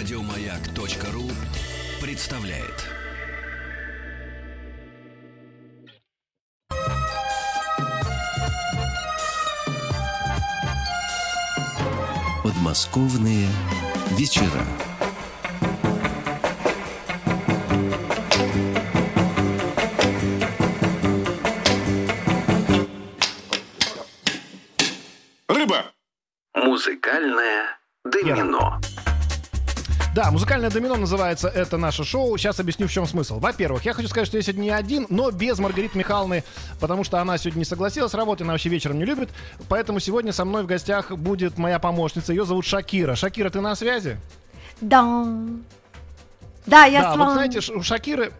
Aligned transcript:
Радиомаяк.ру 0.00 1.28
представляет. 2.00 2.86
Подмосковные 12.42 13.46
вечера. 14.12 14.64
Рыба! 25.46 25.92
Музыкальное 26.54 27.78
домино. 28.02 28.80
Да, 30.12 30.32
музыкальное 30.32 30.70
домино 30.70 30.96
называется 30.96 31.46
это 31.48 31.76
наше 31.76 32.02
шоу. 32.04 32.36
Сейчас 32.36 32.58
объясню, 32.58 32.88
в 32.88 32.90
чем 32.90 33.06
смысл. 33.06 33.38
Во-первых, 33.38 33.84
я 33.84 33.92
хочу 33.94 34.08
сказать, 34.08 34.26
что 34.26 34.36
я 34.38 34.42
сегодня 34.42 34.62
не 34.62 34.70
один, 34.70 35.06
но 35.08 35.30
без 35.30 35.58
Маргариты 35.60 35.96
Михайловны, 35.96 36.42
потому 36.80 37.04
что 37.04 37.20
она 37.20 37.38
сегодня 37.38 37.60
не 37.60 37.64
согласилась 37.64 38.12
работать, 38.12 38.42
она 38.42 38.52
вообще 38.52 38.70
вечером 38.70 38.98
не 38.98 39.04
любит. 39.04 39.30
Поэтому 39.68 40.00
сегодня 40.00 40.32
со 40.32 40.44
мной 40.44 40.64
в 40.64 40.66
гостях 40.66 41.12
будет 41.12 41.58
моя 41.58 41.78
помощница. 41.78 42.32
Ее 42.32 42.44
зовут 42.44 42.64
Шакира. 42.66 43.14
Шакира, 43.14 43.50
ты 43.50 43.60
на 43.60 43.76
связи? 43.76 44.18
Да. 44.80 45.26
Да, 46.66 46.84
я 46.86 47.02
да, 47.02 47.12
с 47.12 47.16
вот 47.16 47.24
вами. 47.24 47.32
знаете, 47.34 47.60
Ш- 47.60 47.72
у 47.74 47.82
Шакиры... 47.82 48.32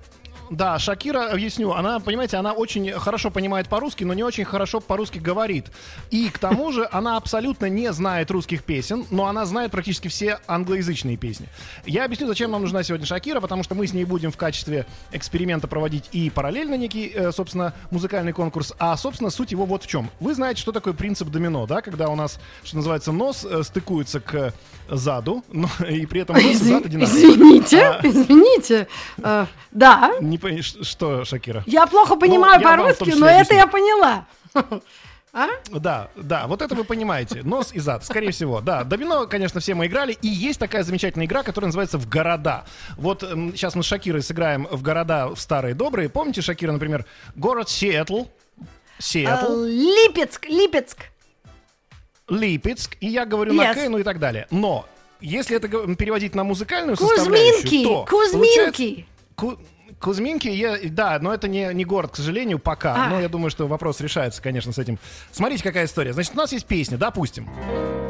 Да, 0.50 0.80
Шакира, 0.80 1.30
объясню, 1.30 1.72
она, 1.72 2.00
понимаете, 2.00 2.36
она 2.36 2.52
очень 2.52 2.90
хорошо 2.92 3.30
понимает 3.30 3.68
по-русски, 3.68 4.02
но 4.02 4.14
не 4.14 4.24
очень 4.24 4.44
хорошо 4.44 4.80
по-русски 4.80 5.18
говорит. 5.18 5.66
И 6.10 6.28
к 6.28 6.38
тому 6.38 6.72
же 6.72 6.88
она 6.90 7.16
абсолютно 7.16 7.66
не 7.66 7.92
знает 7.92 8.32
русских 8.32 8.64
песен, 8.64 9.06
но 9.12 9.26
она 9.26 9.46
знает 9.46 9.70
практически 9.70 10.08
все 10.08 10.40
англоязычные 10.48 11.16
песни. 11.16 11.46
Я 11.86 12.04
объясню, 12.04 12.26
зачем 12.26 12.50
нам 12.50 12.62
нужна 12.62 12.82
сегодня 12.82 13.06
Шакира, 13.06 13.40
потому 13.40 13.62
что 13.62 13.76
мы 13.76 13.86
с 13.86 13.92
ней 13.92 14.04
будем 14.04 14.32
в 14.32 14.36
качестве 14.36 14.86
эксперимента 15.12 15.68
проводить 15.68 16.08
и 16.10 16.30
параллельно 16.30 16.74
некий, 16.74 17.12
э, 17.14 17.30
собственно, 17.30 17.72
музыкальный 17.92 18.32
конкурс, 18.32 18.72
а, 18.80 18.96
собственно, 18.96 19.30
суть 19.30 19.52
его 19.52 19.66
вот 19.66 19.84
в 19.84 19.86
чем. 19.86 20.10
Вы 20.18 20.34
знаете, 20.34 20.60
что 20.60 20.72
такое 20.72 20.94
принцип 20.94 21.28
домино, 21.28 21.66
да, 21.66 21.80
когда 21.80 22.08
у 22.08 22.16
нас, 22.16 22.40
что 22.64 22.76
называется, 22.76 23.12
нос 23.12 23.46
э, 23.48 23.62
стыкуется 23.62 24.18
к 24.18 24.52
заду, 24.88 25.44
но 25.52 25.68
и 25.88 26.06
при 26.06 26.22
этом 26.22 26.34
нос 26.34 26.44
и 26.44 26.54
зад 26.54 26.86
одинаковые. 26.86 27.24
Извините, 27.24 27.82
А, 27.82 28.00
извините. 28.02 28.88
Э, 29.18 29.46
да. 29.70 30.12
Не 30.20 30.39
пони- 30.40 30.62
ш- 30.62 30.82
что, 30.82 31.24
Шакира? 31.24 31.62
Я 31.66 31.86
плохо 31.86 32.16
понимаю 32.16 32.60
Ну, 32.60 32.66
том 32.68 32.78
по-русски, 32.78 33.10
но 33.18 33.28
это 33.28 33.54
я 33.54 33.66
поняла. 33.66 34.26
А? 35.32 35.46
Да, 35.70 36.08
да, 36.16 36.48
вот 36.48 36.60
это 36.60 36.74
вы 36.74 36.82
понимаете. 36.82 37.42
Нос 37.44 37.70
и 37.72 37.78
зад, 37.78 38.04
скорее 38.04 38.32
всего. 38.32 38.60
Да, 38.60 38.82
домино, 38.82 39.28
конечно, 39.28 39.60
все 39.60 39.74
мы 39.74 39.86
играли. 39.86 40.18
И 40.22 40.26
есть 40.26 40.58
такая 40.58 40.82
замечательная 40.82 41.26
игра, 41.26 41.44
которая 41.44 41.68
называется 41.68 41.98
«В 41.98 42.08
города». 42.08 42.64
Вот 42.96 43.22
м, 43.22 43.52
сейчас 43.54 43.76
мы 43.76 43.84
с 43.84 43.86
Шакирой 43.86 44.22
сыграем 44.22 44.66
в 44.68 44.82
города 44.82 45.28
в 45.28 45.38
старые 45.40 45.76
добрые. 45.76 46.08
Помните, 46.08 46.42
Шакира, 46.42 46.72
например, 46.72 47.04
город 47.36 47.68
Сиэтл, 47.70 48.24
Сиэтл, 48.98 49.62
Липецк, 49.66 50.46
Липецк. 50.46 50.98
Липецк, 52.28 52.96
и 53.00 53.06
я 53.08 53.24
говорю 53.24 53.52
на 53.52 53.70
Yes. 53.70 53.74
К, 53.74 53.88
ну 53.88 53.98
и 53.98 54.02
так 54.02 54.18
далее. 54.18 54.46
Но 54.50 54.86
если 55.20 55.56
это 55.56 55.68
переводить 55.94 56.34
на 56.34 56.44
музыкальную 56.44 56.96
Кузьминки, 56.96 57.16
составляющую, 57.18 57.84
то 57.84 58.04
Кузьминки. 58.08 58.56
получается- 58.56 59.04
Ку- 59.36 59.58
Кузьминки, 60.00 60.48
я, 60.48 60.78
да, 60.84 61.18
но 61.20 61.32
это 61.34 61.46
не, 61.46 61.72
не 61.74 61.84
город, 61.84 62.12
к 62.12 62.16
сожалению, 62.16 62.58
пока. 62.58 62.94
А. 63.06 63.08
Но 63.10 63.20
я 63.20 63.28
думаю, 63.28 63.50
что 63.50 63.66
вопрос 63.66 64.00
решается, 64.00 64.40
конечно, 64.40 64.72
с 64.72 64.78
этим. 64.78 64.98
Смотрите, 65.30 65.62
какая 65.62 65.84
история. 65.84 66.14
Значит, 66.14 66.32
у 66.34 66.38
нас 66.38 66.52
есть 66.52 66.64
песня, 66.64 66.96
допустим. 66.96 67.46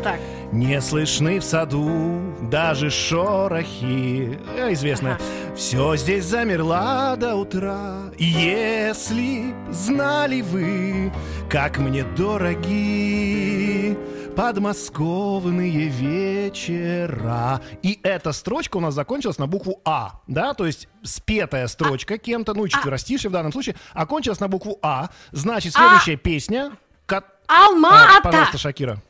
Так. 0.04 0.20
Не 0.52 0.80
слышны 0.80 1.40
в 1.40 1.44
саду 1.44 2.20
даже 2.42 2.90
шорохи. 2.90 4.38
Э, 4.56 4.72
Известно. 4.72 5.18
Все 5.56 5.96
здесь 5.96 6.24
замерла 6.24 7.16
до 7.16 7.34
утра. 7.34 8.04
Если 8.18 9.52
б 9.52 9.72
знали 9.72 10.42
вы, 10.42 11.12
как 11.48 11.78
мне 11.78 12.04
дороги 12.16 13.98
подмосковные 14.36 15.88
вечера. 15.88 17.60
И 17.82 18.00
эта 18.02 18.32
строчка 18.32 18.76
у 18.76 18.80
нас 18.80 18.94
закончилась 18.94 19.38
на 19.38 19.46
букву 19.46 19.80
А, 19.84 20.20
да, 20.26 20.54
то 20.54 20.66
есть 20.66 20.88
спетая 21.02 21.66
строчка 21.66 22.18
кем-то, 22.18 22.54
ну, 22.54 22.66
четверостишие 22.68 23.30
в 23.30 23.32
данном 23.32 23.52
случае, 23.52 23.76
окончилась 23.92 24.40
на 24.40 24.48
букву 24.48 24.78
А. 24.82 25.10
Значит, 25.32 25.74
следующая 25.74 26.16
песня... 26.16 26.72
ко- 27.06 27.24
А, 27.48 27.66
Алма-Ата. 27.68 28.20
пожалуйста, 28.22 28.58
Шакира. 28.58 29.02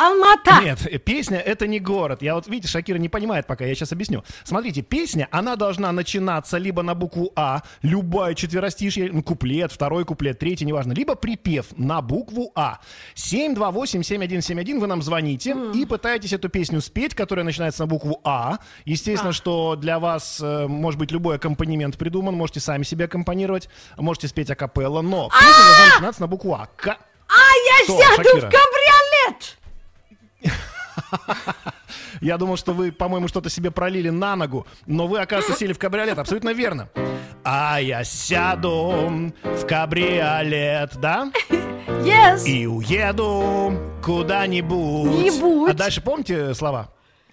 Алма-Ата. 0.00 0.62
Нет, 0.62 1.04
песня 1.04 1.38
это 1.38 1.66
не 1.66 1.78
город. 1.78 2.22
Я 2.22 2.34
вот, 2.34 2.46
видите, 2.46 2.68
Шакира 2.68 2.96
не 2.96 3.10
понимает 3.10 3.46
пока, 3.46 3.66
я 3.66 3.74
сейчас 3.74 3.92
объясню. 3.92 4.24
Смотрите, 4.44 4.80
песня, 4.80 5.28
она 5.30 5.56
должна 5.56 5.92
начинаться 5.92 6.56
либо 6.56 6.82
на 6.82 6.94
букву 6.94 7.32
А, 7.36 7.62
любая 7.82 8.34
четверостишье, 8.34 9.10
ну, 9.12 9.22
куплет, 9.22 9.72
второй 9.72 10.04
куплет, 10.06 10.38
третий, 10.38 10.64
неважно, 10.64 10.92
либо 10.92 11.16
припев 11.16 11.66
на 11.76 12.00
букву 12.00 12.50
А. 12.54 12.78
728-7171, 13.14 14.78
вы 14.78 14.86
нам 14.86 15.02
звоните 15.02 15.54
и 15.74 15.84
пытаетесь 15.84 16.32
эту 16.32 16.48
песню 16.48 16.80
спеть, 16.80 17.14
которая 17.14 17.44
начинается 17.44 17.82
на 17.82 17.86
букву 17.86 18.20
А. 18.24 18.58
Естественно, 18.86 19.30
А. 19.30 19.34
что 19.34 19.76
для 19.76 19.98
вас, 19.98 20.40
э, 20.42 20.66
может 20.66 20.98
быть, 20.98 21.10
любой 21.10 21.36
аккомпанемент 21.36 21.98
придуман, 21.98 22.34
можете 22.34 22.60
сами 22.60 22.84
себе 22.84 23.04
аккомпанировать, 23.04 23.68
можете 23.98 24.28
спеть 24.28 24.50
акапелла, 24.50 25.02
но 25.02 25.28
песня 25.28 25.64
должна 25.64 25.86
начинаться 25.94 26.20
на 26.22 26.26
букву 26.26 26.54
А. 26.54 26.68
А 26.86 27.82
я 27.82 27.86
сяду 27.86 28.38
в 28.38 28.40
кабриолет. 28.40 29.59
Я 32.20 32.36
думал, 32.38 32.56
что 32.56 32.72
вы, 32.72 32.92
по-моему, 32.92 33.28
что-то 33.28 33.48
себе 33.50 33.70
пролили 33.70 34.10
на 34.10 34.36
ногу, 34.36 34.66
но 34.86 35.06
вы, 35.06 35.20
оказывается, 35.20 35.58
сели 35.58 35.72
в 35.72 35.78
кабриолет. 35.78 36.18
Абсолютно 36.18 36.50
верно. 36.52 36.88
А 37.44 37.78
я 37.80 38.04
сяду 38.04 39.32
в 39.42 39.66
кабриолет, 39.66 40.96
да? 40.98 41.30
Yes. 42.04 42.44
И 42.44 42.66
уеду 42.66 43.72
куда-нибудь. 44.04 45.10
Нибудь. 45.10 45.70
А 45.70 45.74
дальше 45.74 46.00
помните 46.02 46.54
слова? 46.54 46.90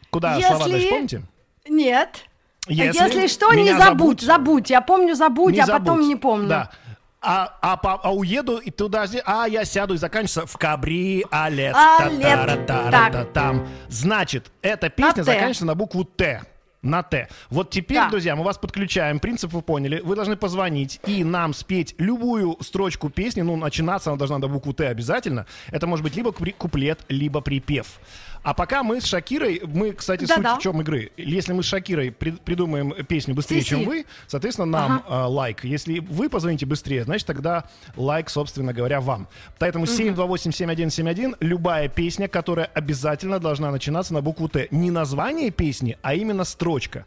Куда 0.10 0.36
Если- 0.36 0.48
слова 0.48 0.68
дальше 0.70 0.88
помните? 0.90 1.22
Нет. 1.70 2.24
Если 2.70 3.04
Если, 3.04 3.28
что, 3.28 3.54
не 3.54 3.74
забудь, 3.78 4.22
забудь. 4.22 4.70
Я 4.70 4.82
помню 4.82 5.16
забудь, 5.16 5.54
Не 5.54 5.62
а 5.62 5.68
потом 5.68 5.86
забудь. 5.98 6.06
не 6.08 6.16
помню. 6.16 6.48
Да. 6.48 6.72
А, 7.20 7.58
а, 7.62 7.78
по- 7.78 7.96
а 7.96 8.14
уеду 8.14 8.58
и 8.58 8.70
туда, 8.70 9.06
а 9.26 9.48
я 9.48 9.66
сяду 9.66 9.96
и 9.96 9.98
заканчивается 9.98 10.46
в 10.46 10.56
кабриолет. 10.58 11.76
Алет. 11.76 13.34
Там. 13.34 13.68
Значит, 13.90 14.52
эта 14.62 14.90
песня 14.90 15.14
«Т». 15.16 15.24
заканчивается 15.24 15.66
на 15.66 15.76
букву 15.76 16.04
Т. 16.04 16.44
На 16.84 17.02
Т. 17.02 17.28
Вот 17.50 17.72
теперь, 17.72 17.98
Да. 17.98 18.10
друзья, 18.10 18.36
мы 18.36 18.44
вас 18.44 18.60
подключаем. 18.60 19.20
Принцип 19.20 19.52
вы 19.52 19.64
поняли. 19.64 20.00
Вы 20.06 20.16
должны 20.16 20.38
позвонить 20.38 21.02
и 21.08 21.24
нам 21.24 21.54
спеть 21.56 21.96
любую 21.98 22.56
строчку 22.62 23.10
песни. 23.10 23.42
Ну, 23.42 23.56
начинаться 23.58 24.12
она 24.12 24.18
должна 24.18 24.38
на 24.38 24.48
букву 24.48 24.74
Т 24.74 24.88
обязательно. 24.88 25.48
Это 25.72 25.88
может 25.88 26.04
быть 26.04 26.16
либо 26.16 26.32
куплет, 26.32 27.00
либо 27.10 27.42
припев. 27.42 28.00
А 28.44 28.54
пока 28.54 28.84
мы 28.84 29.02
с 29.02 29.06
Шакирой, 29.06 29.62
мы, 29.66 29.92
кстати, 29.94 30.26
Да-да. 30.26 30.52
суть 30.54 30.60
в 30.60 30.64
чем 30.64 30.82
игры. 30.82 31.12
Если 31.18 31.54
мы 31.54 31.64
с 31.64 31.66
Шакирой 31.66 32.12
при- 32.12 32.32
придумаем 32.32 32.94
песню 33.06 33.34
быстрее, 33.36 33.62
Си-си. 33.62 33.70
чем 33.70 33.84
вы, 33.86 34.06
соответственно, 34.28 34.66
нам 34.68 35.04
э, 35.08 35.14
лайк. 35.26 35.64
Если 35.64 36.00
вы 36.00 36.30
позвоните 36.30 36.66
быстрее, 36.66 37.04
значит, 37.04 37.28
тогда 37.28 37.66
лайк, 37.96 38.30
собственно 38.30 38.74
говоря, 38.74 39.02
вам. 39.02 39.28
Поэтому 39.60 39.86
728-7171, 39.86 41.36
любая 41.40 41.88
песня, 41.90 42.28
которая 42.28 42.66
обязательно 42.74 43.40
должна 43.40 43.72
начинаться 43.72 44.14
на 44.14 44.22
букву 44.22 44.48
Т. 44.48 44.68
Не 44.72 44.92
название 44.92 45.52
песни, 45.52 45.98
а 46.02 46.14
именно 46.14 46.44
строчка. 46.44 47.06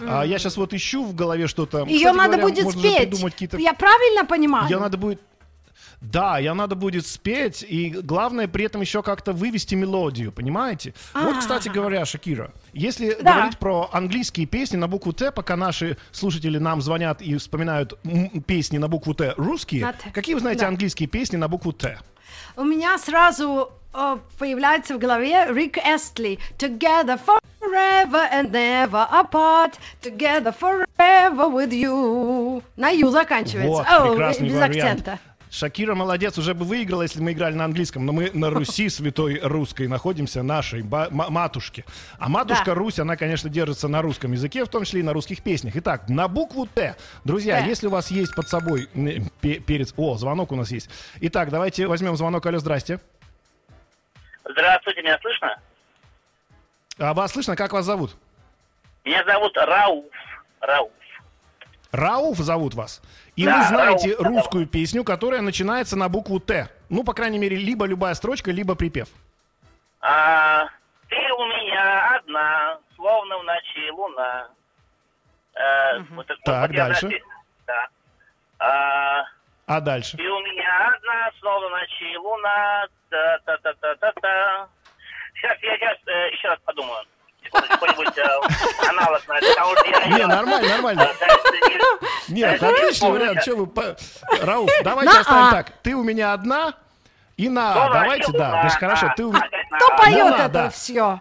А, 0.00 0.22
я 0.24 0.38
сейчас 0.38 0.56
вот 0.56 0.74
ищу 0.74 1.04
в 1.04 1.14
голове 1.14 1.46
что-то. 1.46 1.84
Ее 1.84 1.98
Кстати 2.10 2.16
надо 2.16 2.36
говоря, 2.38 2.62
будет 2.64 2.70
спеть. 2.78 3.60
Я 3.60 3.74
правильно 3.74 4.24
понимаю? 4.24 4.68
Ее 4.68 4.78
надо 4.78 4.96
будет... 4.98 5.20
Да, 6.02 6.38
ее 6.38 6.52
надо 6.52 6.74
будет 6.74 7.06
спеть, 7.06 7.64
и 7.66 7.90
главное 7.90 8.48
при 8.48 8.64
этом 8.64 8.80
еще 8.80 9.02
как-то 9.02 9.32
вывести 9.32 9.76
мелодию, 9.76 10.32
понимаете? 10.32 10.94
Вот, 11.14 11.38
кстати 11.38 11.68
говоря, 11.68 12.04
Шакира, 12.04 12.50
если 12.72 13.16
Да. 13.22 13.34
говорить 13.34 13.58
про 13.58 13.88
английские 13.92 14.46
песни 14.46 14.76
на 14.76 14.88
букву 14.88 15.12
Т, 15.12 15.30
пока 15.30 15.56
наши 15.56 15.96
слушатели 16.10 16.58
нам 16.58 16.82
звонят 16.82 17.22
и 17.22 17.36
вспоминают 17.36 17.94
песни 18.46 18.78
на 18.78 18.88
букву 18.88 19.14
Т 19.14 19.34
русские, 19.36 19.82
На 19.86 19.92
«Т». 19.92 20.10
какие 20.12 20.34
вы 20.34 20.40
знаете 20.40 20.62
Да. 20.62 20.68
английские 20.68 21.08
песни 21.08 21.36
на 21.36 21.46
букву 21.48 21.72
Т? 21.72 21.98
У 22.56 22.64
меня 22.64 22.98
сразу 22.98 23.70
э, 23.94 24.16
появляется 24.38 24.96
в 24.96 24.98
голове 24.98 25.46
Рик 25.50 25.78
Эстли. 25.78 26.38
Together 26.58 27.18
forever 27.60 28.26
and 28.32 28.50
never 28.50 29.06
apart. 29.10 29.74
Together 30.02 30.52
forever 30.58 31.48
with 31.50 31.70
you. 31.70 32.62
На 32.76 32.88
ю 32.90 33.10
заканчивается. 33.10 33.68
Вот, 33.70 33.86
О, 33.86 34.08
прекрасный 34.10 34.48
без 34.48 34.54
вариант. 34.54 34.76
акцента. 34.76 35.18
Шакира 35.52 35.94
молодец, 35.94 36.38
уже 36.38 36.54
бы 36.54 36.64
выиграла, 36.64 37.02
если 37.02 37.20
мы 37.20 37.32
играли 37.32 37.54
на 37.54 37.66
английском, 37.66 38.06
но 38.06 38.12
мы 38.12 38.30
на 38.32 38.48
Руси 38.48 38.88
святой 38.88 39.38
русской 39.42 39.86
находимся, 39.86 40.42
нашей 40.42 40.82
матушке. 40.82 41.84
А 42.18 42.30
матушка 42.30 42.64
Да. 42.66 42.74
Русь, 42.74 42.98
она, 42.98 43.16
конечно, 43.16 43.50
держится 43.50 43.86
на 43.86 44.00
русском 44.00 44.32
языке, 44.32 44.64
в 44.64 44.68
том 44.68 44.84
числе 44.84 45.00
и 45.00 45.02
на 45.02 45.12
русских 45.12 45.42
песнях. 45.42 45.76
Итак, 45.76 46.08
на 46.08 46.26
букву 46.26 46.66
Т. 46.66 46.96
Друзья, 47.24 47.60
Т. 47.60 47.68
если 47.68 47.86
у 47.86 47.90
вас 47.90 48.10
есть 48.10 48.34
под 48.34 48.48
собой 48.48 48.88
перец... 49.42 49.92
О, 49.98 50.16
звонок 50.16 50.52
у 50.52 50.56
нас 50.56 50.70
есть. 50.70 50.88
Итак, 51.20 51.50
давайте 51.50 51.86
возьмем 51.86 52.16
звонок. 52.16 52.46
Алло, 52.46 52.58
здрасте. 52.58 52.98
Здравствуйте, 54.48 55.02
меня 55.02 55.18
слышно? 55.20 55.60
А 56.96 57.12
вас 57.12 57.30
слышно? 57.30 57.56
Как 57.56 57.74
вас 57.74 57.84
зовут? 57.84 58.16
Меня 59.04 59.22
зовут 59.24 59.54
Рауф. 59.58 60.06
Рауф. 60.60 60.90
Рауф 61.90 62.38
зовут 62.38 62.72
вас. 62.72 63.02
И 63.36 63.44
Да, 63.46 63.56
вы 63.58 63.64
знаете 63.64 64.14
Рауф. 64.16 64.26
русскую 64.26 64.66
песню, 64.66 65.04
которая 65.04 65.40
начинается 65.40 65.96
на 65.96 66.08
букву 66.08 66.38
Т. 66.38 66.68
Ну, 66.90 67.02
по 67.04 67.14
крайней 67.14 67.38
мере, 67.38 67.56
либо 67.56 67.86
любая 67.86 68.14
строчка, 68.14 68.50
либо 68.50 68.74
припев. 68.74 69.08
А, 70.00 70.66
ты 71.08 71.16
у 71.16 71.46
меня 71.46 72.16
одна, 72.16 72.78
словно 72.96 73.38
в 73.38 73.44
ночи 73.44 73.90
луна. 73.90 74.48
Э, 75.54 75.98
вот 76.10 76.28
это- 76.30 76.40
Так, 76.44 76.68
вот 76.70 76.76
я 76.76 76.86
дальше. 76.88 77.06
запи- 77.06 77.22
Да. 77.66 77.86
А, 78.58 79.24
А 79.66 79.80
дальше? 79.80 80.16
ты 80.16 80.28
у 80.28 80.40
меня 80.40 80.94
одна, 80.94 81.30
словно 81.40 81.68
в 81.68 81.70
ночи 81.70 82.16
луна. 82.16 82.86
Та-та-та-та-та-та. 83.10 84.68
Сейчас 85.34 85.58
я 85.62 85.76
сейчас 85.76 85.98
э, 86.06 86.30
еще 86.32 86.48
раз 86.48 86.58
подумаю. 86.64 87.04
Какой-нибудь 87.52 88.18
э, 88.18 88.88
аналог 88.88 89.28
на 89.28 89.38
это. 89.38 90.08
Не, 90.08 90.26
нормально, 90.26 90.68
нормально. 90.68 91.08
Нет, 92.28 92.62
отличный 92.62 93.10
вариант. 93.10 93.42
Что 93.42 93.56
вы... 93.56 93.68
Рауф, 94.40 94.70
давайте 94.82 95.18
оставим 95.18 95.44
А. 95.44 95.50
так. 95.50 95.70
Ты 95.82 95.94
у 95.94 96.02
меня 96.02 96.32
одна 96.32 96.74
и 97.36 97.48
на 97.48 97.72
А. 97.86 97.92
Давайте, 97.92 98.32
да. 98.32 98.60
Значит, 98.62 98.78
хорошо. 98.78 99.06
А, 99.10 99.14
Ты 99.14 99.24
у- 99.24 99.32
на 99.32 99.40
Кто 99.40 99.96
поет 99.96 100.36
да, 100.36 100.46
это 100.46 100.70
все? 100.70 101.20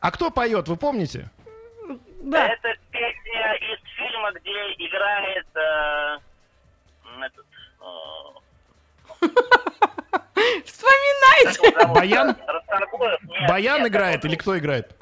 А 0.00 0.10
кто 0.10 0.30
поет, 0.30 0.68
вы 0.68 0.76
помните? 0.76 1.30
Да. 2.22 2.48
Это 2.48 2.74
песня 2.90 3.54
из 3.54 3.78
фильма, 3.96 4.32
где 4.32 4.50
играет 4.78 5.46
э, 5.54 6.18
этот, 7.24 7.46
э, 7.80 9.26
Вспоминайте. 10.64 11.86
Баян? 11.94 12.36
Баян 13.48 13.86
играет 13.86 14.24
или 14.24 14.34
кто 14.36 14.58
играет? 14.58 14.94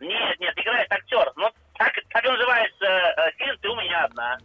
Нет, 0.00 0.40
нет, 0.40 0.54
играет 0.56 0.90
актер. 0.90 1.32
Ну, 1.36 1.46
так, 1.78 1.92
так 2.10 2.24
называется 2.24 2.84
э, 2.86 3.32
фильм 3.38 3.56
«Ты 3.60 3.68
у 3.68 3.76
меня 3.76 4.04
одна». 4.04 4.38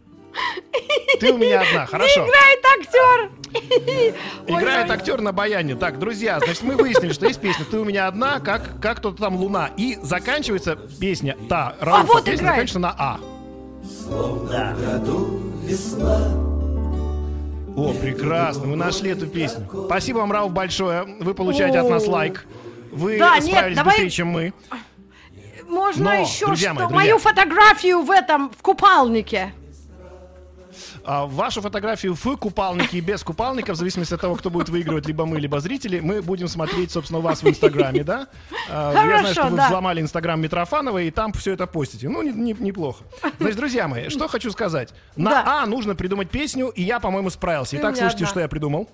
Ты 1.22 1.32
у 1.32 1.38
меня 1.38 1.62
одна, 1.62 1.86
хорошо. 1.92 2.26
Играет 2.28 2.66
актер. 2.66 3.32
Играет 4.48 4.92
актер 4.92 5.22
на 5.22 5.32
баяне. 5.32 5.76
Так, 5.76 5.98
друзья, 5.98 6.40
значит, 6.40 6.62
мы 6.64 6.76
выяснили, 6.76 7.14
что 7.14 7.26
есть 7.26 7.40
песня 7.40 7.64
«Ты 7.66 7.80
у 7.80 7.86
меня 7.86 8.08
одна», 8.08 8.40
как, 8.42 8.82
как 8.82 8.98
кто-то 8.98 9.22
там 9.24 9.36
«Луна». 9.38 9.70
И 9.78 9.96
заканчивается 10.02 10.76
песня, 11.00 11.38
та, 11.50 11.76
Рауфа, 11.80 12.06
вот 12.06 12.26
песня 12.26 12.36
играет. 12.48 12.70
заканчивается 12.70 12.80
на 12.80 12.96
«А». 12.98 13.20
О, 17.78 17.94
прекрасно, 17.94 18.68
мы 18.68 18.76
нашли 18.76 19.12
эту 19.12 19.28
песню. 19.28 19.68
Спасибо 19.88 20.20
вам, 20.20 20.32
Рауф, 20.32 20.52
большое. 20.52 21.04
Вы 21.20 21.34
получаете 21.34 21.80
от 21.80 21.90
нас 21.90 22.08
лайк. 22.08 22.46
Вы 22.92 23.18
Да, 23.20 23.36
нет, 23.40 23.46
справились 23.46 23.76
давай- 23.78 23.92
быстрее, 23.96 24.10
чем 24.10 24.28
мы. 24.30 24.54
Можно 25.68 26.04
Но, 26.06 26.14
еще 26.14 26.46
друзья 26.48 26.70
что? 26.72 26.76
мои, 26.76 26.88
друзья. 26.88 26.96
Мою 26.96 27.20
фотографию 27.20 28.02
в 28.02 28.12
этом, 28.12 28.50
в 28.52 28.62
купальнике. 28.62 29.54
А 31.06 31.26
вашу 31.26 31.62
фотографию 31.62 32.16
в 32.16 32.36
купалнике 32.38 32.98
и 32.98 33.02
без 33.02 33.24
купалника, 33.24 33.74
в 33.74 33.76
зависимости 33.78 34.14
от 34.14 34.20
того, 34.22 34.36
кто 34.36 34.50
будет 34.50 34.70
выигрывать, 34.70 35.06
либо 35.06 35.26
мы, 35.26 35.40
либо 35.40 35.60
зрители, 35.62 36.00
мы 36.00 36.22
будем 36.22 36.48
смотреть, 36.48 36.92
собственно, 36.92 37.20
вас 37.22 37.44
в 37.44 37.48
Инстаграме, 37.48 38.04
да? 38.04 38.28
А, 38.70 38.92
Я 38.94 39.02
Хорошо, 39.04 39.20
знаю, 39.22 39.34
что 39.36 39.48
вы 39.48 39.58
да. 39.58 39.66
взломали 39.68 40.02
Инстаграм 40.02 40.42
Митрофанова, 40.42 41.02
и 41.02 41.12
там 41.12 41.32
все 41.34 41.54
это 41.54 41.68
постите. 41.68 42.10
Ну, 42.10 42.24
не- 42.24 42.34
не- 42.34 42.56
неплохо. 42.60 43.04
Значит, 43.40 43.58
друзья 43.58 43.88
мои, 43.88 44.10
что 44.10 44.28
хочу 44.28 44.52
сказать. 44.52 44.94
На 45.16 45.30
Да. 45.32 45.62
А 45.64 45.66
нужно 45.66 45.96
придумать 45.96 46.30
песню, 46.30 46.68
и 46.70 46.82
я, 46.82 47.00
по-моему, 47.00 47.30
справился. 47.30 47.78
Итак, 47.78 47.96
слушайте, 47.96 48.24
одна. 48.26 48.28
что 48.28 48.40
я 48.42 48.48
придумал. 48.50 48.90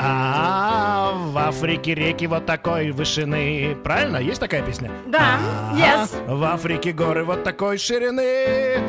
А 0.00 1.10
в 1.12 1.36
Африке 1.36 1.92
реки 1.94 2.26
вот 2.28 2.46
такой 2.46 2.92
вышины. 2.92 3.76
Правильно? 3.82 4.18
Есть 4.18 4.40
такая 4.40 4.62
песня? 4.62 4.92
Да, 5.06 5.38
А, 5.72 5.74
yes. 5.76 6.08
В 6.32 6.44
Африке 6.44 6.92
горы 6.92 7.24
вот 7.24 7.42
такой 7.42 7.78
ширины. 7.78 8.80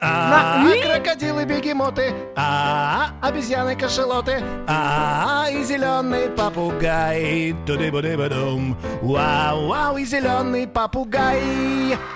А, 0.00 0.62
На- 0.62 0.82
крокодилы, 0.82 1.44
бегемоты, 1.44 2.14
а, 2.36 3.10
обезьяны, 3.20 3.76
кашелоты, 3.76 4.42
а, 4.66 5.46
и 5.50 5.62
зеленый 5.64 6.30
попугай. 6.30 7.54
Туды-буды-будум. 7.66 8.78
Вау, 9.02 9.66
вау, 9.66 9.96
и 9.98 10.04
зеленый 10.06 10.66
попугай. 10.66 11.42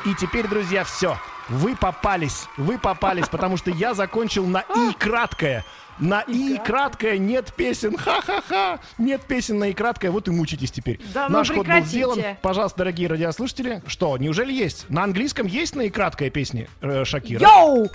И 0.07 0.15
теперь, 0.19 0.47
друзья, 0.49 0.85
все. 0.85 1.17
Вы 1.51 1.75
попались, 1.77 2.47
вы 2.57 2.79
попались, 2.79 3.29
потому 3.29 3.57
что 3.57 3.71
я 3.71 3.93
закончил 3.93 4.47
на 4.47 4.61
и 4.61 4.93
краткое. 4.99 5.65
На 6.01 6.23
и 6.23 6.57
краткое 6.59 7.19
нет 7.19 7.53
песен, 7.55 7.97
ха-ха-ха, 7.97 8.81
нет 8.97 9.21
песен 9.23 9.59
на 9.59 9.69
и 9.69 9.75
краткое, 9.75 10.11
вот 10.11 10.29
и 10.29 10.31
мучитесь 10.31 10.71
теперь. 10.71 10.99
Да 11.13 11.29
ну 11.29 11.39
Наш 11.39 11.51
ход 11.51 11.67
был 11.67 11.85
сделан. 11.85 12.19
Пожалуйста, 12.41 12.79
дорогие 12.79 13.09
радиослушатели, 13.09 13.83
что, 13.87 14.17
неужели 14.17 14.53
есть? 14.53 14.87
На 14.89 15.05
английском 15.05 15.47
есть 15.47 15.77
на 15.77 15.83
и 15.83 15.91
краткое 15.91 16.31
песни 16.31 16.69
э, 16.81 17.05
Шакира? 17.05 17.47
Йоу! 17.47 17.89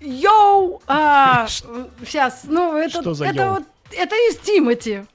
Йоу! 0.00 0.82
А, 0.86 1.46
сейчас, 2.04 2.42
ну 2.44 2.76
это, 2.76 3.00
Что 3.00 3.14
за 3.14 3.26
это 3.26 3.36
йоу? 3.42 3.54
вот, 3.54 3.62
это 3.92 4.14
из 4.14 4.36
Тимати. 4.36 5.06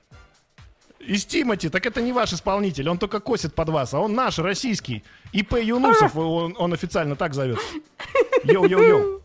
Из 0.99 1.25
Тимати, 1.25 1.69
так 1.69 1.85
это 1.85 2.01
не 2.01 2.11
ваш 2.11 2.33
исполнитель, 2.33 2.89
он 2.89 2.97
только 2.97 3.19
косит 3.19 3.53
под 3.53 3.69
вас, 3.69 3.93
а 3.93 3.99
он 3.99 4.15
наш, 4.15 4.39
российский. 4.39 5.03
ИП 5.31 5.57
Юнусов, 5.61 6.15
он, 6.15 6.55
он 6.57 6.73
официально 6.73 7.15
так 7.15 7.35
зовет. 7.35 7.59
Йоу-йоу-йоу. 8.43 9.20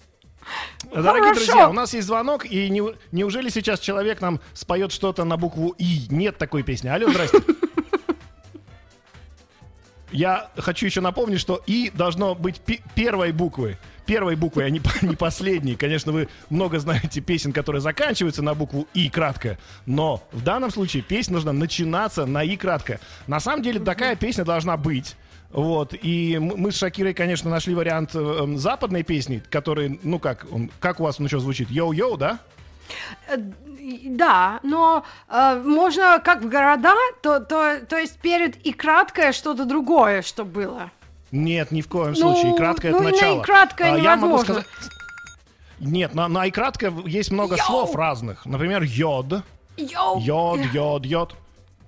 Дорогие 0.94 1.32
Хорошо. 1.32 1.46
друзья, 1.46 1.68
у 1.68 1.72
нас 1.72 1.92
есть 1.94 2.06
звонок, 2.06 2.46
и 2.46 2.68
не- 2.70 2.94
неужели 3.12 3.48
сейчас 3.48 3.80
человек 3.80 4.20
нам 4.20 4.40
споет 4.54 4.92
что-то 4.92 5.24
на 5.24 5.36
букву 5.36 5.74
И? 5.78 6.06
Нет 6.10 6.38
такой 6.38 6.62
песни. 6.62 6.88
Алло, 6.88 7.08
здрасте. 7.10 7.38
Я 10.12 10.50
хочу 10.56 10.86
еще 10.86 11.00
напомнить, 11.00 11.40
что 11.40 11.60
И 11.66 11.90
должно 11.92 12.34
быть 12.34 12.60
первой 12.94 13.32
буквы. 13.32 13.76
Первой 14.06 14.36
буквой, 14.36 14.66
а 14.66 14.70
не, 14.70 14.80
не 15.02 15.16
последней. 15.16 15.74
Конечно, 15.74 16.12
вы 16.12 16.28
много 16.48 16.78
знаете 16.78 17.20
песен, 17.20 17.52
которые 17.52 17.82
заканчиваются 17.82 18.40
на 18.40 18.54
букву 18.54 18.86
И 18.94 19.10
кратко. 19.10 19.58
Но 19.84 20.22
в 20.30 20.42
данном 20.42 20.70
случае 20.70 21.02
песня 21.02 21.32
должна 21.32 21.52
начинаться 21.52 22.24
на 22.24 22.44
И 22.44 22.56
кратко. 22.56 23.00
На 23.26 23.40
самом 23.40 23.62
деле 23.62 23.80
такая 23.80 24.14
песня 24.14 24.44
должна 24.44 24.76
быть. 24.76 25.16
Вот, 25.50 25.94
и 25.94 26.38
мы 26.38 26.70
с 26.72 26.76
Шакирой, 26.76 27.14
конечно, 27.14 27.48
нашли 27.50 27.74
вариант 27.74 28.14
э, 28.14 28.18
эм, 28.18 28.58
западной 28.58 29.02
песни, 29.04 29.42
который, 29.50 29.98
ну 30.02 30.18
как, 30.18 30.46
он, 30.50 30.70
как 30.80 31.00
у 31.00 31.04
вас 31.04 31.18
он 31.20 31.26
еще 31.26 31.38
звучит? 31.38 31.70
Йоу-йоу, 31.70 32.16
да? 32.16 32.38
Э, 33.28 33.36
Да, 34.06 34.60
но 34.62 35.04
э, 35.28 35.62
можно 35.64 36.20
как 36.22 36.42
в 36.42 36.48
города, 36.48 36.94
то, 37.22 37.40
то, 37.40 37.80
то 37.88 37.96
есть 37.96 38.18
перед 38.18 38.56
и 38.66 38.72
краткое 38.72 39.32
что-то 39.32 39.64
другое, 39.64 40.22
что 40.22 40.44
было. 40.44 40.90
Нет, 41.32 41.70
ни 41.70 41.80
в 41.80 41.88
коем 41.88 42.12
Ну, 42.12 42.16
случае. 42.16 42.54
И 42.54 42.56
краткое 42.56 42.92
ну, 42.92 42.98
это 43.02 43.10
начало. 43.10 43.40
и 43.40 43.44
краткое 43.44 43.94
А, 43.94 43.98
я 43.98 44.16
могу 44.16 44.38
сказать... 44.38 44.66
Нет, 45.78 46.14
на, 46.14 46.28
на 46.28 46.46
и 46.46 46.50
краткое 46.50 46.92
есть 47.04 47.30
много 47.30 47.56
Йоу! 47.56 47.66
слов 47.66 47.94
разных. 47.94 48.46
Например, 48.46 48.82
йод. 48.82 49.42
Йоу! 49.76 50.20
Йод, 50.20 50.60
йод, 50.72 51.06
йод. 51.06 51.34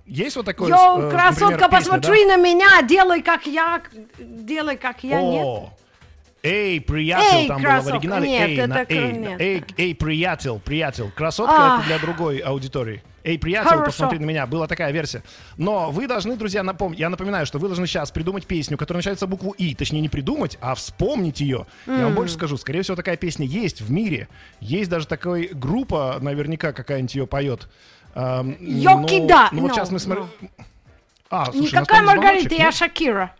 Есть 0.08 0.36
вот 0.36 0.46
такое? 0.46 0.70
Йоу, 0.70 0.78
э, 0.78 1.02
например, 1.02 1.20
красотка, 1.20 1.54
песня, 1.56 1.68
посмотри 1.68 2.24
на 2.24 2.36
меня, 2.36 2.82
делай 2.82 3.22
как 3.22 3.46
я, 3.46 3.82
делай 4.18 4.76
как 4.76 4.96
да? 5.02 5.08
я, 5.08 5.20
нет? 5.22 5.44
О, 5.44 5.72
Эй, 6.42 6.80
приятель, 6.80 7.36
Эй, 7.40 7.48
там 7.48 7.60
было 7.60 7.68
в 7.68 7.72
красотка. 7.72 7.96
оригинале. 7.96 8.28
Нет, 8.28 8.48
эй, 8.48 8.56
это 8.58 8.66
на 8.68 8.86
эй, 8.88 9.12
нет. 9.12 9.40
эй, 9.40 9.64
эй, 9.76 9.94
приятель, 9.94 10.58
приятель. 10.64 11.10
Красотка 11.14 11.54
Ах. 11.56 11.80
это 11.80 11.88
для 11.88 11.98
другой 11.98 12.38
аудитории. 12.38 13.02
Эй, 13.28 13.38
приятель, 13.38 13.68
Хорошо. 13.68 13.84
посмотри 13.84 14.18
на 14.18 14.24
меня. 14.24 14.46
Была 14.46 14.66
такая 14.66 14.90
версия. 14.90 15.22
Но 15.58 15.90
вы 15.90 16.06
должны, 16.08 16.34
друзья, 16.34 16.62
напомнить. 16.62 16.98
Я 16.98 17.10
напоминаю, 17.10 17.44
что 17.44 17.58
вы 17.58 17.68
должны 17.68 17.86
сейчас 17.86 18.10
придумать 18.10 18.46
песню, 18.46 18.78
которая 18.78 19.00
начинается 19.00 19.26
на 19.26 19.30
букву 19.30 19.50
И. 19.58 19.74
Точнее, 19.74 20.00
не 20.00 20.08
придумать, 20.08 20.56
а 20.62 20.74
вспомнить 20.74 21.40
ее. 21.42 21.66
Я 21.86 22.04
вам 22.04 22.14
больше 22.14 22.34
скажу. 22.34 22.56
Скорее 22.56 22.80
всего, 22.80 22.96
такая 22.96 23.18
песня 23.18 23.44
есть 23.44 23.82
в 23.82 23.90
мире. 23.90 24.28
Есть 24.60 24.88
даже 24.88 25.06
такая 25.06 25.46
группа, 25.52 26.16
наверняка 26.22 26.72
какая-нибудь 26.72 27.14
ее 27.16 27.26
поет. 27.26 27.68
Йоки 28.14 29.20
но- 29.20 29.26
да, 29.28 29.48
Ну, 29.52 29.60
вот 29.60 29.74
сейчас 29.74 29.90
мы 29.90 29.98
смотрим... 29.98 30.30
А, 31.28 31.52
слушай, 31.52 31.72
Никакая 31.72 32.00
Маргарита, 32.00 32.54
я? 32.54 32.72
Шакира. 32.72 33.34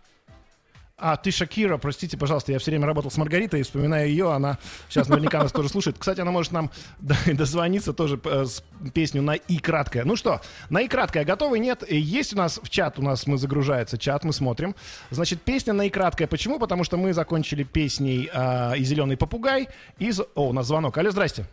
А, 0.99 1.15
ты 1.17 1.31
Шакира, 1.31 1.77
простите, 1.77 2.17
пожалуйста, 2.17 2.51
я 2.51 2.59
все 2.59 2.71
время 2.71 2.85
работал 2.85 3.09
с 3.09 3.17
Маргаритой, 3.17 3.61
и 3.61 3.63
вспоминаю 3.63 4.09
ее, 4.09 4.31
она 4.31 4.57
сейчас 4.89 5.07
наверняка 5.07 5.41
нас 5.41 5.51
тоже 5.51 5.69
слушает. 5.69 5.97
Кстати, 5.97 6.19
она 6.19 6.31
может 6.31 6.51
нам 6.51 6.71
дозвониться 6.99 7.93
тоже 7.93 8.19
э, 8.23 8.45
с 8.45 8.63
песню 8.93 9.21
на 9.21 9.35
И 9.35 9.57
краткое. 9.57 10.03
Ну 10.03 10.15
что, 10.15 10.41
на 10.69 10.81
И 10.81 10.87
краткое 10.87 11.23
готовы? 11.23 11.59
Нет? 11.59 11.83
И 11.87 11.97
Есть 11.97 12.33
у 12.33 12.37
нас 12.37 12.59
в 12.61 12.69
чат, 12.69 12.99
у 12.99 13.01
нас 13.01 13.27
мы 13.27 13.37
загружается 13.37 13.97
чат, 13.97 14.23
мы 14.23 14.33
смотрим. 14.33 14.75
Значит, 15.09 15.41
песня 15.41 15.73
на 15.73 15.83
И 15.83 15.89
краткое. 15.89 16.27
Почему? 16.27 16.59
Потому 16.59 16.83
что 16.83 16.97
мы 16.97 17.13
закончили 17.13 17.63
песней 17.63 18.29
э, 18.31 18.77
«И 18.77 18.83
зеленый 18.83 19.17
попугай» 19.17 19.69
из... 19.99 20.19
О, 20.19 20.49
у 20.49 20.53
нас 20.53 20.67
звонок. 20.67 20.97
Алло, 20.97 21.11
здрасте. 21.11 21.45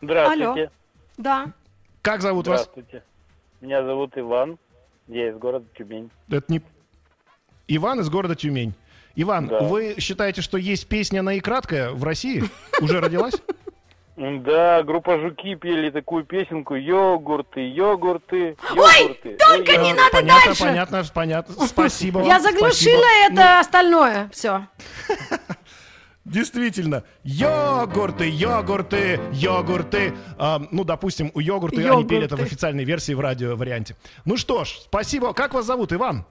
Здравствуйте. 0.00 0.70
Да. 1.16 1.52
Как 2.02 2.22
зовут 2.22 2.46
вас? 2.48 2.62
Здравствуйте. 2.62 3.04
Меня 3.60 3.84
зовут 3.84 4.16
Иван. 4.16 4.58
Я 5.08 5.30
из 5.30 5.36
города 5.36 5.66
Тюмень. 5.76 6.10
Это 6.28 6.52
не... 6.52 6.62
Иван 7.68 8.00
из 8.00 8.08
города 8.10 8.34
Тюмень. 8.34 8.74
Иван, 9.14 9.48
Да. 9.48 9.60
вы 9.60 9.96
считаете, 9.98 10.40
что 10.42 10.56
есть 10.56 10.88
песня 10.88 11.22
на 11.22 11.34
И 11.34 11.40
краткое 11.40 11.90
в 11.90 12.02
России? 12.04 12.44
Уже 12.80 13.00
родилась? 13.00 13.34
Да, 14.16 14.82
группа 14.82 15.18
Жуки 15.18 15.54
пели 15.54 15.88
такую 15.90 16.24
песенку 16.24 16.74
«Йогурты, 16.74 17.60
йогурты, 17.66 18.56
йогурты». 18.74 19.36
только 19.38 19.72
не 19.72 19.90
Ой, 19.90 19.96
надо 19.96 20.12
понятно, 20.12 20.44
дальше. 20.46 20.62
понятно, 20.62 21.04
понятно. 21.14 21.66
Спасибо 21.66 22.18
вам, 22.18 22.26
Я 22.28 22.38
заглушила 22.38 22.70
спасибо. 23.02 23.32
это 23.32 23.60
остальное. 23.60 24.28
Все. 24.32 24.66
Действительно, 26.24 27.02
йогурты, 27.24 28.28
йогурты, 28.28 29.18
йогурты. 29.32 30.12
А, 30.38 30.60
ну, 30.70 30.84
допустим, 30.84 31.30
у 31.34 31.40
йогурты 31.40 31.78
они 31.78 31.86
Йогурты. 31.86 32.08
пели 32.10 32.24
это 32.26 32.36
в 32.36 32.40
официальной 32.42 32.84
версии 32.84 33.12
в 33.14 33.20
радио 33.20 33.56
варианте. 33.56 33.96
Ну 34.24 34.36
что 34.36 34.64
ж, 34.64 34.68
спасибо. 34.84 35.32
Как 35.32 35.52
вас 35.54 35.64
зовут, 35.66 35.92
Иван? 35.92 36.24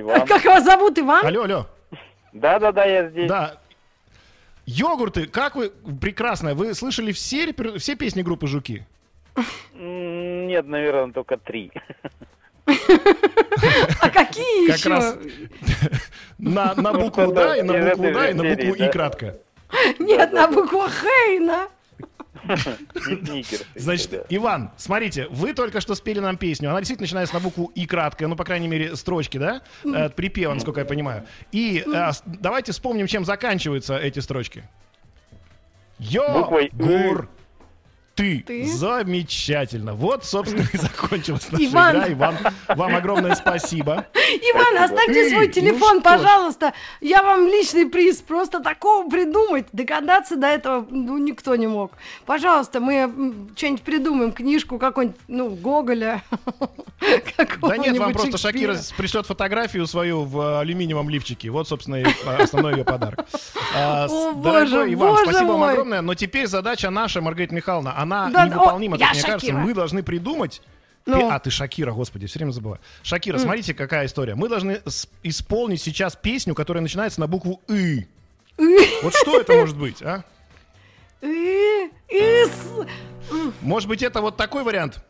Иван. 0.00 0.26
Как 0.26 0.44
вас 0.44 0.64
зовут, 0.64 0.98
Иван? 0.98 1.24
Алло, 1.24 1.42
алло. 1.44 1.66
Да-да-да, 2.32 2.84
я 2.84 3.08
здесь. 3.08 3.28
Да. 3.28 3.58
Йогурты, 4.66 5.26
как 5.26 5.54
вы, 5.54 5.70
прекрасно, 6.00 6.54
вы 6.54 6.74
слышали 6.74 7.12
все, 7.12 7.46
репер- 7.46 7.78
все 7.78 7.94
песни 7.94 8.22
группы 8.22 8.46
«Жуки»? 8.46 8.84
Нет, 9.74 10.66
наверное, 10.66 11.12
только 11.12 11.36
три. 11.36 11.70
А 12.66 14.08
какие 14.10 14.66
Как 14.68 14.76
еще? 14.78 14.88
раз 14.88 15.16
на, 16.38 16.74
на 16.74 16.92
букву 16.92 17.32
«да» 17.32 17.56
и 17.56 17.62
на 17.62 17.72
из 17.76 17.96
букву 17.96 18.12
«да» 18.12 18.30
и 18.30 18.34
на 18.34 18.42
букву 18.42 18.74
«и» 18.74 18.88
кратко. 18.90 19.38
Нет, 19.98 20.32
на 20.32 20.48
букву 20.48 20.82
Хейна. 20.88 21.68
Не 21.68 21.68
Сникерсы, 21.68 21.73
Значит. 23.74 24.26
Иван, 24.28 24.70
смотрите, 24.76 25.26
вы 25.30 25.54
только 25.54 25.80
что 25.80 25.94
спели 25.94 26.20
нам 26.20 26.36
песню. 26.36 26.70
Она 26.70 26.80
действительно 26.80 27.04
начинается 27.04 27.34
на 27.34 27.40
букву 27.40 27.70
И 27.74 27.86
краткая, 27.86 28.28
ну, 28.28 28.36
по 28.36 28.44
крайней 28.44 28.68
мере, 28.68 28.96
строчки, 28.96 29.38
да? 29.38 29.62
Припева, 30.16 30.54
насколько 30.54 30.80
я 30.80 30.86
понимаю. 30.86 31.24
И 31.52 31.84
с- 31.86 32.22
давайте 32.26 32.72
вспомним, 32.72 33.06
чем 33.06 33.24
заканчиваются 33.24 33.96
эти 33.96 34.18
строчки. 34.20 34.64
Буквой 35.98 36.70
Йогур. 36.78 37.28
Ты. 38.14 38.44
Ты? 38.46 38.66
Замечательно. 38.66 39.94
Вот, 39.94 40.24
собственно, 40.24 40.64
и 40.72 40.76
закончилась 40.76 41.46
наша 41.50 41.64
Иван. 41.64 41.96
игра. 41.96 42.12
Иван, 42.12 42.36
вам 42.68 42.94
огромное 42.96 43.34
спасибо. 43.34 44.06
Иван, 44.14 44.84
оставьте 44.84 45.30
свой 45.30 45.46
Ну 45.48 45.52
телефон, 45.52 45.98
ж. 45.98 46.02
пожалуйста. 46.02 46.72
Я 47.00 47.22
вам 47.22 47.46
личный 47.48 47.86
приз. 47.86 48.18
Просто 48.18 48.60
такого 48.60 49.08
придумать, 49.10 49.66
догадаться 49.72 50.36
до 50.36 50.46
этого, 50.46 50.86
ну, 50.90 51.18
никто 51.18 51.56
не 51.56 51.66
мог. 51.66 51.92
Пожалуйста, 52.24 52.80
мы 52.80 53.12
что-нибудь 53.56 53.82
придумаем, 53.82 54.32
книжку 54.32 54.78
какую-нибудь, 54.78 55.20
ну, 55.28 55.50
Гоголя. 55.50 56.22
Да 57.60 57.76
нет, 57.76 57.98
вам 57.98 58.12
просто 58.14 58.38
Шакира 58.38 58.76
пришлет 58.96 59.26
фотографию 59.26 59.86
свою 59.86 60.22
в 60.24 60.40
э, 60.40 60.58
алюминиевом 60.60 61.10
лифчике. 61.10 61.50
Вот, 61.50 61.68
собственно, 61.68 61.96
и, 61.96 62.04
э, 62.04 62.36
основной 62.42 62.76
ее 62.78 62.84
подарок. 62.84 63.26
А, 63.76 64.06
О, 64.06 64.32
Дорогой 64.32 64.64
боже, 64.64 64.94
Иван, 64.94 65.08
боже 65.10 65.22
спасибо 65.24 65.48
вам 65.48 65.58
мой. 65.60 65.72
огромное. 65.72 66.00
Но 66.00 66.14
теперь 66.14 66.46
задача 66.46 66.88
наша, 66.90 67.20
Маргарита 67.20 67.54
Михайловна, 67.54 67.92
она 68.04 68.30
Да, 68.30 68.46
невыполнима, 68.48 68.96
о, 68.96 68.98
как 68.98 69.12
мне 69.12 69.20
кажется. 69.22 69.46
Шакира. 69.46 69.58
Мы 69.58 69.74
должны 69.74 70.02
придумать... 70.02 70.62
Ну. 71.06 71.28
А, 71.28 71.38
ты 71.38 71.50
Шакира, 71.50 71.92
господи, 71.92 72.26
все 72.26 72.38
время 72.38 72.52
забываю. 72.52 72.80
Шакира, 73.02 73.36
смотрите, 73.38 73.74
какая 73.74 74.06
история. 74.06 74.34
Мы 74.36 74.48
должны 74.48 74.80
исполнить 75.22 75.82
сейчас 75.82 76.16
песню, 76.16 76.54
которая 76.54 76.80
начинается 76.82 77.20
на 77.20 77.26
букву 77.26 77.60
«ы». 77.68 78.06
Вот 79.02 79.14
что 79.14 79.38
это 79.40 79.52
может 79.52 79.76
быть, 79.76 80.00
а? 80.00 80.24
И- 81.20 81.90
и 82.08 82.44
Может 83.60 83.88
быть, 83.88 84.02
это 84.02 84.20
вот 84.22 84.36
такой 84.38 84.62
вариант? 84.64 85.00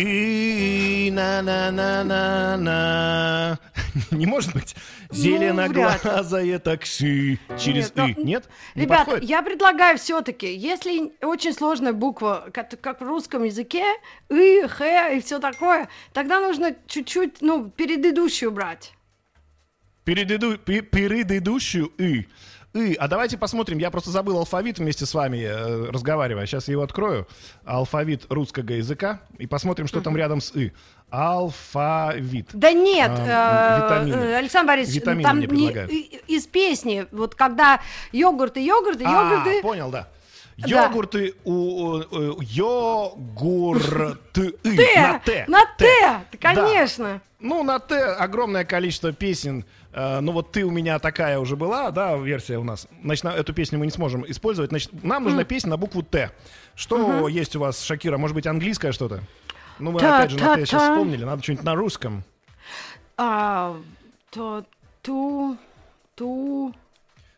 И 0.00 1.10
на 1.12 1.42
на 1.42 1.70
на 1.70 2.04
на 2.04 2.56
на 2.56 3.58
Не 4.10 4.26
может 4.26 4.52
быть? 4.52 4.74
Зеленоглазое 5.10 6.58
такси 6.58 7.38
через 7.58 7.94
Нет, 7.94 8.08
«и». 8.08 8.14
ну, 8.20 8.24
Нет? 8.24 8.48
Подходит? 8.88 9.28
я 9.28 9.42
предлагаю 9.42 9.98
все-таки, 9.98 10.54
если 10.54 11.12
очень 11.24 11.52
сложная 11.52 11.92
буква, 11.92 12.48
как, 12.52 13.00
в 13.00 13.04
русском 13.04 13.44
языке, 13.44 13.84
и, 14.30 14.62
х 14.66 15.08
и 15.10 15.20
все 15.20 15.38
такое, 15.38 15.88
тогда 16.12 16.40
нужно 16.40 16.74
чуть-чуть, 16.86 17.40
ну, 17.40 17.70
предыдущую 17.70 18.50
брать. 18.52 18.92
Передыду- 20.04 20.56
пе- 20.58 20.82
Предыдущую 20.82 21.86
«и». 21.98 22.26
«И». 22.74 22.94
А 22.94 23.08
давайте 23.08 23.36
посмотрим. 23.38 23.78
Я 23.78 23.90
просто 23.90 24.10
забыл 24.10 24.38
алфавит 24.38 24.78
вместе 24.78 25.06
с 25.06 25.14
вами, 25.14 25.38
э, 25.42 25.90
разговаривая. 25.90 26.46
Сейчас 26.46 26.68
я 26.68 26.72
его 26.72 26.82
открою. 26.82 27.26
Алфавит 27.64 28.26
русского 28.28 28.70
языка. 28.70 29.20
И 29.38 29.46
посмотрим, 29.46 29.86
что 29.88 30.00
там 30.00 30.16
рядом 30.16 30.40
с 30.40 30.52
«и». 30.54 30.72
Алфавит. 31.10 32.50
Да 32.52 32.72
нет, 32.72 33.10
А, 33.10 34.04
э, 34.06 34.34
Александр 34.36 34.68
Борисович, 34.68 35.00
Витамины 35.00 35.22
там 35.24 35.40
не- 35.40 36.20
из 36.28 36.46
песни, 36.46 37.06
вот 37.10 37.34
когда 37.34 37.80
йогурты, 38.12 38.60
йогурты, 38.64 39.04
А, 39.06 39.10
йогурты, 39.32 39.60
понял, 39.62 39.90
да. 39.90 40.06
Да. 40.56 40.68
Йогурты 40.84 41.34
у 41.44 41.98
э, 41.98 42.04
йогурты 43.30 44.16
Т, 44.32 44.52
на 44.96 45.18
Т. 45.18 45.44
на 45.48 45.64
Т, 45.76 45.86
Да. 45.98 46.22
конечно. 46.38 47.20
Ну, 47.40 47.62
на 47.62 47.78
Т 47.78 47.96
огромное 48.14 48.64
количество 48.64 49.12
песен. 49.12 49.64
Э, 49.92 50.20
ну, 50.20 50.32
вот 50.32 50.52
ты 50.52 50.64
у 50.64 50.70
меня 50.70 50.98
такая 50.98 51.38
уже 51.38 51.56
была, 51.56 51.90
да, 51.90 52.16
версия 52.16 52.58
у 52.58 52.64
нас. 52.64 52.86
Значит, 53.02 53.24
на- 53.24 53.34
эту 53.34 53.52
песню 53.52 53.78
мы 53.78 53.86
не 53.86 53.92
сможем 53.92 54.24
использовать. 54.30 54.70
Значит, 54.70 54.90
нам 55.02 55.24
нужна 55.24 55.44
песня 55.44 55.70
на 55.70 55.76
букву 55.76 56.02
Т. 56.02 56.30
Что 56.76 57.26
есть 57.28 57.56
у 57.56 57.60
вас, 57.60 57.82
Шакира? 57.82 58.16
Может 58.18 58.34
быть, 58.34 58.46
английское 58.46 58.92
что-то? 58.92 59.20
Ну, 59.78 59.90
мы 59.92 60.00
опять 60.00 60.30
же 60.30 60.38
на 60.38 60.56
Т 60.56 60.66
сейчас 60.66 60.82
вспомнили. 60.82 61.24
Надо 61.24 61.42
что-нибудь 61.42 61.64
на 61.64 61.74
русском. 61.74 62.22
А, 63.16 63.76
то, 64.30 64.64
ту, 65.02 65.56
ту, 66.14 66.74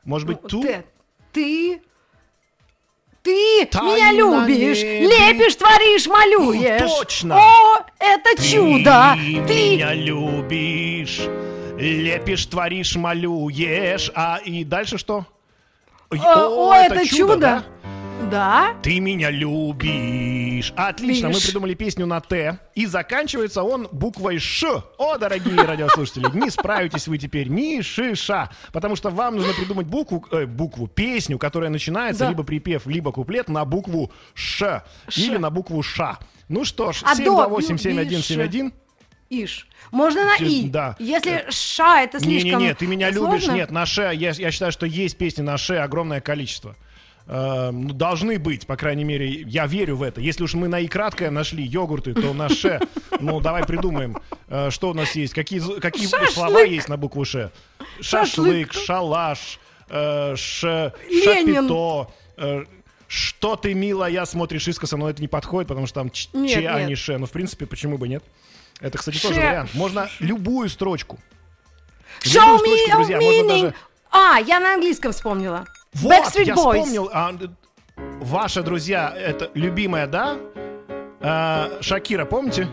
Может 0.05 0.29
быть, 0.29 0.43
ну, 0.43 0.49
ту? 0.49 0.63
Т. 0.63 0.85
Ты, 1.33 1.81
ты 3.23 3.67
Тайна 3.67 3.87
меня 3.95 4.13
любишь, 4.13 4.83
небе. 4.83 5.07
лепишь, 5.07 5.57
творишь, 5.57 6.07
малюешь. 6.07 6.83
О, 6.83 6.99
точно. 6.99 7.37
О, 7.39 7.79
это 7.99 8.43
чудо. 8.43 9.15
Ты 9.17 9.47
Ты, 9.47 9.71
меня 9.77 9.95
любишь, 9.95 11.21
лепишь, 11.79 12.47
творишь, 12.47 12.97
малюешь. 12.97 14.11
А 14.15 14.39
и 14.45 14.65
дальше 14.65 14.99
что? 14.99 15.27
Ой, 16.11 16.19
О, 16.19 16.71
о, 16.71 16.75
это 16.75 17.07
чудо. 17.07 17.37
да? 17.39 17.65
да? 18.31 18.75
Ты 18.83 19.01
меня 19.01 19.31
любишь. 19.31 20.73
Отлично, 20.77 21.29
мы 21.29 21.35
Любишь. 21.35 21.47
придумали 21.47 21.75
песню 21.75 22.07
на 22.07 22.21
Т. 22.21 22.59
И 22.75 22.87
заканчивается 22.87 23.63
он 23.63 23.89
буквой 23.91 24.39
Ш. 24.39 24.85
О, 24.99 25.17
дорогие 25.19 25.57
радиослушатели, 25.63 26.27
не 26.39 26.51
справитесь 26.51 27.09
вы 27.09 27.19
теперь 27.19 27.49
ни 27.49 27.81
шиша. 27.81 28.51
Потому 28.73 28.95
что 28.95 29.11
вам 29.11 29.37
нужно 29.37 29.53
придумать 29.55 29.87
букву, 29.87 30.25
э, 30.31 30.47
букву, 30.47 30.87
песню, 30.87 31.39
которая 31.39 31.71
начинается 31.71 32.25
Да. 32.25 32.31
либо 32.31 32.45
припев, 32.45 32.87
либо 32.87 33.11
куплет 33.11 33.49
на 33.49 33.65
букву 33.65 34.13
Ш. 34.35 34.85
Или 35.17 35.39
на 35.39 35.51
букву 35.51 35.83
Ш. 35.83 36.19
Ну 36.49 36.65
что 36.67 36.93
ж, 36.93 37.03
А 37.05 37.17
до 37.17 37.23
728-7171. 37.23 38.73
Иш. 39.33 39.67
Можно 39.91 40.25
на 40.25 40.37
И. 40.37 40.69
да. 40.69 40.97
Если 40.99 41.45
ша, 41.51 42.03
это 42.03 42.21
слишком 42.21 42.61
Не-не-не, 42.61 42.75
ты 42.75 42.87
меня 42.87 43.09
любишь. 43.11 43.45
сложно. 43.45 43.53
Нет, 43.53 43.71
на 43.71 43.87
Ше, 43.87 44.13
я, 44.15 44.31
я 44.31 44.51
считаю, 44.51 44.73
что 44.73 44.85
есть 44.87 45.17
песни 45.17 45.43
на 45.43 45.57
Ше 45.57 45.77
огромное 45.77 46.21
количество. 46.21 46.77
Э, 47.27 47.71
должны 47.73 48.39
быть, 48.39 48.67
по 48.67 48.77
крайней 48.77 49.05
мере, 49.05 49.29
я 49.31 49.67
верю 49.67 49.97
в 49.97 50.03
это. 50.03 50.21
Если 50.21 50.43
уж 50.45 50.55
мы 50.55 50.69
на 50.69 50.81
И 50.81 50.89
краткое 50.89 51.31
нашли 51.31 51.63
йогурты, 51.65 52.15
то 52.15 52.35
на 52.35 52.49
Ше, 52.49 52.81
ну, 53.21 53.41
давай 53.41 53.65
придумаем, 53.65 54.19
э, 54.49 54.71
что 54.71 54.91
у 54.91 54.95
нас 54.95 55.13
есть, 55.17 55.33
какие, 55.33 55.61
какие 55.81 56.07
слова 56.31 56.61
есть 56.63 56.89
на 56.89 56.97
букву 56.97 57.25
Ше. 57.25 57.51
Шашлык, 58.01 58.73
Шашлык. 58.73 58.73
шалаш, 58.73 59.59
э, 59.89 60.35
ш, 60.37 60.93
Ленин. 61.09 61.55
шапито, 61.69 62.11
э, 62.39 62.65
что 63.07 63.57
ты, 63.57 63.75
милая, 63.75 64.25
смотришь 64.25 64.67
искоса, 64.69 64.97
но 64.97 65.09
это 65.11 65.21
не 65.21 65.29
подходит, 65.29 65.69
потому 65.69 65.87
что 65.87 66.01
там 66.01 66.11
ч- 66.11 66.29
Нет, 66.33 66.51
че, 66.51 66.67
а 66.69 66.81
нет. 66.81 66.89
не 66.89 66.95
ше. 66.97 67.19
Ну, 67.19 67.27
в 67.27 67.31
принципе, 67.31 67.67
почему 67.67 67.99
бы 67.99 68.09
нет? 68.09 68.25
Это, 68.83 68.99
кстати, 68.99 69.21
тоже 69.23 69.35
Ше. 69.35 69.41
вариант. 69.41 69.75
Можно 69.75 70.09
любую 70.21 70.69
строчку. 70.69 71.19
Show 72.21 72.35
Любую 72.41 72.55
me 72.55 72.59
строчку, 72.59 72.97
друзья, 72.97 73.21
можно 73.21 73.49
даже- 73.49 73.75
А, 74.11 74.39
я 74.41 74.61
на 74.61 74.75
английском 74.75 75.13
вспомнила. 75.13 75.65
Вот, 75.95 76.13
Backstreet 76.13 76.45
я 76.45 76.55
Boys. 76.55 76.57
вспомнил. 76.81 77.11
а, 77.13 77.33
ваша, 78.21 78.63
друзья, 78.63 79.13
это 79.17 79.51
любимая, 79.55 80.07
да? 80.07 80.37
А, 81.21 81.71
Шакира, 81.81 82.25
помните? 82.25 82.69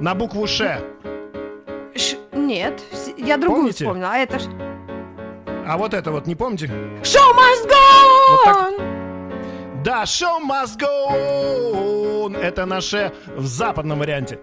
На 0.00 0.14
букву 0.14 0.46
Ш. 0.46 0.80
Ш- 1.96 2.16
нет, 2.32 2.80
я 3.18 3.36
другую 3.36 3.62
Помните? 3.62 3.84
вспомнила. 3.84 4.10
А 4.12 4.18
это 4.18 4.38
ж... 4.38 4.42
А 5.66 5.76
вот 5.76 5.92
это 5.92 6.12
вот 6.12 6.26
не 6.26 6.34
помните? 6.36 6.66
Show 7.02 7.34
must 7.34 7.68
go 7.68 8.30
Вот 8.30 8.44
так. 8.44 8.72
Да, 9.84 10.02
show 10.04 10.38
must 10.40 10.76
go 10.78 11.08
on. 11.10 12.36
Это 12.36 12.66
наше 12.66 13.12
в 13.36 13.46
западном 13.46 14.00
варианте. 14.00 14.40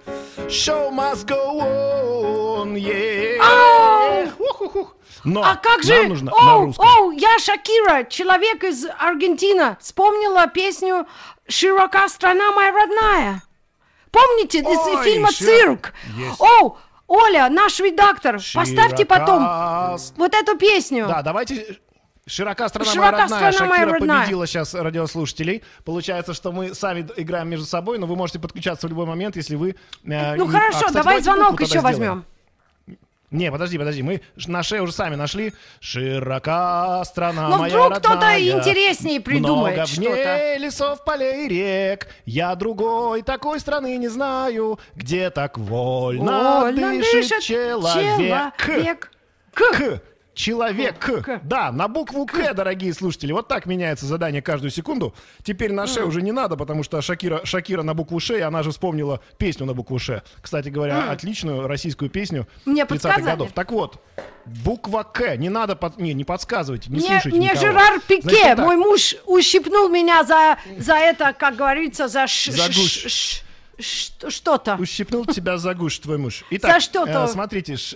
Show 0.48 0.92
must 0.92 1.26
go 1.26 1.60
on, 1.62 2.74
yeah. 2.76 4.32
Ух-ух-ух. 4.40 4.96
Но 5.24 5.44
А 5.44 5.56
как 5.56 5.84
же... 5.84 5.94
нам 5.96 6.10
нужно 6.10 6.32
на 6.32 6.56
Оу, 6.56 6.66
русском. 6.68 6.88
оу, 6.88 7.12
я 7.12 7.38
Шакира, 7.40 8.04
человек 8.06 8.64
из 8.64 8.86
Аргентины. 9.00 9.76
Вспомнила 9.82 10.48
песню 10.48 11.06
«Широка 11.48 12.08
страна 12.10 12.52
моя 12.52 12.72
родная». 12.72 13.44
Помните 14.12 14.60
из 14.60 14.66
Ой, 14.66 15.04
фильма 15.04 15.30
широ- 15.30 15.46
«Цирк»? 15.46 15.94
Есть. 16.16 16.40
Оу, 16.40 16.78
Оля, 17.08 17.50
наш 17.50 17.80
редактор, 17.80 18.36
поставьте 18.54 19.06
потом 19.06 19.44
Широка 19.44 20.14
вот 20.18 20.34
эту 20.34 20.58
песню. 20.58 21.08
Да, 21.08 21.22
давайте... 21.22 21.80
Широка 22.28 22.68
страна 22.70 22.92
Широка 22.92 23.12
моя 23.12 23.22
родная. 23.24 23.52
страна 23.52 23.70
моя 23.70 23.82
Шакира 23.82 24.00
родная. 24.00 24.20
победила 24.22 24.48
сейчас 24.48 24.74
радиослушателей. 24.74 25.64
Получается, 25.84 26.34
что 26.34 26.52
мы 26.52 26.74
сами 26.74 27.08
играем 27.18 27.50
между 27.50 27.66
собой, 27.68 28.00
но 28.00 28.08
вы 28.08 28.16
можете 28.16 28.40
подключаться 28.40 28.88
в 28.88 28.90
любой 28.90 29.06
момент, 29.06 29.36
если 29.36 29.56
вы... 29.56 29.76
э, 30.04 30.36
Ну 30.36 30.46
не- 30.46 30.52
хорошо, 30.52 30.78
А, 30.78 30.88
кстати, 30.88 30.94
давай 30.94 31.22
звонок 31.22 31.60
еще 31.62 31.70
сделаем. 31.80 31.84
возьмем. 31.84 32.26
Не, 33.32 33.52
подожди, 33.52 33.78
подожди, 33.78 34.02
мы 34.02 34.22
на 34.48 34.64
шее 34.64 34.82
уже 34.82 34.94
сами 34.94 35.16
нашли. 35.16 35.54
Широка 35.82 37.04
страна 37.06 37.50
Но 37.50 37.58
моя 37.58 37.76
Ну, 37.76 37.86
вдруг 37.86 38.00
кто-то 38.00 38.40
интереснее 38.40 39.20
придумает 39.22 39.76
Много 39.78 39.88
в 39.90 39.98
ней 39.98 40.58
лесов, 40.58 41.04
полей 41.04 41.46
и 41.46 41.50
рек. 41.50 42.08
Я 42.26 42.56
другой 42.56 43.22
такой 43.24 43.60
страны 43.60 43.98
не 43.98 44.08
знаю, 44.08 44.80
где 44.96 45.30
так 45.30 45.58
вольно, 45.58 46.62
Вольно 46.62 46.92
дышит, 46.98 47.30
дышит 47.30 47.44
человек. 47.44 48.54
человек. 48.58 49.12
К. 49.54 49.74
К. 49.78 50.02
Человек. 50.36 51.00
К. 51.00 51.40
Да, 51.44 51.72
на 51.72 51.88
букву 51.88 52.26
К, 52.26 52.54
дорогие 52.54 52.94
слушатели. 52.94 53.32
Вот 53.32 53.48
так 53.48 53.66
меняется 53.66 54.06
задание 54.06 54.42
каждую 54.42 54.70
секунду. 54.70 55.16
Теперь 55.44 55.72
на 55.72 55.88
Ш 55.88 56.04
уже 56.04 56.22
не 56.22 56.32
надо, 56.34 56.58
потому 56.58 56.84
что 56.84 57.02
Шакира, 57.02 57.46
Шакира 57.46 57.84
на 57.84 57.94
букву 57.94 58.20
Ш, 58.20 58.38
и 58.38 58.42
она 58.42 58.62
же 58.62 58.72
вспомнила 58.72 59.22
песню 59.38 59.66
на 59.66 59.74
букву 59.74 59.98
Ш. 59.98 60.24
Кстати 60.42 60.70
говоря, 60.70 61.10
отличную 61.10 61.68
российскую 61.68 62.10
песню 62.12 62.48
Мне 62.66 62.82
30-х 62.84 62.88
подсказали? 62.88 63.24
годов. 63.26 63.52
Так 63.54 63.72
вот, 63.72 64.02
буква 64.46 65.04
К. 65.04 65.38
Не 65.38 65.50
надо, 65.50 65.76
под... 65.78 65.98
не, 65.98 66.14
не 66.14 66.26
подсказывайте, 66.26 66.90
не 66.92 66.98
Мне, 66.98 67.08
слушайте 67.08 67.38
мне 67.38 67.48
никого. 67.52 67.66
Жерар 67.66 68.00
Пике, 68.02 68.22
Значит, 68.30 68.58
мой 68.60 68.76
муж, 68.76 69.16
ущипнул 69.26 69.88
меня 69.90 70.24
за, 70.26 70.58
за 70.78 70.96
это, 70.96 71.34
как 71.34 71.56
говорится, 71.56 72.08
за, 72.10 72.28
ш- 72.28 72.52
За 72.52 72.68
гуш. 72.68 72.92
ш- 73.08 73.42
ш- 73.80 74.30
что-то. 74.30 74.76
Ущипнул 74.80 75.26
тебя 75.26 75.58
за 75.58 75.74
гуш 75.74 75.98
твой 76.00 76.18
муж. 76.18 76.44
Итак, 76.50 76.74
За 76.74 76.80
что-то. 76.82 77.24
э, 77.24 77.28
смотрите, 77.28 77.78
ш- 77.78 77.96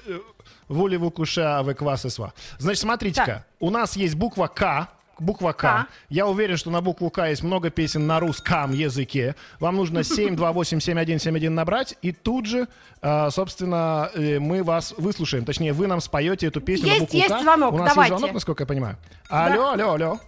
э, 0.69 0.73
волеву 0.73 1.11
куша 1.11 1.61
в 1.63 1.73
квас 1.73 2.05
и 2.05 2.09
сва. 2.09 2.33
Значит, 2.57 2.81
смотрите-ка, 2.81 3.45
у 3.59 3.69
нас 3.69 3.95
есть 3.95 4.15
буква 4.15 4.47
К, 4.47 4.87
буква 5.19 5.51
К. 5.51 5.87
Я 6.09 6.27
уверен, 6.27 6.55
что 6.57 6.69
на 6.71 6.81
букву 6.81 7.09
К 7.09 7.27
есть 7.27 7.43
много 7.43 7.69
песен 7.69 8.07
на 8.07 8.19
русском 8.19 8.71
языке. 8.71 9.35
Вам 9.59 9.75
нужно 9.75 9.99
7287171 10.03 11.49
набрать, 11.49 11.97
и 12.01 12.11
тут 12.11 12.45
же, 12.45 12.67
э, 13.01 13.29
собственно, 13.31 14.09
э, 14.13 14.39
мы 14.39 14.63
вас 14.63 14.93
выслушаем. 14.97 15.43
Точнее, 15.45 15.73
вы 15.73 15.87
нам 15.87 15.99
споете 16.01 16.47
эту 16.47 16.61
песню 16.61 16.87
на 16.87 16.91
Есть- 16.91 17.01
букву 17.01 17.17
есть 17.17 17.29
К. 17.33 17.41
звонок, 17.41 17.73
У 17.73 17.77
нас 17.77 17.89
давайте. 17.89 18.13
есть 18.13 18.19
звонок, 18.19 18.33
насколько 18.33 18.63
я 18.63 18.67
понимаю. 18.67 18.97
Алло, 19.29 19.71
алло, 19.71 19.91
алло. 19.93 20.19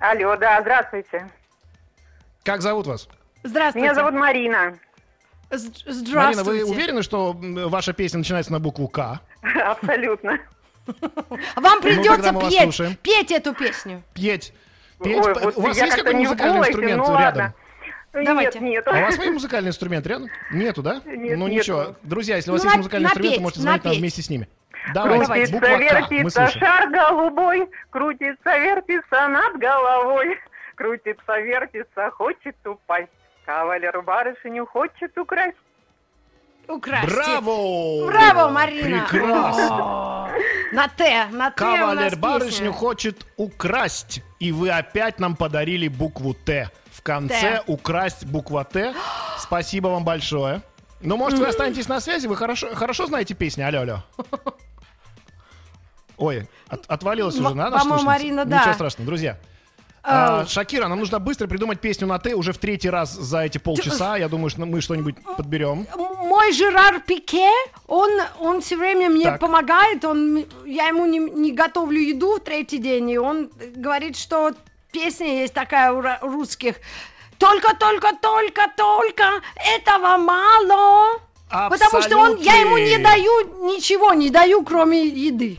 Алло, 0.00 0.36
да, 0.36 0.60
здравствуйте. 0.60 1.28
Как 2.44 2.62
зовут 2.62 2.86
вас? 2.86 3.08
Здравствуйте. 3.44 3.84
Меня 3.86 3.94
зовут 3.94 4.14
Марина. 4.14 4.78
З- 5.50 5.70
Марина, 5.86 5.92
Здравствуйте. 5.94 6.64
вы 6.64 6.70
уверены, 6.70 7.02
что 7.02 7.36
ваша 7.40 7.92
песня 7.92 8.18
начинается 8.18 8.52
на 8.52 8.58
букву 8.60 8.86
К? 8.88 9.20
Абсолютно. 9.64 10.38
Вам 11.56 11.80
придется 11.82 12.32
Ну, 12.32 12.40
мы 12.40 12.44
вас 12.44 12.54
петь, 12.54 12.98
петь 13.00 13.30
эту 13.32 13.54
песню. 13.54 14.02
Петь. 14.14 14.54
Петь. 15.02 15.18
Ой, 15.18 15.34
вот 15.34 15.56
у 15.56 15.60
вас 15.60 15.76
есть 15.76 15.90
как-то 15.90 16.04
какой 16.04 16.14
не 16.14 16.26
в 16.26 16.30
музыкальный 16.30 16.58
инструмент 16.60 16.98
ну 16.98 17.18
рядом? 17.18 17.22
ладно. 17.22 17.54
Давайте. 18.12 18.58
Нет, 18.60 18.86
нет. 18.86 18.88
А 18.88 18.98
у 18.98 19.02
вас 19.02 19.18
есть 19.18 19.32
музыкальный 19.32 19.68
инструмент 19.68 20.06
рядом? 20.06 20.28
Нету, 20.50 20.82
да? 20.82 21.02
Нет, 21.04 21.38
ну 21.38 21.46
нету. 21.46 21.60
ничего. 21.60 21.96
Друзья, 22.02 22.36
если 22.36 22.50
у 22.50 22.54
вас 22.54 22.62
Ну, 22.62 22.68
есть 22.68 22.78
музыкальный 22.78 23.06
инструмент, 23.06 23.30
напеть, 23.30 23.38
вы 23.38 23.42
можете 23.42 23.60
звонить 23.60 23.84
нам 23.84 23.94
вместе 23.94 24.22
с 24.22 24.30
ними. 24.30 24.48
Давайте, 24.94 25.52
буква 25.52 25.68
Крутится, 25.68 26.08
К, 26.08 26.10
мы 26.10 26.30
вертится 26.30 26.58
шар 26.58 26.90
голубой, 26.90 27.68
крутится, 27.90 28.58
вертится 28.58 29.28
над 29.28 29.58
головой, 29.58 30.38
крутится, 30.74 31.40
вертится, 31.40 32.10
хочет 32.10 32.56
упасть. 32.66 33.08
Кавалер 33.44 34.02
барышню 34.02 34.66
хочет 34.66 35.16
украсть. 35.18 35.56
Украсьте. 36.68 37.06
Браво! 37.14 38.06
Браво, 38.06 38.48
Марина! 38.50 39.06
Прекрасно! 39.10 40.28
На 40.72 40.86
Т, 40.88 41.26
на 41.32 41.50
Т 41.50 41.56
Кавалер 41.56 42.16
барышню 42.16 42.72
хочет 42.72 43.26
украсть, 43.36 44.22
и 44.38 44.52
вы 44.52 44.68
опять 44.70 45.18
нам 45.18 45.34
подарили 45.34 45.88
букву 45.88 46.34
Т. 46.34 46.70
В 46.92 47.02
конце 47.02 47.40
Т. 47.40 47.62
украсть 47.66 48.26
буква 48.26 48.64
Т. 48.64 48.94
Спасибо 49.38 49.88
вам 49.88 50.04
большое. 50.04 50.60
Ну, 51.00 51.16
может, 51.16 51.38
вы 51.38 51.46
останетесь 51.46 51.88
на 51.88 52.00
связи? 52.00 52.26
Вы 52.26 52.36
хорошо, 52.36 52.74
хорошо 52.74 53.06
знаете 53.06 53.34
песни? 53.34 53.62
Алло, 53.62 53.80
алло. 53.80 54.04
Ой, 56.18 56.48
от- 56.68 56.84
отвалилась 56.86 57.36
уже, 57.36 57.54
наша 57.54 57.78
по-моему? 57.78 58.04
Марина, 58.04 58.44
да. 58.44 58.58
Ничего 58.58 58.74
страшного, 58.74 59.06
друзья. 59.06 59.38
А, 60.10 60.46
Шакира, 60.46 60.88
нам 60.88 60.98
нужно 60.98 61.18
быстро 61.18 61.46
придумать 61.46 61.80
песню 61.80 62.06
на 62.06 62.18
Т 62.18 62.34
уже 62.34 62.52
в 62.52 62.58
третий 62.58 62.88
раз 62.88 63.12
за 63.12 63.40
эти 63.40 63.58
полчаса. 63.58 64.16
Я 64.16 64.28
думаю, 64.28 64.48
что 64.48 64.64
мы 64.64 64.80
что-нибудь 64.80 65.16
подберем. 65.36 65.86
Мой 65.96 66.52
Жерар 66.52 67.00
Пике, 67.00 67.50
он, 67.86 68.10
он 68.40 68.60
все 68.62 68.76
время 68.76 69.10
мне 69.10 69.24
Так. 69.24 69.40
помогает, 69.40 70.04
он, 70.04 70.46
я 70.64 70.88
ему 70.88 71.04
не, 71.06 71.18
не 71.18 71.52
готовлю 71.52 72.00
еду 72.00 72.36
в 72.36 72.40
третий 72.40 72.78
день, 72.78 73.10
и 73.10 73.18
он 73.18 73.50
говорит, 73.76 74.16
что 74.16 74.52
песня 74.92 75.40
есть 75.40 75.52
такая 75.52 75.92
у 75.92 76.02
русских. 76.22 76.76
Только, 77.36 77.76
только, 77.76 78.12
только, 78.20 78.62
только, 78.76 79.24
этого 79.76 80.16
мало. 80.16 81.20
Потому 81.50 82.02
что 82.02 82.16
он, 82.18 82.36
я 82.38 82.56
ему 82.56 82.76
не 82.78 82.96
Абсолютно. 82.96 83.10
даю 83.10 83.66
ничего, 83.74 84.12
не 84.14 84.30
даю, 84.30 84.62
кроме 84.64 85.06
еды. 85.06 85.58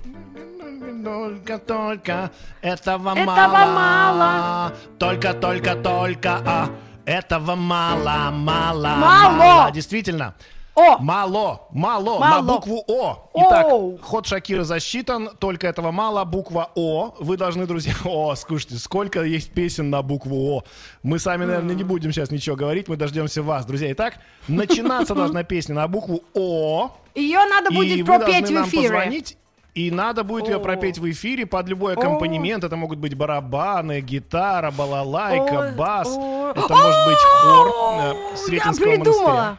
Только, 1.03 1.59
только, 1.59 2.31
этого, 2.61 3.11
Этого 3.11 3.25
мало. 3.25 3.65
мало. 3.73 4.73
Только, 4.97 5.33
только, 5.33 5.75
только, 5.75 6.41
а, 6.45 6.69
этого 7.05 7.55
мало, 7.55 8.31
мало, 8.31 8.87
Мало. 8.97 9.71
Действительно. 9.71 10.35
О, 10.75 10.97
Мало, 10.99 11.67
мало, 11.71 12.19
на 12.19 12.29
Мало. 12.41 12.53
букву 12.53 12.83
О. 12.87 13.29
Итак, 13.35 13.65
Оу. 13.65 13.97
ход 14.01 14.25
Шакира 14.27 14.63
засчитан, 14.63 15.29
только 15.37 15.67
этого 15.67 15.91
мало, 15.91 16.23
буква 16.23 16.69
О. 16.75 17.15
Вы 17.19 17.35
должны, 17.35 17.65
друзья, 17.65 17.93
о, 18.05 18.33
слушайте, 18.35 18.75
сколько 18.75 19.23
есть 19.23 19.51
песен 19.51 19.89
на 19.89 20.01
букву 20.01 20.55
О. 20.55 20.63
Мы 21.03 21.19
сами, 21.19 21.43
наверное, 21.43 21.75
не 21.75 21.83
будем 21.83 22.13
сейчас 22.13 22.31
ничего 22.31 22.55
говорить, 22.55 22.87
мы 22.87 22.95
дождемся 22.95 23.43
вас, 23.43 23.65
друзья. 23.65 23.91
Итак, 23.91 24.19
начинаться 24.47 25.13
должна 25.21 25.43
песня 25.43 25.75
на 25.75 25.87
букву 25.89 26.23
О. 26.33 26.91
ее 27.13 27.39
надо 27.49 27.71
будет 27.71 28.05
пропеть 28.05 28.47
в 28.49 28.67
эфире. 28.67 28.83
позвонить, 28.89 29.37
и 29.79 29.91
надо 29.91 30.25
будет 30.25 30.49
ее 30.49 30.59
пропеть 30.59 30.97
в 30.97 31.09
эфире 31.09 31.45
под 31.45 31.69
любой 31.69 31.93
аккомпанемент. 31.93 32.65
Это 32.65 32.75
могут 32.75 32.99
быть 32.99 33.15
барабаны, 33.15 34.01
гитара, 34.01 34.71
балалайка, 34.71 35.73
бас. 35.77 36.09
Это 36.09 36.75
может 36.75 37.05
быть 37.07 37.17
хор 37.17 37.67
э, 38.01 38.35
Сретенского 38.35 38.89
монастыря. 38.97 39.57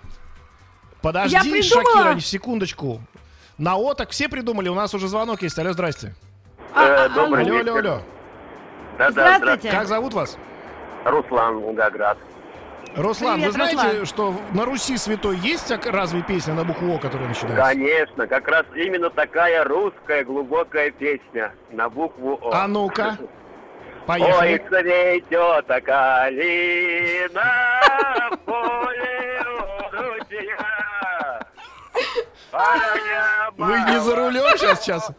Подожди. 1.00 1.62
Шакира, 1.62 2.18
секундочку. 2.20 3.00
На 3.56 3.76
О 3.76 3.94
так 3.94 4.10
все 4.10 4.28
придумали, 4.28 4.68
у 4.68 4.74
нас 4.74 4.92
уже 4.92 5.08
звонок 5.08 5.40
есть. 5.40 5.58
Алло, 5.58 5.72
здрасте. 5.72 6.14
А, 6.74 7.06
а, 7.06 7.08
добрый 7.08 7.44
Алло, 7.44 7.54
вечер. 7.54 7.70
алло, 7.70 7.90
алло. 8.98 9.10
Здравствуйте. 9.10 9.70
Как 9.70 9.88
зовут 9.88 10.12
вас? 10.12 10.36
Руслан 11.06 11.60
Волгоград. 11.60 12.18
Руслан, 12.96 13.34
Привет, 13.36 13.46
вы 13.48 13.52
знаете, 13.52 14.00
Руслан. 14.00 14.06
что 14.06 14.34
на 14.52 14.64
Руси 14.64 14.96
святой 14.96 15.36
есть 15.38 15.68
так 15.68 15.86
разве 15.86 16.22
песня 16.22 16.54
на 16.54 16.64
букву 16.64 16.94
О, 16.94 16.98
которая 16.98 17.28
начинается? 17.28 17.62
Конечно, 17.62 18.26
как 18.26 18.48
раз 18.48 18.66
именно 18.74 19.10
такая 19.10 19.62
русская 19.64 20.24
глубокая 20.24 20.90
песня 20.90 21.52
на 21.70 21.88
букву 21.88 22.38
О. 22.42 22.50
А 22.52 22.66
ну-ка, 22.66 23.16
Ой, 23.20 23.28
поехали. 24.06 24.58
цветет 24.68 25.84
калина 25.84 27.52
в 28.32 28.36
поле 28.44 29.42
ручья. 29.92 31.46
Вы 33.56 33.78
не 33.92 34.00
за 34.00 34.16
рулем 34.16 34.58
сейчас, 34.58 34.82
сейчас? 34.82 35.10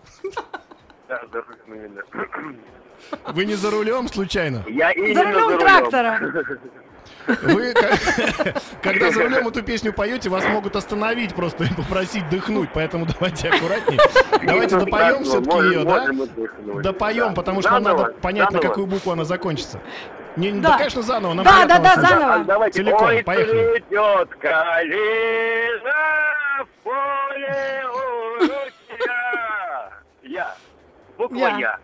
Да, 1.08 1.22
за 1.32 1.42
рулем 1.42 1.74
именно. 1.86 2.02
Вы 3.28 3.46
не 3.46 3.56
за 3.56 3.72
рулем 3.72 4.08
случайно? 4.10 4.64
Я 4.68 4.92
именно 4.92 5.24
За 5.34 5.40
рулем 5.40 5.60
трактора. 5.60 6.20
Вы, 7.28 7.74
когда 8.82 9.12
за 9.12 9.24
рулем 9.24 9.48
эту 9.48 9.62
песню 9.64 9.94
поете, 9.94 10.30
вас 10.30 10.44
могут 10.46 10.76
остановить 10.76 11.34
просто 11.36 11.64
и 11.66 11.74
попросить 11.74 12.28
дыхнуть, 12.30 12.70
поэтому 12.74 13.06
давайте 13.06 13.50
аккуратнее. 13.50 14.00
Давайте 14.46 14.76
Ну, 14.76 14.86
допоем 14.86 15.16
так, 15.18 15.24
все-таки 15.24 15.58
ее, 15.58 15.84
да? 15.84 16.82
Допоем, 16.82 17.34
потому 17.34 17.62
что 17.62 17.72
нам 17.72 17.84
надо 17.84 18.06
понять, 18.22 18.52
на 18.52 18.60
какую 18.60 18.88
букву 18.88 19.12
она 19.12 19.24
закончится. 19.26 19.80
Не, 20.38 20.52
Да. 20.52 20.70
да. 20.70 20.78
конечно, 20.78 21.02
заново. 21.02 21.34
Нам 21.34 21.44
Да, 21.46 21.66
да, 21.66 21.80
да, 21.80 21.96
заново. 22.02 22.44
Давайте. 22.46 22.78
Целиком, 22.82 23.04
Ой, 23.08 23.22
поехали. 23.24 23.80
цветет 23.80 24.30
калина 24.40 25.94
в 26.64 26.84
поле 26.84 27.84
у 27.88 28.40
ручья. 28.40 29.92
Я. 30.24 30.56
Буква 31.18 31.58
Я. 31.60 31.80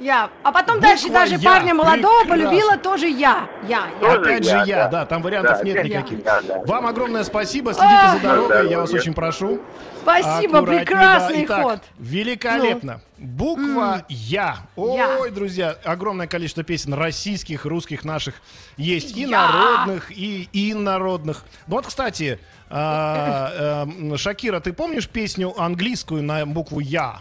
Я. 0.00 0.04
Я. 0.04 0.30
А 0.42 0.50
потом 0.52 0.76
Буква 0.76 0.88
дальше 0.88 1.10
даже 1.10 1.34
«Я». 1.36 1.50
парня 1.50 1.74
молодого 1.74 2.20
Прекрасно. 2.22 2.44
полюбила 2.48 2.76
тоже 2.78 3.06
я. 3.08 3.48
Я. 3.68 3.86
я. 4.00 4.08
Тоже 4.08 4.20
Опять 4.20 4.44
же 4.44 4.50
я, 4.50 4.64
я, 4.64 4.76
да. 4.84 4.88
да, 4.88 5.06
там 5.06 5.22
вариантов 5.22 5.58
Да, 5.58 5.64
нет 5.64 5.76
я. 5.76 5.98
никаких. 5.98 6.22
Да, 6.24 6.40
да. 6.40 6.58
Вам 6.64 6.86
огромное 6.86 7.22
спасибо, 7.24 7.74
следите 7.74 7.94
за 7.94 8.16
Ах. 8.16 8.22
дорогой, 8.22 8.70
я 8.70 8.80
вас 8.80 8.92
очень 8.92 9.12
прошу. 9.14 9.60
Спасибо, 10.02 10.58
Аккуратнее, 10.58 10.78
прекрасный 10.86 11.36
да. 11.36 11.44
Итак, 11.44 11.62
ход. 11.62 11.80
Великолепно. 11.98 13.00
Буква 13.18 14.06
Я. 14.08 14.56
Я. 14.76 15.18
Ой, 15.20 15.30
друзья, 15.30 15.76
огромное 15.84 16.26
количество 16.26 16.64
песен 16.64 16.94
российских, 16.94 17.66
русских 17.66 18.02
наших 18.04 18.36
есть. 18.78 19.14
И 19.14 19.24
Я. 19.26 19.48
народных, 19.48 20.10
и 20.10 20.48
инородных. 20.52 21.44
Ну 21.66 21.76
Вот, 21.76 21.86
кстати, 21.86 22.40
а, 22.70 23.84
эм, 23.84 24.16
Шакира, 24.16 24.60
ты 24.60 24.72
помнишь 24.72 25.06
песню 25.08 25.52
английскую 25.60 26.22
на 26.22 26.46
букву 26.46 26.80
Я? 26.80 27.20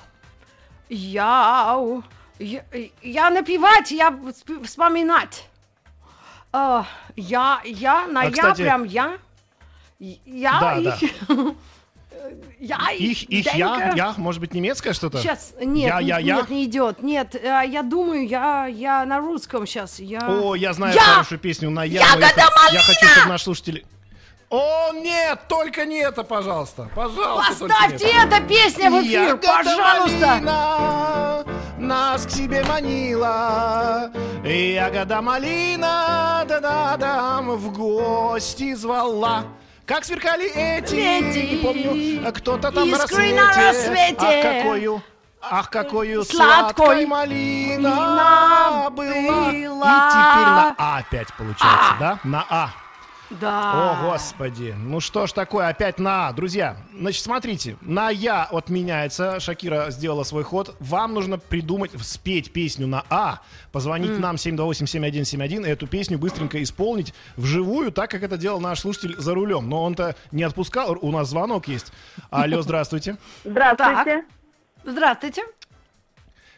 Я. 0.88 1.78
Я, 2.40 2.64
я 3.02 3.30
напевать, 3.30 3.92
я 3.92 4.10
всп- 4.10 4.64
вспоминать. 4.66 5.46
А, 6.52 6.86
я, 7.16 7.62
я, 7.66 8.08
на 8.08 8.22
А, 8.22 8.26
я 8.26 8.32
кстати- 8.32 8.62
прям 8.62 8.84
я. 8.86 9.18
Я 10.00 10.60
Да, 10.60 10.78
их... 10.78 11.12
Я 12.60 12.78
Их, 12.92 13.24
их, 13.24 13.54
я, 13.56 13.94
я, 13.96 14.14
может 14.18 14.42
быть, 14.42 14.54
немецкое 14.54 14.92
что-то? 14.94 15.20
Сейчас, 15.20 15.54
нет, 15.62 15.88
Я, 15.88 16.00
я, 16.00 16.20
я? 16.20 16.36
нет, 16.36 16.50
не 16.50 16.66
идет. 16.66 17.02
Нет, 17.02 17.34
а, 17.36 17.62
я 17.62 17.82
думаю, 17.82 18.28
я, 18.28 18.66
я 18.68 19.06
на 19.06 19.20
русском 19.20 19.66
сейчас. 19.66 20.00
Я... 20.00 20.28
О, 20.28 20.54
я 20.56 20.74
знаю 20.74 20.94
Я! 20.94 21.02
хорошую 21.02 21.40
песню 21.40 21.70
на 21.70 21.86
я. 21.86 22.02
Ягода 22.02 22.26
я, 22.26 22.28
х- 22.34 22.42
я 22.42 22.50
малина! 22.66 22.82
хочу, 22.82 23.08
чтобы 23.08 23.30
наш 23.30 23.44
слушатель... 23.44 23.86
О, 24.50 24.92
нет, 24.94 25.40
только 25.48 25.86
не 25.86 26.00
это, 26.00 26.24
пожалуйста. 26.24 26.90
Пожалуйста, 26.96 27.68
Поставьте 27.68 28.08
эту 28.08 28.44
песню 28.48 28.90
в 28.90 29.02
эфир, 29.04 29.22
Ягода 29.28 29.48
пожалуйста. 29.48 30.28
малина 30.28 31.46
нас 31.78 32.26
к 32.26 32.32
себе 32.32 32.64
манила, 32.66 34.12
ягода 34.44 35.22
малина, 35.22 36.44
да-да-дам, 36.48 37.52
в 37.52 37.72
гости 37.72 38.74
звала. 38.74 39.44
Как 39.86 40.04
сверкали 40.06 40.48
эти, 40.52 40.96
Эти 40.96 41.56
не 41.56 41.58
помню, 41.64 42.28
а 42.28 42.32
кто-то 42.32 42.72
там 42.72 42.90
на 42.90 42.96
искры 42.98 43.18
рассвете. 43.18 43.42
на 43.42 43.48
рассвете. 43.56 44.18
Ах, 44.20 44.42
какую, 44.64 45.04
ах, 45.42 45.70
какую 45.70 46.24
Сладкой 46.26 46.86
сладкой 46.86 47.06
малина 47.08 47.90
малина 47.90 48.90
была. 48.90 48.90
была. 48.92 49.50
И 49.50 50.12
теперь 50.12 50.48
на 50.48 50.76
А 50.78 50.98
опять 51.00 51.34
получается, 51.34 51.94
да? 52.00 52.20
На 52.24 52.46
А. 52.50 52.70
Да. 53.30 54.02
О, 54.02 54.12
господи. 54.12 54.76
Ну 54.78 55.00
что 55.00 55.28
ж 55.28 55.34
такое, 55.34 55.68
опять 55.68 56.00
на 56.00 56.30
А. 56.30 56.34
Друзья, 56.34 56.78
значит, 56.98 57.24
смотрите, 57.24 57.78
на 57.82 58.10
Я 58.10 58.44
отменяется. 58.44 59.40
Шакира 59.40 59.92
сделала 59.92 60.24
свой 60.24 60.44
ход. 60.44 60.76
Вам 60.80 61.14
нужно 61.14 61.38
придумать, 61.38 61.92
спеть 62.02 62.52
песню 62.52 62.88
на 62.88 63.04
А, 63.10 63.42
позвонить 63.72 64.18
нам 64.18 64.36
728-7171 64.36 65.66
и 65.66 65.70
эту 65.70 65.86
песню 65.86 66.18
быстренько 66.18 66.62
исполнить 66.64 67.14
вживую, 67.38 67.92
так 67.92 68.10
как 68.10 68.24
это 68.24 68.38
делал 68.38 68.60
наш 68.60 68.80
слушатель 68.80 69.16
за 69.18 69.36
рулем. 69.36 69.70
Но 69.70 69.84
он-то 69.84 70.16
не 70.32 70.44
отпускал, 70.44 70.98
у 71.00 71.12
нас 71.12 71.30
звонок 71.30 71.68
есть. 71.68 71.92
Алло, 72.32 72.62
здравствуйте. 72.64 73.18
Здравствуйте, 73.44 74.26
Здравствуйте. 74.84 75.44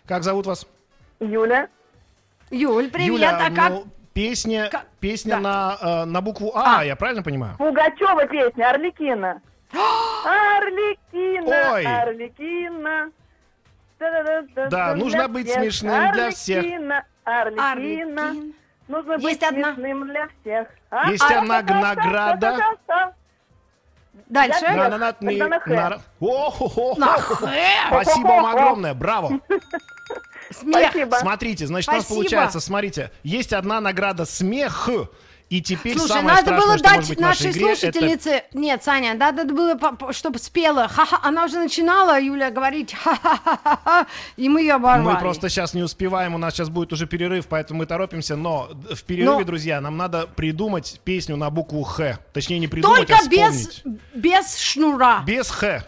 Как 0.05 0.23
зовут 0.23 0.45
вас? 0.45 0.65
Юля. 1.19 1.69
Юль, 2.49 2.89
привет. 2.89 3.07
Юля, 3.07 3.37
а 3.37 3.51
как? 3.51 3.69
ну, 3.71 3.87
песня, 4.13 4.69
Как- 4.71 4.85
песня 4.99 5.35
да. 5.35 5.39
на, 5.39 5.77
э, 5.81 6.05
на 6.05 6.21
букву 6.21 6.51
А, 6.55 6.79
А. 6.79 6.85
я 6.85 6.95
правильно 6.95 7.23
понимаю? 7.23 7.55
Пугачева 7.57 8.25
песня, 8.27 8.69
Орликина. 8.69 9.41
Орликина, 10.25 11.71
Ой. 11.73 11.85
Орликина. 11.85 13.11
Да-да-да-да, 13.99 14.67
Да, 14.69 14.95
нужно 14.95 15.27
быть 15.27 15.47
всех. 15.47 15.61
смешным 15.61 16.11
для 16.11 16.31
всех. 16.31 16.63
Орликина, 16.63 17.05
Орликина. 17.23 18.33
Нужно 18.87 19.15
быть 19.17 19.23
Есть 19.23 19.43
одна. 19.43 19.73
смешным 19.75 20.07
для 20.07 20.27
всех. 20.27 20.67
А? 20.89 21.09
Есть 21.09 21.23
одна 21.23 21.61
награда. 21.61 22.57
Дальше. 24.27 24.65
На- 24.67 24.89
на- 24.89 24.97
на- 24.97 25.15
на 25.19 25.31
на-. 25.31 25.47
На 25.49 25.59
«Х». 25.59 25.99
Спасибо 27.87 28.27
вам 28.27 28.45
огромное, 28.45 28.93
браво. 28.93 29.39
Смех. 30.51 30.89
Спасибо. 30.91 31.15
Смотрите, 31.19 31.67
значит, 31.67 31.89
у 31.89 31.91
нас 31.93 32.03
Спасибо. 32.03 32.21
получается, 32.21 32.59
смотрите, 32.59 33.11
есть 33.23 33.53
одна 33.53 33.81
награда 33.81 34.25
смех, 34.25 34.89
и 35.49 35.61
теперь 35.61 35.97
Слушай, 35.97 36.13
самое 36.13 36.27
надо 36.37 36.41
страшное, 36.43 36.65
было 36.65 36.77
что 36.77 36.89
может 36.89 36.99
дать 37.01 37.09
быть 37.09 37.17
в 37.17 37.21
нашей 37.21 37.45
нашей 37.47 37.51
игре, 37.51 37.71
это... 37.71 37.79
слушательнице... 37.81 38.43
Нет, 38.53 38.83
Саня, 38.85 39.13
надо 39.15 39.43
было, 39.43 39.77
чтобы 40.13 40.39
спела. 40.39 40.87
Ха-ха. 40.87 41.19
Она 41.23 41.43
уже 41.43 41.59
начинала, 41.59 42.17
Юля, 42.21 42.51
говорить 42.51 42.93
ха-ха-ха-ха, 42.93 44.07
и 44.37 44.47
мы 44.47 44.61
ее 44.61 44.75
оборвали. 44.75 45.15
Мы 45.15 45.19
просто 45.19 45.49
сейчас 45.49 45.73
не 45.73 45.83
успеваем, 45.83 46.35
у 46.35 46.37
нас 46.37 46.53
сейчас 46.53 46.69
будет 46.69 46.93
уже 46.93 47.05
перерыв, 47.05 47.47
поэтому 47.47 47.79
мы 47.79 47.85
торопимся, 47.85 48.37
но 48.37 48.69
в 48.93 49.03
перерыве, 49.03 49.39
Но- 49.39 49.43
друзья, 49.43 49.81
нам 49.81 49.97
надо 49.97 50.25
придумать 50.25 51.01
песню 51.03 51.35
на 51.35 51.49
букву 51.49 51.83
Х. 51.83 52.19
Точнее, 52.31 52.57
не 52.59 52.69
придумать, 52.69 53.07
Только 53.07 53.17
а 53.21 53.27
без, 53.27 53.67
вспомнить. 53.67 54.03
без 54.15 54.57
шнура. 54.57 55.21
Без 55.27 55.49
Х. 55.49 55.83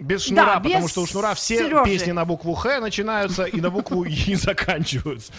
Без 0.00 0.24
шнура, 0.24 0.44
Да, 0.46 0.60
потому 0.60 0.84
без 0.84 0.90
что 0.90 1.02
у 1.02 1.06
шнура 1.06 1.34
все 1.34 1.58
Сережи. 1.58 1.84
песни 1.84 2.12
на 2.12 2.24
букву 2.24 2.54
Х 2.54 2.80
начинаются 2.80 3.44
и 3.44 3.60
на 3.60 3.70
букву 3.70 4.04
И 4.04 4.34
заканчиваются. 4.34 5.32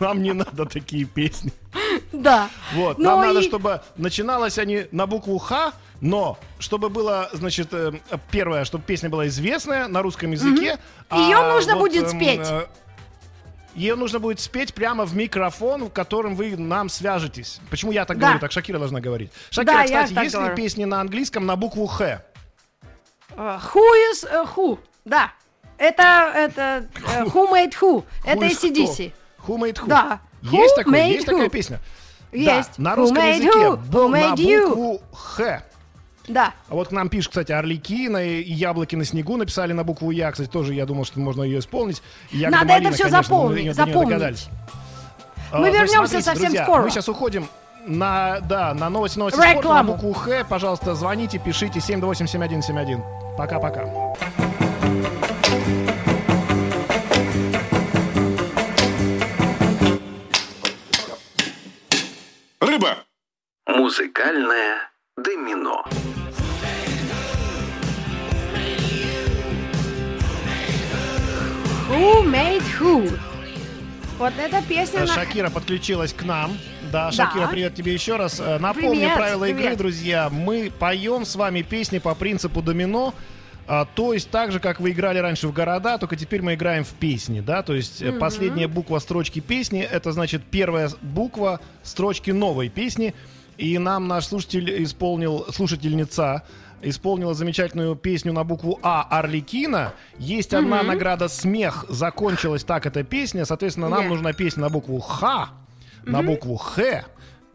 Нам 0.00 0.22
не 0.22 0.32
надо 0.32 0.66
такие 0.66 1.04
песни. 1.04 1.52
Да. 2.12 2.48
Вот, 2.74 2.98
нам 2.98 3.20
надо, 3.20 3.42
чтобы 3.42 3.80
начиналось 3.96 4.58
они 4.58 4.86
на 4.92 5.06
букву 5.06 5.38
Х, 5.38 5.72
но 6.00 6.38
чтобы 6.58 6.88
было, 6.90 7.30
значит, 7.32 7.68
э, 7.72 7.92
первое, 8.30 8.64
чтобы 8.64 8.84
песня 8.84 9.08
была 9.08 9.26
известная 9.28 9.88
на 9.88 10.02
русском 10.02 10.30
языке. 10.32 10.78
а 11.08 11.18
Её 11.18 11.52
нужно 11.54 11.76
будет 11.76 12.04
эм, 12.04 12.10
спеть. 12.10 12.40
э, 12.48 12.66
Ее 13.74 13.96
нужно 13.96 14.18
будет 14.20 14.38
спеть 14.40 14.74
прямо 14.74 15.04
в 15.04 15.16
микрофон, 15.16 15.84
в 15.86 15.90
котором 15.90 16.34
вы 16.36 16.56
нам 16.56 16.88
свяжетесь. 16.88 17.60
Почему 17.70 17.90
я 17.92 18.04
так 18.04 18.18
Да. 18.18 18.26
говорю? 18.26 18.40
Так 18.40 18.52
Шакира 18.52 18.78
должна 18.78 19.00
говорить. 19.00 19.30
Шакира, 19.50 19.78
Да, 19.78 19.84
кстати, 19.84 20.12
есть 20.12 20.34
ли 20.34 20.40
говорю. 20.40 20.56
песни 20.56 20.84
на 20.84 21.00
английском 21.00 21.46
на 21.46 21.56
букву 21.56 21.86
Х? 21.86 22.22
Э, 23.36 23.58
Who 23.72 23.80
is 24.12 24.24
э, 24.30 24.44
who? 24.56 24.78
Да. 25.04 25.32
Это, 25.78 26.30
это 26.34 26.86
э, 26.94 27.24
Who 27.24 27.50
made 27.50 27.72
who? 27.80 28.04
Это 28.24 28.44
Who 28.44 28.50
is 28.50 28.62
ACDC. 28.62 29.12
Who 29.46 29.56
made 29.58 29.74
who? 29.76 29.86
Да. 29.88 30.20
Есть, 30.42 30.74
Who 30.74 30.84
такой, 30.84 31.08
есть 31.10 31.26
такая 31.26 31.46
who? 31.46 31.50
песня? 31.50 31.80
Есть. 32.32 32.70
Да, 32.76 32.82
на 32.90 32.92
Who 32.94 32.96
русском 32.96 33.18
made 33.18 33.36
языке 33.36 33.58
who? 33.58 33.76
бу- 33.76 34.04
Who 34.06 34.08
на 34.08 34.16
made 34.16 34.36
you? 34.36 34.68
букву 34.68 35.00
Х. 35.12 35.62
Да. 36.26 36.54
А 36.68 36.74
вот 36.74 36.88
к 36.88 36.92
нам 36.92 37.08
пишет, 37.10 37.30
кстати, 37.30 37.52
Орликина 37.52 38.24
и 38.26 38.42
яблоки 38.42 38.96
на 38.96 39.04
снегу 39.04 39.36
написали 39.36 39.72
на 39.74 39.84
букву 39.84 40.10
Я. 40.10 40.30
Кстати, 40.32 40.48
тоже 40.48 40.72
я 40.74 40.86
думал, 40.86 41.04
что 41.04 41.20
можно 41.20 41.42
ее 41.42 41.58
исполнить. 41.58 42.02
Ягода 42.30 42.50
Надо 42.60 42.64
это 42.64 42.72
малина, 42.74 42.90
всё 42.92 43.02
конечно, 43.04 43.22
запомнить, 43.22 43.74
запомнить. 43.74 44.48
А, 45.52 45.58
Мы 45.58 45.70
значит, 45.70 45.90
вернемся 45.90 46.20
совсем 46.22 46.44
друзья, 46.46 46.62
скоро. 46.64 46.82
Мы 46.82 46.90
сейчас 46.90 47.08
уходим 47.08 47.46
на, 47.86 48.40
да, 48.40 48.74
на 48.74 48.90
новости, 48.90 49.18
новости 49.18 49.36
спорта, 49.36 49.54
на 49.54 49.58
Рекламу. 49.58 49.92
букву 49.94 50.12
Х. 50.12 50.44
Пожалуйста, 50.48 50.94
звоните, 50.94 51.38
пишите 51.38 51.80
728-7171. 51.80 53.36
Пока-пока. 53.36 53.84
Рыба. 62.60 63.04
Музыкальное 63.66 64.90
домино. 65.16 65.84
Who 71.88 72.24
made 72.24 72.62
who? 72.78 73.18
Вот 74.18 74.32
эта 74.38 74.62
песня... 74.62 75.00
Э, 75.02 75.06
Шакира 75.06 75.50
подключилась 75.50 76.12
к 76.12 76.22
нам. 76.22 76.56
Да, 76.94 77.10
Шакира, 77.10 77.48
привет 77.48 77.74
тебе 77.74 77.92
еще 77.92 78.14
раз. 78.14 78.38
Э, 78.38 78.60
Напомню 78.60 78.90
Привет, 79.00 79.14
правила 79.16 79.44
игры, 79.46 79.62
привет. 79.62 79.78
друзья. 79.78 80.30
Мы 80.30 80.70
поем 80.78 81.24
с 81.24 81.34
вами 81.34 81.62
песни 81.62 81.98
по 81.98 82.14
принципу 82.14 82.62
домино. 82.62 83.12
а, 83.66 83.84
то 83.96 84.12
есть 84.12 84.30
так 84.30 84.52
же, 84.52 84.60
как 84.60 84.78
вы 84.78 84.92
играли 84.92 85.18
раньше 85.18 85.48
в 85.48 85.52
города, 85.52 85.98
только 85.98 86.14
теперь 86.14 86.40
мы 86.40 86.54
играем 86.54 86.84
в 86.84 86.90
песни, 86.92 87.40
да, 87.40 87.64
то 87.64 87.74
есть 87.74 88.00
э, 88.00 88.12
последняя 88.12 88.68
буква 88.68 89.00
строчки 89.00 89.40
песни, 89.40 89.80
это 89.80 90.12
значит 90.12 90.44
первая 90.44 90.88
буква 91.02 91.58
строчки 91.82 92.30
новой 92.30 92.68
песни, 92.68 93.12
и 93.58 93.76
нам 93.78 94.06
наш 94.06 94.26
слушатель 94.26 94.84
исполнил, 94.84 95.46
слушательница 95.50 96.44
исполнила 96.80 97.34
замечательную 97.34 97.96
песню 97.96 98.32
на 98.32 98.44
букву 98.44 98.78
А 98.82 99.02
Орликина. 99.10 99.94
Есть 100.18 100.54
одна 100.54 100.84
награда 100.84 101.26
«Смех». 101.26 101.86
Закончилась 101.88 102.62
так 102.62 102.86
эта 102.86 103.02
песня. 103.02 103.46
Соответственно, 103.46 103.88
нам 103.88 104.02
Да. 104.04 104.08
нужна 104.10 104.32
песня 104.34 104.62
на 104.62 104.68
букву 104.68 105.00
Х, 105.00 105.48
на 106.06 106.22
букву 106.22 106.56
Х, 106.56 107.04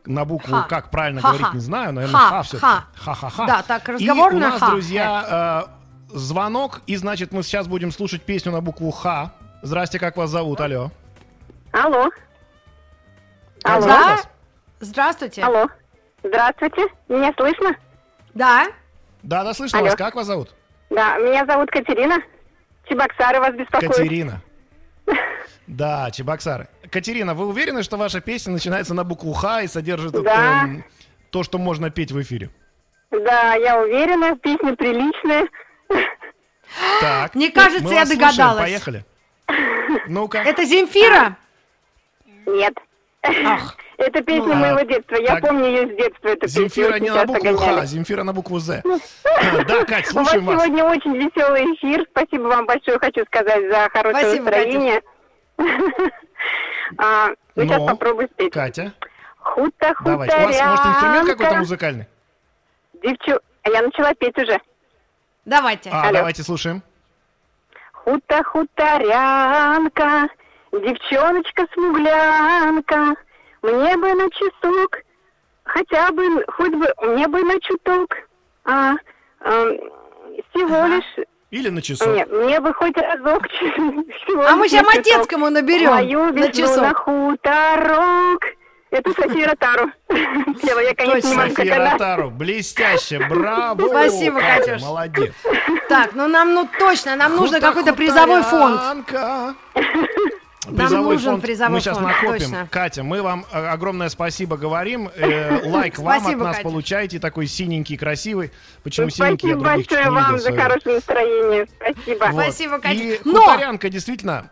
на 0.05 0.25
букву, 0.25 0.55
Ха. 0.55 0.63
как 0.63 0.89
правильно 0.89 1.21
Ха-ха. 1.21 1.37
говорить, 1.37 1.53
не 1.53 1.59
знаю, 1.59 1.93
наверное, 1.93 2.19
Ха, 2.19 2.29
Ха, 2.29 2.43
все. 2.43 2.57
ха. 2.57 2.83
Ха-ха-ха. 2.95 3.45
Да, 3.45 3.61
так, 3.63 3.87
И 3.99 4.09
у 4.09 4.29
нас, 4.39 4.59
ха. 4.59 4.69
друзья, 4.71 5.67
э, 6.11 6.15
звонок, 6.17 6.81
и, 6.87 6.95
значит, 6.95 7.31
мы 7.31 7.43
сейчас 7.43 7.67
будем 7.67 7.91
слушать 7.91 8.23
песню 8.23 8.51
на 8.51 8.61
букву 8.61 8.89
Х. 8.91 9.31
Здрасте, 9.61 9.99
как 9.99 10.17
вас 10.17 10.29
зовут? 10.29 10.61
Алло. 10.61 10.91
Алло, 11.71 12.09
Как 13.61 13.73
Алло. 13.75 13.81
зовут 13.81 14.05
вас? 14.05 14.27
Здравствуйте. 14.79 15.43
алло. 15.43 15.67
Здравствуйте, 16.23 16.87
меня 17.09 17.33
слышно? 17.37 17.75
Да? 18.33 18.67
Да, 19.21 19.43
да, 19.43 19.53
слышно 19.53 19.79
Алло. 19.79 19.87
вас. 19.89 19.95
Как 19.97 20.15
вас 20.15 20.25
зовут? 20.27 20.53
Да, 20.89 21.17
меня 21.17 21.45
зовут 21.45 21.69
Катерина. 21.69 22.15
Чебоксары 22.87 23.39
вас 23.39 23.53
беспокоит. 23.55 23.91
Катерина. 23.91 24.41
Да, 25.69 26.09
Чебоксары. 26.11 26.67
Катерина, 26.91 27.35
вы 27.35 27.45
уверены, 27.45 27.83
что 27.83 27.95
ваша 27.97 28.21
песня 28.21 28.51
начинается 28.53 28.95
на 28.95 29.03
букву 29.03 29.33
Х 29.33 29.61
и 29.61 29.67
содержит 29.67 30.11
Да. 30.23 30.63
эм, 30.63 30.83
то, 31.29 31.43
что 31.43 31.59
можно 31.59 31.91
петь 31.91 32.11
в 32.11 32.19
эфире? 32.21 32.49
Да, 33.11 33.53
я 33.53 33.79
уверена, 33.79 34.35
песня 34.37 34.75
приличная. 34.75 35.47
Так. 37.01 37.35
Мне 37.35 37.51
кажется, 37.51 37.83
мы 37.83 37.93
я 37.93 37.99
вас 37.99 38.09
слушаем. 38.09 38.29
догадалась. 38.31 38.61
Поехали. 38.63 39.05
Ну-ка. 40.07 40.39
Это 40.39 40.65
Земфира? 40.65 41.37
Нет. 42.47 42.73
Ах. 43.23 43.77
Это 43.99 44.21
песня 44.21 44.47
Ну, 44.47 44.55
моего 44.55 44.79
а, 44.79 44.85
детства. 44.85 45.15
Я 45.17 45.35
так. 45.35 45.41
помню 45.41 45.65
ее 45.65 45.87
с 45.87 45.97
детства. 45.97 46.29
Эту 46.29 46.41
песню 46.41 46.61
Земфира 46.63 46.93
очень 46.95 47.03
не 47.03 47.09
на 47.11 47.25
букву 47.25 47.57
Х. 47.57 47.85
Земфира 47.85 48.23
на 48.23 48.33
букву 48.33 48.59
З. 48.59 48.81
Да, 49.67 49.85
Кать, 49.85 50.11
У 50.11 50.15
вас 50.15 50.25
слушаем 50.29 50.45
вас. 50.45 50.63
сегодня 50.63 50.83
очень 50.85 51.15
веселый 51.15 51.63
эфир. 51.75 52.05
Спасибо 52.09 52.43
вам 52.47 52.65
большое, 52.65 52.97
хочу 52.97 53.23
сказать, 53.25 53.69
за 53.69 53.87
хорошее 53.91 54.23
Спасибо, 54.25 54.45
настроение. 54.45 54.97
А, 54.97 55.18
ну, 55.59 57.35
сейчас 57.63 57.79
Ну, 57.79 57.87
попробую 57.87 58.27
спеть. 58.33 58.53
Катя, 58.53 58.93
Хута, 59.37 59.93
давайте. 60.01 60.35
У 60.35 60.39
вас, 60.39 60.61
может, 60.61 60.85
инструмент 60.85 61.27
какой-то 61.29 61.55
музыкальный? 61.57 62.05
Девчу... 63.01 63.39
А 63.63 63.69
я 63.69 63.81
начала 63.81 64.13
петь 64.13 64.37
уже. 64.37 64.59
Давайте. 65.45 65.89
А, 65.91 66.03
Алло. 66.03 66.13
давайте 66.19 66.43
слушаем. 66.43 66.81
Хута, 67.91 68.43
хуторянка, 68.43 70.29
девчоночка-смуглянка, 70.71 73.15
мне 73.61 73.97
бы 73.97 74.13
на 74.13 74.29
часок, 74.31 74.97
хотя 75.63 76.11
бы, 76.11 76.43
хоть 76.47 76.73
бы, 76.73 76.87
мне 77.01 77.27
бы 77.27 77.43
на 77.43 77.59
чуток, 77.59 78.15
а, 78.65 78.93
ам, 79.41 79.77
всего 80.49 80.75
Ага. 80.77 80.87
лишь, 80.87 81.25
Или 81.51 81.69
на 81.69 81.81
часок. 81.81 82.07
нет, 82.15 82.29
мне 82.31 82.59
бы 82.59 82.73
хоть 82.73 82.95
разок, 82.97 83.43
А 84.47 84.55
мы 84.55 84.69
сейчас. 84.69 84.85
Матецкому 84.85 85.49
наберем 85.49 85.89
Мою 85.91 86.25
на 86.25 86.31
везу 86.31 86.47
на 86.47 86.53
часок. 86.53 86.97
хуторок. 86.97 88.43
Это 88.91 89.11
София 89.13 89.47
Ротару. 89.47 89.91
Пела. 90.07 90.79
Я, 90.81 90.95
конечно, 90.95 91.29
Точно. 91.29 91.43
не 91.45 91.55
София. 91.55 91.91
Ротару, 91.91 92.29
блестяще, 92.31 93.19
браво! 93.29 93.87
Спасибо, 93.87 94.39
Катя, 94.39 94.63
Катюш. 94.71 94.81
Молодец. 94.81 95.33
Так, 95.87 96.13
ну 96.13 96.27
нам 96.27 96.53
ну 96.53 96.67
точно, 96.77 97.15
нам 97.15 97.35
нужно 97.35 97.59
какой-то 97.59 97.93
призовой 97.93 98.41
фонд. 98.43 98.81
Нам 100.69 100.87
Призовой 100.87 101.15
нужен 101.15 101.31
фонд 101.31 101.43
призовой 101.43 101.73
мы 101.73 101.79
сейчас 101.81 101.97
фонд, 101.97 102.07
накопим. 102.07 102.31
точно. 102.39 102.67
Катя, 102.71 103.03
мы 103.03 103.21
вам 103.21 103.45
э, 103.51 103.67
огромное 103.67 104.09
спасибо 104.09 104.57
говорим. 104.57 105.09
Э, 105.15 105.61
лайк 105.65 105.97
вам 105.97 106.15
от 106.17 106.21
Спасибо, 106.21 106.43
нас 106.43 106.57
Катя. 106.57 106.69
получаете, 106.69 107.19
такой 107.19 107.47
синенький, 107.47 107.97
красивый. 107.97 108.51
Почему 108.83 109.09
синенький, 109.09 109.49
я 109.49 109.55
Спасибо 109.55 109.69
других 109.69 109.87
чуть 109.87 109.97
большое 109.97 110.11
вам 110.23 110.39
за 110.39 110.53
хорошее 110.55 110.95
настроение. 110.95 111.67
Спасибо. 111.75 112.25
Вот. 112.31 112.43
Спасибо, 112.43 112.79
Катя. 112.79 112.93
И 113.03 113.19
Но- 113.25 113.41
хуторянка, 113.41 113.89
действительно. 113.89 114.49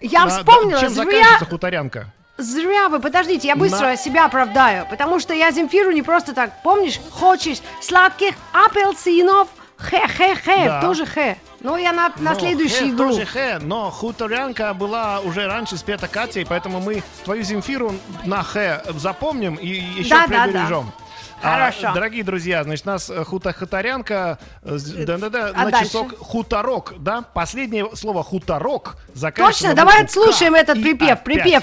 Я 0.00 0.24
на- 0.26 0.30
вспомнила, 0.30 0.80
Чем 0.80 0.90
зря, 0.90 1.04
заканчивается 1.04 1.44
хуторянка? 1.46 2.12
зря 2.38 2.88
вы, 2.88 3.00
подождите, 3.00 3.48
я 3.48 3.56
быстро 3.56 3.86
На- 3.88 3.96
себя 3.96 4.24
оправдаю, 4.26 4.86
потому 4.88 5.18
что 5.18 5.34
я 5.34 5.50
Земфиру 5.50 5.90
не 5.90 6.02
просто 6.02 6.34
так, 6.34 6.62
помнишь, 6.62 7.00
хочешь 7.10 7.58
сладких 7.82 8.34
апельсинов, 8.52 9.48
хе-хе-хе, 9.78 10.64
Да. 10.66 10.80
тоже 10.80 11.06
хе. 11.06 11.36
Ну, 11.60 11.76
я 11.76 11.92
на, 11.92 12.08
на 12.18 12.32
Но 12.34 12.38
следующий 12.38 12.80
хэ 12.80 12.88
игру. 12.90 13.08
тоже 13.10 13.24
хэ, 13.26 13.58
но 13.60 13.90
хуторянка 13.90 14.74
была 14.74 15.20
уже 15.20 15.46
раньше 15.46 15.76
спета 15.76 16.08
Катей, 16.08 16.44
поэтому 16.46 16.80
мы 16.80 17.02
твою 17.24 17.42
Земфиру 17.42 17.94
на 18.24 18.42
хэ 18.42 18.82
запомним 18.96 19.54
и 19.54 19.66
еще 19.68 20.10
Да, 20.10 20.26
да, 20.26 20.44
прибережем. 20.44 20.86
да. 20.86 21.04
А, 21.40 21.52
Хорошо. 21.52 21.92
дорогие 21.94 22.24
друзья, 22.24 22.64
значит, 22.64 22.84
нас 22.84 23.10
хута 23.26 23.52
хуторянка, 23.52 24.38
э, 24.64 24.76
с- 24.76 24.90
да-да-да, 25.06 25.52
А 25.54 25.64
на 25.66 25.70
дальше? 25.70 25.84
часок 25.86 26.18
хуторок, 26.18 26.94
да? 26.98 27.22
Последнее 27.32 27.88
слово 27.94 28.24
хуторок 28.24 28.96
заканчивается 29.14 29.62
Точно, 29.68 29.74
давай 29.76 30.02
отслушаем 30.02 30.54
«К» 30.54 30.56
этот 30.56 30.82
припев, 30.82 31.10
опять. 31.10 31.22
припев. 31.24 31.62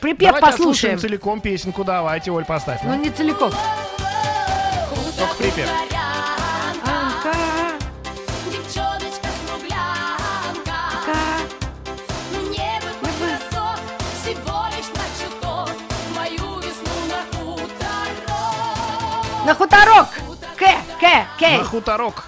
Припев 0.00 0.28
Давайте 0.34 0.46
послушаем. 0.46 0.98
целиком 1.00 1.40
песенку, 1.40 1.82
давайте, 1.82 2.30
Оль, 2.30 2.44
поставь. 2.44 2.80
Ну, 2.84 2.94
не 2.94 3.10
целиком. 3.10 3.50
Только 5.18 5.34
припев. 5.36 5.68
На 19.48 19.54
хуторок. 19.54 20.08
К, 20.58 20.64
К, 21.00 21.24
На 21.40 21.58
К. 21.60 21.64
хуторок. 21.64 22.24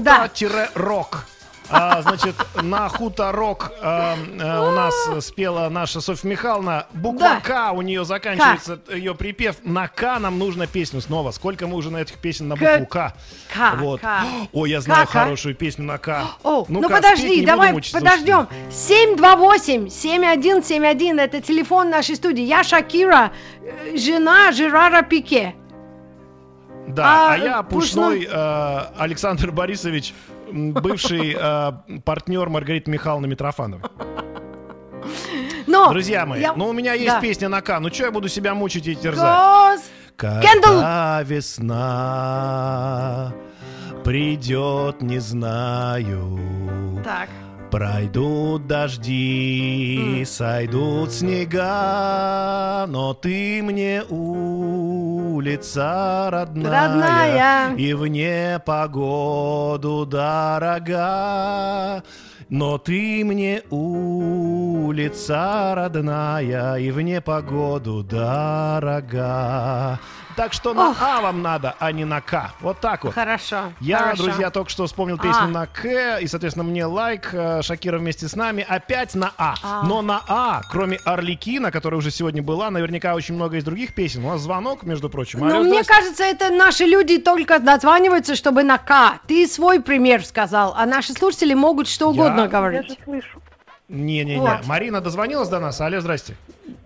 Да. 0.00 0.28
Хута-рок. 0.28 1.24
А, 1.70 2.02
значит, 2.02 2.34
на 2.60 2.88
хуторок 2.88 3.70
а, 3.80 4.16
а, 4.40 4.68
у 4.68 4.72
нас 4.72 4.92
спела 5.24 5.68
наша 5.68 6.00
Софья 6.00 6.28
Михайловна. 6.28 6.86
Буква 6.94 7.40
Да. 7.40 7.40
К 7.40 7.70
у 7.72 7.80
нее 7.82 8.04
заканчивается 8.04 8.80
ее 8.92 9.14
припев. 9.14 9.58
На 9.62 9.86
К 9.86 10.18
нам 10.18 10.40
нужно 10.40 10.66
песню 10.66 11.00
снова. 11.00 11.30
Сколько 11.30 11.68
мы 11.68 11.76
уже 11.76 11.92
на 11.92 11.98
этих 11.98 12.18
песен 12.18 12.48
на 12.48 12.56
букву 12.56 12.86
К? 12.86 13.14
К, 13.54 13.74
Вот. 13.76 14.00
К. 14.00 14.24
Ой, 14.52 14.68
я 14.68 14.80
знаю 14.80 15.06
К, 15.06 15.10
К. 15.10 15.12
хорошую 15.12 15.54
песню 15.54 15.84
на 15.84 15.98
К. 15.98 16.24
О, 16.42 16.64
ну 16.68 16.80
Ну-ка, 16.80 16.96
подожди, 16.96 17.46
давай 17.46 17.72
подождем. 17.72 18.48
728-7171, 18.68 21.20
это 21.20 21.40
телефон 21.40 21.88
нашей 21.88 22.16
студии. 22.16 22.42
Я 22.42 22.64
Шакира, 22.64 23.30
э, 23.60 23.96
жена 23.96 24.50
Жерара 24.50 25.02
Пике. 25.02 25.54
Да, 26.88 27.04
а, 27.04 27.32
А, 27.34 27.36
я 27.36 27.62
пушной- 27.62 28.26
Пушной 28.26 28.28
э, 28.30 28.80
Александр 28.98 29.52
Борисович, 29.52 30.14
бывший 30.50 31.36
э, 31.38 31.72
партнер 32.04 32.48
Маргариты 32.48 32.90
Михайловны 32.90 33.28
Митрофановой. 33.28 33.84
Но, 35.66 35.90
Друзья 35.90 36.26
мои, 36.26 36.40
я- 36.40 36.54
ну 36.54 36.68
у 36.68 36.72
меня 36.72 36.92
есть 36.94 37.14
да. 37.14 37.20
песня 37.20 37.48
на 37.48 37.60
К. 37.62 37.78
Ну 37.80 37.88
что 37.88 38.04
я 38.04 38.10
буду 38.10 38.28
себя 38.28 38.52
мучить 38.54 38.86
и 38.88 38.94
терзать? 38.96 39.24
Гос- 39.24 39.82
Когда 40.16 41.22
весна 41.22 42.42
придет, 44.04 45.00
не 45.02 45.18
знаю. 45.20 46.38
Так, 47.04 47.28
Пройдут 47.70 48.66
дожди, 48.66 50.18
М. 50.20 50.26
сойдут 50.26 51.10
снега, 51.10 52.84
но 52.86 53.14
ты 53.14 53.62
мне 53.62 54.02
улица 55.32 56.28
родная, 56.30 56.88
Родная. 56.88 57.74
и 57.76 57.94
в 57.94 58.06
непогоду 58.06 60.06
дорога. 60.06 62.02
Но 62.48 62.78
ты 62.78 63.24
мне 63.24 63.62
улица 63.70 65.72
родная, 65.74 66.76
и 66.76 66.90
в 66.90 67.00
непогоду 67.00 68.02
дорога. 68.02 69.98
Так 70.36 70.52
что 70.52 70.72
на 70.74 70.90
Ох. 70.90 70.96
А 71.00 71.20
вам 71.20 71.42
надо, 71.42 71.74
а 71.78 71.92
не 71.92 72.04
на 72.04 72.20
К. 72.20 72.52
Вот 72.60 72.80
так 72.80 73.04
вот. 73.04 73.14
хорошо. 73.14 73.72
Я, 73.80 73.98
хорошо. 73.98 74.22
друзья, 74.24 74.50
только 74.50 74.70
что 74.70 74.86
вспомнил 74.86 75.16
песню 75.18 75.44
А. 75.44 75.46
на 75.48 75.66
К, 75.66 76.18
и, 76.20 76.26
соответственно, 76.26 76.64
мне 76.64 76.84
лайк, 76.86 77.30
э, 77.32 77.62
Шакира 77.62 77.98
вместе 77.98 78.28
с 78.28 78.36
нами, 78.36 78.64
опять 78.68 79.14
на 79.14 79.32
А. 79.36 79.54
А. 79.62 79.82
Но 79.86 80.02
на 80.02 80.22
А, 80.28 80.60
кроме 80.70 80.96
Орликина, 81.04 81.70
которая 81.70 81.98
уже 81.98 82.10
сегодня 82.10 82.42
была, 82.42 82.70
наверняка 82.70 83.14
очень 83.14 83.34
много 83.34 83.56
из 83.56 83.64
других 83.64 83.94
песен. 83.94 84.24
У 84.24 84.28
нас 84.28 84.40
звонок, 84.40 84.82
между 84.84 85.08
прочим. 85.10 85.40
Ну, 85.40 85.46
Алло, 85.46 85.60
мне 85.64 85.82
здрасте. 85.82 85.92
кажется, 85.94 86.24
это 86.24 86.50
наши 86.50 86.84
люди 86.84 87.18
только 87.18 87.58
дозваниваются, 87.58 88.34
чтобы 88.36 88.62
на 88.62 88.78
К. 88.78 89.18
Ты 89.26 89.46
свой 89.46 89.80
пример 89.80 90.24
сказал, 90.24 90.74
а 90.76 90.86
наши 90.86 91.12
слушатели 91.12 91.54
могут 91.54 91.88
что 91.88 92.08
угодно 92.10 92.36
Я- 92.38 92.42
Я 92.44 92.48
говорить. 92.48 92.88
же 92.88 92.96
слышу. 93.04 93.40
Не-не-не. 93.88 94.38
Вот. 94.40 94.66
Марина 94.66 95.00
дозвонилась 95.00 95.48
до 95.48 95.60
нас? 95.60 95.80
Алло, 95.80 96.00
здрасте. 96.00 96.34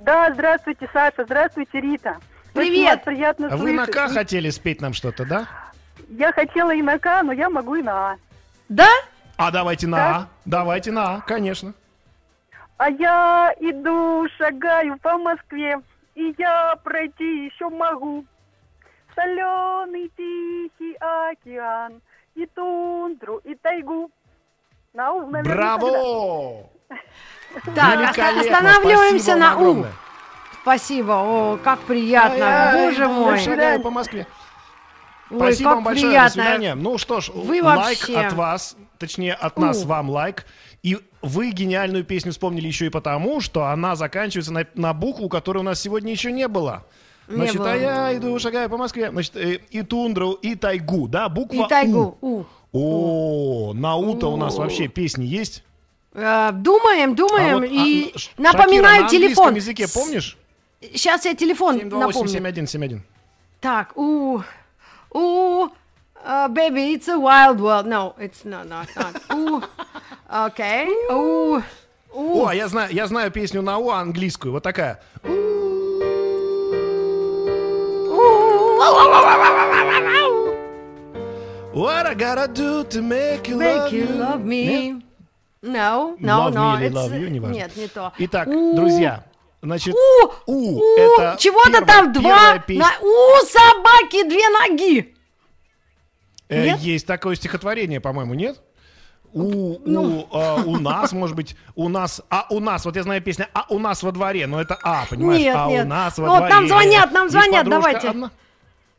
Да, 0.01 0.33
здравствуйте, 0.33 0.89
Саша, 0.93 1.25
здравствуйте, 1.25 1.81
Рита. 1.81 2.17
Привет. 2.57 3.05
приятно 3.05 3.49
А 3.51 3.57
вы 3.57 3.73
на. 3.73 3.87
К 3.87 4.09
хотели 4.09 4.51
спеть 4.51 4.81
нам 4.81 4.93
что-то, 4.93 5.25
да? 5.25 5.47
Я 6.09 6.33
хотела 6.33 6.75
и 6.75 6.83
на 6.83 6.99
К, 6.99 7.23
но 7.23 7.33
я 7.33 7.51
могу 7.51 7.77
и 7.77 7.83
на 7.83 8.13
А. 8.13 8.17
Да? 8.69 8.89
А 9.37 9.51
давайте 9.51 9.87
на 9.87 9.97
Да. 9.97 10.17
А. 10.17 10.29
Давайте 10.45 10.91
на 10.93 11.17
А, 11.17 11.21
конечно. 11.21 11.75
А 12.79 12.91
я 12.91 13.55
иду, 13.61 14.27
шагаю 14.37 14.99
по 14.99 15.17
Москве, 15.19 15.81
и 16.15 16.35
я 16.39 16.77
пройти 16.85 17.47
еще 17.47 17.69
могу. 17.71 18.25
Соленый 19.15 20.11
тихий 20.17 20.95
океан, 21.01 22.03
и 22.35 22.47
тундру, 22.47 23.39
и 23.45 23.55
тайгу. 23.55 24.11
На 24.93 25.13
У, 25.13 25.27
наверное, 25.31 25.43
тогда. 25.57 25.79
Браво! 25.79 26.67
Так, 27.75 27.99
Великолепно, 27.99 28.41
оста- 28.41 28.41
останавливаемся 28.41 29.25
спасибо 29.25 29.39
на 29.41 29.55
У. 29.55 29.59
огромное. 29.59 29.93
Спасибо, 30.67 31.13
о, 31.13 31.59
как 31.63 31.79
приятно, 31.83 32.45
Ай-яй, 32.45 32.89
боже 32.91 33.07
мой. 33.07 33.39
Шагаю 33.39 33.81
по 33.81 33.91
Москве. 33.91 34.27
Ой, 35.31 35.37
Спасибо 35.39 35.69
вам 35.69 35.85
большое, 35.85 36.09
приятно. 36.09 36.29
до 36.29 36.33
свидания. 36.33 36.75
Ну 36.75 36.99
что 36.99 37.21
ж, 37.21 37.29
Вы 37.33 37.63
лайк 37.63 37.79
вообще- 38.01 38.17
от 38.17 38.33
вас, 38.33 38.77
точнее 38.99 39.35
от 39.35 39.57
нас 39.61 39.85
У. 39.85 39.87
вам 39.87 40.11
лайк. 40.11 40.45
И 40.83 40.99
вы 41.23 41.51
гениальную 41.53 42.03
песню 42.03 42.33
вспомнили 42.33 42.67
еще 42.67 42.87
и 42.87 42.89
потому, 42.89 43.41
что 43.41 43.67
она 43.67 43.95
заканчивается 43.95 44.53
на, 44.53 44.67
на 44.75 44.93
букву, 44.93 45.29
которой 45.29 45.59
у 45.59 45.63
нас 45.63 45.81
сегодня 45.81 46.11
еще 46.11 46.33
не 46.33 46.49
было. 46.49 46.85
Не 47.29 47.37
Значит, 47.37 47.57
было. 47.59 47.71
а 47.73 47.77
я 47.77 48.17
иду, 48.17 48.37
шагаю 48.41 48.69
по 48.69 48.77
Москве. 48.77 49.11
Значит, 49.13 49.37
э, 49.37 49.61
и 49.71 49.83
тундру, 49.83 50.33
и 50.33 50.57
тайгу, 50.57 51.07
да, 51.07 51.29
буква 51.29 51.67
И 51.67 51.69
тайгу. 51.69 52.19
У. 52.21 52.45
У. 52.73 53.69
О, 53.71 53.73
на 53.73 53.95
У-то 53.95 54.33
у 54.33 54.37
нас 54.37 54.57
вообще 54.57 54.89
песни 54.89 55.27
есть. 55.27 55.63
Э, 56.13 56.51
Думаем, 56.53 57.13
А 57.13 57.15
думаем 57.15 57.55
вот, 57.55 57.63
а, 57.63 57.67
и 57.67 58.13
Ш- 58.19 58.31
напоминаю 58.37 59.03
Шакира, 59.03 59.03
на 59.05 59.09
телефон. 59.09 59.47
английском 59.49 59.55
языке 59.55 59.87
помнишь? 59.95 60.37
Сейчас 60.81 61.25
я 61.25 61.35
телефон 61.35 61.79
напомню. 61.79 62.11
728-7171. 62.11 63.01
Так, 63.61 63.97
у, 63.97 64.43
у, 65.11 65.67
uh, 66.25 66.49
baby, 66.49 66.95
it's 66.95 67.09
a 67.09 67.19
wild 67.19 67.61
world. 67.61 67.87
No, 67.87 68.15
it's 68.19 68.45
not, 68.45 68.69
not, 68.69 68.89
not. 68.95 69.23
У, 69.35 69.63
окей, 70.29 70.89
у, 71.11 71.61
у. 72.13 72.43
О, 72.43 72.47
а 72.49 72.55
я 72.55 72.69
знаю, 72.69 72.93
я 72.93 73.07
знаю 73.07 73.31
песню 73.31 73.63
на 73.63 73.79
У 73.79 73.91
английскую, 73.91 74.53
вот 74.53 74.63
такая. 74.63 75.01
What 81.73 82.07
I 82.07 82.15
gotta 82.15 82.49
do 82.49 82.85
to 82.85 83.03
make 83.03 83.49
you 83.49 83.57
Make 83.57 83.77
love 83.77 83.93
you 83.93 84.09
love 84.09 84.45
me. 84.45 84.93
Нет? 84.93 85.03
No, 85.63 86.17
no, 86.21 86.49
Love 86.49 86.55
no. 86.55 86.79
me 86.79 86.87
или 86.87 86.95
love 86.95 87.13
you, 87.13 87.29
неважно. 87.29 87.55
Нет, 87.55 87.77
не 87.77 87.89
то. 87.89 88.13
Итак, 88.19 88.49
друзья, 88.49 89.25
значит, 89.63 89.95
У, 89.95 90.27
у, 90.47 90.79
у, 90.79 90.97
это 90.99 91.37
чего-то 91.39 91.85
там 91.85 92.13
два. 92.13 92.59
песня. 92.59 92.85
на- 92.85 93.07
у 93.07 93.45
собаки 93.47 94.29
две 94.29 94.49
ноги. 94.49 95.15
Э, 96.49 96.65
Нет? 96.65 96.79
Есть 96.81 97.07
такое 97.07 97.35
стихотворение, 97.35 98.01
по-моему, 98.01 98.35
нет? 98.35 98.61
У, 99.33 99.79
Ну. 99.85 100.21
у, 100.31 100.37
а, 100.37 100.55
у 100.65 100.79
нас, 100.79 101.13
может 101.13 101.37
быть, 101.37 101.57
у 101.75 101.89
нас, 101.89 102.23
а 102.31 102.47
у 102.51 102.61
нас, 102.61 102.85
вот 102.85 102.97
я 102.97 103.03
знаю 103.03 103.21
песня, 103.21 103.49
а 103.53 103.67
у 103.69 103.79
нас 103.79 104.03
во 104.03 104.13
дворе, 104.13 104.47
но 104.47 104.61
это 104.61 104.79
а, 104.83 105.05
понимаешь, 105.11 105.41
Нет, 105.43 105.57
а 105.59 105.67
нет. 105.69 105.85
у 105.85 105.89
нас 105.89 106.17
во 106.17 106.27
Вот 106.29 106.37
дворе. 106.39 106.55
нам 106.55 106.69
звонят, 106.69 107.13
нам 107.13 107.29
звонят, 107.29 107.65
подружка 107.65 107.81
давайте. 107.91 108.09
одна. 108.09 108.31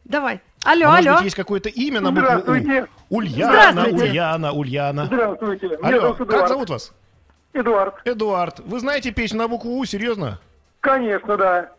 Давай. 0.03 0.41
Алло, 0.63 0.87
А 0.87 0.89
может 0.91 1.07
алло. 1.07 1.15
быть, 1.17 1.23
есть 1.25 1.35
какое-то 1.35 1.69
имя 1.69 2.01
на 2.01 2.11
букву 2.11 2.25
Здравствуйте. 2.27 2.87
У? 3.09 3.17
Ульяна, 3.17 3.71
Здравствуйте. 3.71 4.03
Ульяна, 4.09 4.51
Ульяна. 4.51 5.05
Здравствуйте. 5.05 5.67
Алло, 5.81 6.01
зовут 6.01 6.29
как 6.29 6.47
зовут 6.49 6.69
вас? 6.69 6.91
Эдуард. 7.53 7.95
Эдуард. 8.05 8.59
Вы 8.59 8.79
знаете 8.79 9.11
песню 9.11 9.39
на 9.39 9.47
букву 9.47 9.77
У, 9.77 9.85
серьезно? 9.85 10.39
Конечно, 10.87 11.35
да. 11.35 11.69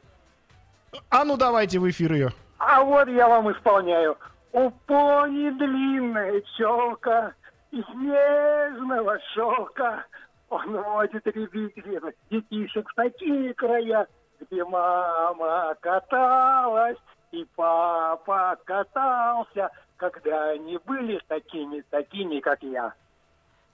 А 1.08 1.24
ну 1.24 1.38
давайте 1.38 1.78
в 1.78 1.88
эфир 1.88 2.12
ее. 2.12 2.28
А 2.58 2.82
вот 2.82 3.08
я 3.08 3.26
вам 3.26 3.50
исполняю. 3.50 4.18
У 4.52 4.70
пони 4.70 5.48
длинная 5.48 6.42
челка 6.56 7.32
из 7.70 7.88
нежного 7.94 9.18
шелка. 9.32 10.04
Он 10.50 10.82
водит 10.82 11.26
ребятишек 11.26 12.14
детишек 12.30 12.90
в 12.90 12.94
такие 12.94 13.54
края, 13.54 14.06
где 14.40 14.62
мама 14.62 15.74
каталась 15.80 16.98
и 17.32 17.46
папа 17.56 18.58
катался, 18.66 19.70
когда 19.96 20.50
они 20.50 20.78
были 20.84 21.18
такими, 21.28 21.82
такими, 21.88 22.40
как 22.40 22.62
я. 22.62 22.92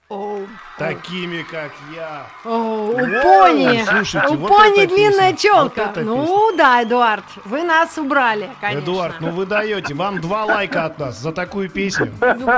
Оу. 0.07 0.47
Такими, 0.77 1.41
как 1.41 1.71
я. 1.95 2.27
У 2.43 2.91
пони, 2.93 3.83
слушайте, 3.85 4.27
у 4.27 4.37
вот 4.37 4.49
пони 4.49 4.83
эта 4.83 4.93
длинная 4.93 5.31
песня, 5.33 5.37
челка. 5.49 5.91
вот 5.95 6.03
ну 6.05 6.55
да, 6.55 6.83
Эдуард, 6.83 7.23
вы 7.45 7.63
нас 7.63 7.97
убрали, 7.97 8.47
конечно. 8.61 8.83
Эдуард, 8.83 9.15
ну 9.19 9.31
вы 9.31 9.47
даете, 9.47 9.95
вам 9.95 10.21
два 10.21 10.45
лайка 10.45 10.85
от 10.85 10.99
нас 10.99 11.17
за 11.17 11.31
такую 11.31 11.71
песню. 11.71 12.13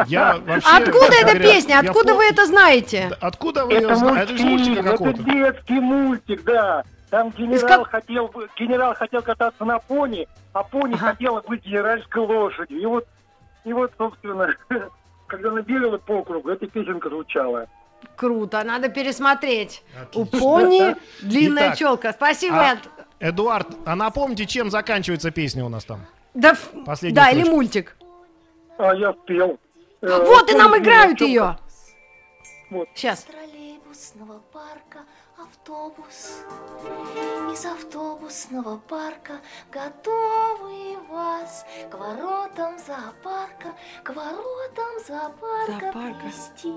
Я 0.08 0.40
вообще, 0.46 0.68
Откуда 0.70 1.14
эта 1.14 1.34
говоря, 1.36 1.40
песня? 1.54 1.80
Откуда 1.80 2.16
вы 2.16 2.26
это 2.26 2.46
знаете? 2.48 3.12
Откуда 3.22 3.66
вы 3.66 3.74
ее 3.76 3.96
знаете? 3.96 4.34
Это 4.34 4.38
же 4.38 4.46
мультика 4.46 4.80
это 4.82 4.92
какого-то. 4.92 5.24
детский 5.24 5.80
мультик, 5.80 6.44
да. 6.44 6.84
Там 7.10 7.30
генерал 7.30 7.86
хотел 7.86 8.28
бы, 8.28 8.50
генерал 8.60 8.94
хотел 8.94 9.22
кататься 9.22 9.64
на 9.64 9.80
пони, 9.80 10.28
а 10.52 10.64
пони 10.64 10.96
Ага. 10.96 11.12
хотела 11.12 11.40
быть 11.40 11.64
генеральской 11.66 12.22
лошадью. 12.26 12.78
И 12.82 12.86
вот, 12.86 13.06
и 13.64 13.72
вот, 13.72 13.94
собственно, 13.98 14.54
когда 15.28 15.50
она 15.50 15.62
бегала 15.62 15.98
по 15.98 16.24
кругу, 16.24 16.50
эта 16.50 16.68
песенка 16.68 17.10
звучала. 17.10 17.68
Круто, 18.16 18.64
надо 18.64 18.90
пересмотреть. 18.90 19.84
У 20.14 20.24
Отлично. 20.24 20.40
пони 20.40 20.96
длинная 21.22 21.68
Итак, 21.70 21.78
челка. 21.78 22.14
Спасибо, 22.14 22.60
а- 22.62 22.74
Эд. 22.74 22.80
Эдуард, 23.20 23.68
а 23.86 23.96
напомните, 23.96 24.46
чем 24.46 24.70
заканчивается 24.70 25.32
песня 25.32 25.66
у 25.66 25.70
нас 25.70 25.86
там? 25.86 26.02
Да, 26.36 26.56
да 27.02 27.32
или 27.32 27.50
мультик. 27.50 27.98
А 28.78 28.94
я 28.94 29.12
спел. 29.24 29.60
Э, 30.02 30.24
Вот 30.24 30.52
и 30.52 30.56
нам 30.56 30.70
«Пони 30.70 30.84
играют 30.84 31.20
ее. 31.22 31.58
Вот. 32.70 32.88
Сейчас. 32.94 33.26
парка 34.54 35.00
автобус. 35.50 36.44
Из 37.54 37.66
автобусного 37.66 38.78
парка 38.78 39.40
готовы 39.72 40.98
вас 41.10 41.66
к 41.90 41.94
воротам 41.96 42.78
зоопарка, 42.80 43.74
к 44.04 44.10
воротам 44.10 45.00
зоопарка 45.08 45.92
Зоопарка. 45.92 46.22
привести, 46.22 46.74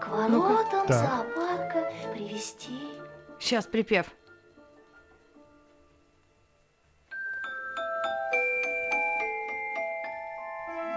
к 0.00 0.08
воротам 0.08 0.86
Так. 0.86 0.96
зоопарка 0.96 1.92
привести. 2.12 2.80
Сейчас 3.38 3.66
припев. 3.66 4.06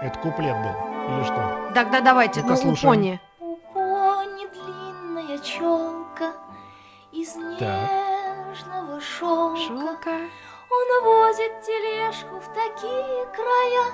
Это 0.02 0.18
куплет 0.18 0.56
был 0.56 1.16
или 1.16 1.24
что? 1.24 1.70
Тогда 1.74 2.00
давайте, 2.00 2.42
Ну-ка, 2.42 2.60
ну, 2.64 2.72
у 2.72 2.76
пони. 2.76 3.20
У 3.40 3.56
пони 3.72 4.46
длинная 4.52 5.38
челка 5.38 5.93
из 7.24 7.36
нежного 7.36 9.00
шелка. 9.00 9.56
Шелка. 9.56 10.16
Он 10.70 11.04
возит 11.04 11.52
тележку 11.62 12.36
в 12.40 12.46
такие 12.52 13.26
края, 13.32 13.84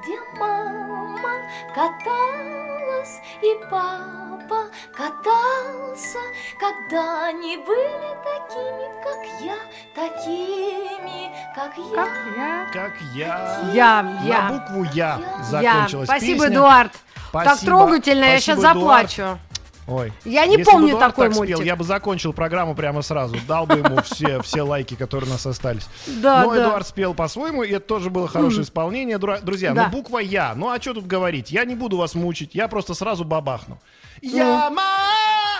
где 0.00 0.18
мама 0.40 1.30
каталась 1.74 3.20
и 3.42 3.54
папа 3.70 4.64
катался, 4.96 6.18
когда 6.58 7.26
они 7.28 7.58
были 7.58 8.16
такими, 8.24 8.86
как 9.04 9.40
я, 9.40 9.56
такими, 9.94 11.30
как 11.54 11.76
я. 11.76 11.94
Как 11.94 12.12
я? 12.36 12.66
Как 12.72 12.92
я. 13.14 13.60
Я, 13.72 14.02
На 14.02 14.22
я. 14.24 14.42
букву 14.50 14.84
Я 14.94 15.20
Я. 15.20 15.42
закончилась 15.44 16.08
Спасибо, 16.08 16.44
песня. 16.44 16.54
Эдуард. 16.56 16.92
Так 17.32 17.42
Спасибо. 17.44 17.66
трогательно, 17.70 18.24
я 18.24 18.30
Спасибо, 18.40 18.40
сейчас 18.40 18.58
Эдуард. 18.58 18.74
заплачу. 19.10 19.38
Ой. 19.86 20.12
Я 20.24 20.46
не 20.46 20.52
Если 20.58 20.64
бы 20.64 20.70
помню 20.70 20.88
Эдуард 20.90 21.06
такой 21.08 21.26
так 21.26 21.34
спел, 21.34 21.46
мультик. 21.48 21.66
я 21.66 21.74
бы 21.76 21.84
закончил 21.84 22.32
программу 22.32 22.74
прямо 22.76 23.02
сразу. 23.02 23.36
Дал 23.48 23.66
бы 23.66 23.78
ему 23.78 24.00
все, 24.02 24.40
все 24.42 24.62
лайки, 24.62 24.94
которые 24.94 25.28
у 25.28 25.32
нас 25.32 25.44
остались. 25.46 25.88
Да, 26.06 26.44
Но 26.44 26.54
да. 26.54 26.62
Эдуард 26.62 26.86
спел 26.86 27.12
по-своему, 27.14 27.62
и 27.64 27.70
это 27.72 27.86
тоже 27.86 28.08
было 28.10 28.28
хорошее 28.28 28.62
исполнение. 28.62 29.16
Дру- 29.18 29.40
Друзья, 29.42 29.72
Да. 29.72 29.86
ну 29.86 29.90
буква 29.98 30.18
Я. 30.18 30.54
Ну 30.54 30.70
а 30.70 30.80
что 30.80 30.94
тут 30.94 31.06
говорить? 31.06 31.50
Я 31.50 31.64
не 31.64 31.74
буду 31.74 31.96
вас 31.96 32.14
мучить, 32.14 32.54
я 32.54 32.68
просто 32.68 32.94
сразу 32.94 33.24
бабахну. 33.24 33.80
Яма! 34.22 34.82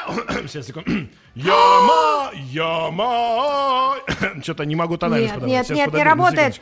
Сейчас, 0.48 0.66
секунду. 0.66 0.90
Яма! 1.34 2.30
Яма! 2.34 3.96
Что-то 4.42 4.64
не 4.64 4.74
могу 4.76 4.96
тональность 4.96 5.32
Нет, 5.32 5.40
подобрать. 5.40 5.52
нет, 5.58 5.66
Сейчас, 5.66 5.76
нет, 5.78 5.94
не 5.94 6.02
работает. 6.04 6.60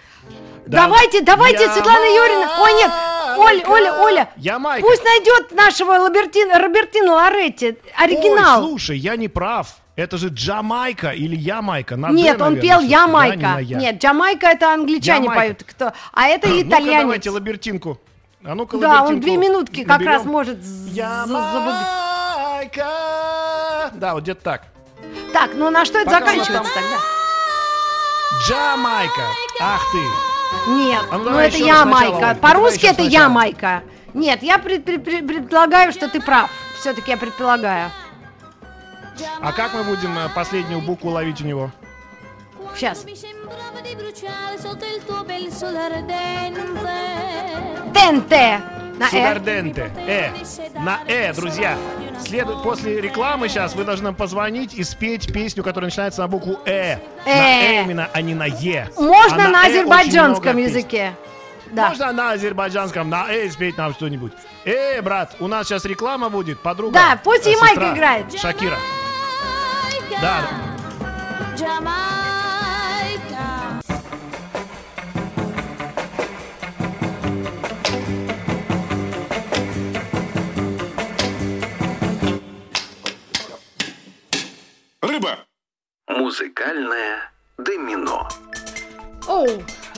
Да. 0.67 0.83
Давайте, 0.83 1.23
давайте, 1.23 1.63
Ямайка. 1.63 1.75
Светлана 1.75 2.05
Юрьевна. 2.05 2.63
Ой, 2.63 2.73
нет, 2.75 2.91
Оль, 3.39 3.63
Оля, 3.67 3.93
Оля. 4.03 4.29
Ямайка. 4.37 4.87
Пусть 4.87 5.05
найдет 5.05 5.53
нашего 5.53 5.99
Робертина, 5.99 6.59
Робертина 6.59 7.13
Лоретти. 7.15 7.77
Оригинал. 7.97 8.63
Ой, 8.65 8.69
слушай, 8.71 8.99
я 8.99 9.17
не 9.17 9.29
прав. 9.29 9.77
Это 9.97 10.17
же 10.17 10.29
Джамайка 10.29 11.11
или 11.11 11.35
Ямайка. 11.37 11.97
На 11.97 12.11
Нет, 12.11 12.39
«Д», 12.39 12.45
он 12.45 12.55
наверное, 12.55 12.63
пел 12.63 12.79
всё-таки, 12.79 12.93
да, 12.95 13.07
не 13.07 13.11
Ямайка. 13.11 13.59
«Я». 13.61 13.79
Нет, 13.79 14.01
Джамайка 14.03 14.47
это 14.47 14.73
англичане 14.75 15.25
Ямайка. 15.25 15.41
поют. 15.43 15.63
Кто? 15.65 15.93
А 16.13 16.29
это 16.29 16.47
Ну-ка, 16.49 16.63
итальянец. 16.63 17.01
давайте 17.03 17.31
лабертинку. 17.31 17.99
А 18.45 18.55
ну-ка, 18.55 18.77
Да, 18.79 19.03
он 19.03 19.19
две 19.21 19.37
минутки 19.37 19.81
как 19.83 19.99
наберем. 19.99 20.13
раз 20.13 20.25
может 20.25 20.59
Ямайка. 22.63 22.87
Да, 23.95 24.15
вот 24.15 24.23
где-то 24.23 24.41
так. 24.43 24.63
Так, 25.33 25.51
ну 25.55 25.71
на 25.71 25.85
что 25.85 25.99
это 25.99 26.11
Пока 26.11 26.21
заканчивается 26.27 26.73
тогда? 26.75 26.97
Джамайка. 28.47 29.23
Ах 29.61 29.83
ты. 29.93 29.99
Нет, 30.69 31.03
А 31.11 31.19
ну 31.19 31.31
ну 31.31 31.39
это 31.39 31.57
Ямайка. 31.57 32.31
Оль, 32.31 32.37
По-русски 32.37 32.87
это 32.87 33.03
сначала. 33.03 33.25
Ямайка. 33.25 33.83
Нет, 34.15 34.43
я 34.43 34.59
пред- 34.59 34.85
пред- 34.85 35.05
пред- 35.05 35.27
предполагаю, 35.27 35.93
что 35.93 36.09
ты 36.09 36.21
прав. 36.21 36.51
Все-таки 36.81 37.11
я 37.11 37.17
предполагаю. 37.17 37.91
А 39.41 39.53
как 39.53 39.75
мы 39.75 39.83
будем 39.85 40.17
э, 40.17 40.29
последнюю 40.35 40.81
букву 40.81 41.11
ловить 41.11 41.41
у 41.41 41.45
него? 41.45 41.71
Сейчас. 42.75 43.05
Mi 43.05 43.17
На 48.99 49.07
«э». 49.07 49.11
Сударденте. 49.11 49.91
Э. 49.97 50.31
На 50.75 51.01
Э, 51.07 51.33
друзья. 51.33 51.77
Следует 52.21 52.63
после 52.63 53.01
рекламы 53.01 53.49
сейчас 53.49 53.75
вы 53.75 53.85
должны 53.85 54.07
нам 54.07 54.15
позвонить 54.15 54.75
и 54.75 54.83
спеть 54.83 55.33
песню, 55.33 55.63
которая 55.63 55.89
начинается 55.89 56.23
на 56.23 56.29
букву 56.29 56.59
Э. 56.67 56.97
На 57.25 57.31
Э. 57.31 57.81
Э 57.81 57.83
именно, 57.85 58.09
а 58.13 58.21
не 58.21 58.35
на 58.35 58.47
Е. 58.47 58.89
Можно 58.97 59.47
А 59.47 59.49
на 59.49 59.67
«э» 59.67 59.69
очень 59.69 59.79
азербайджанском 59.79 60.57
языке. 60.57 61.15
Да. 61.71 61.91
Можно 61.91 62.13
на 62.13 62.33
азербайджанском, 62.33 63.09
на 63.09 63.31
Э 63.31 63.49
спеть 63.51 63.77
нам 63.77 63.93
что-нибудь. 63.93 64.33
Э, 64.65 65.01
брат, 65.03 65.37
у 65.39 65.47
нас 65.47 65.69
сейчас 65.69 65.85
реклама 65.85 66.29
будет, 66.29 66.61
подруга. 66.61 66.95
Да, 66.95 67.21
пусть 67.23 67.47
э, 67.47 67.53
Ямайка 67.53 67.75
сестра 67.75 67.95
играет. 67.95 68.39
Шакира. 68.39 68.77
Да, 70.21 70.41
Музыкальное 86.29 87.31
домино. 87.57 88.29
Оу, 89.27 89.49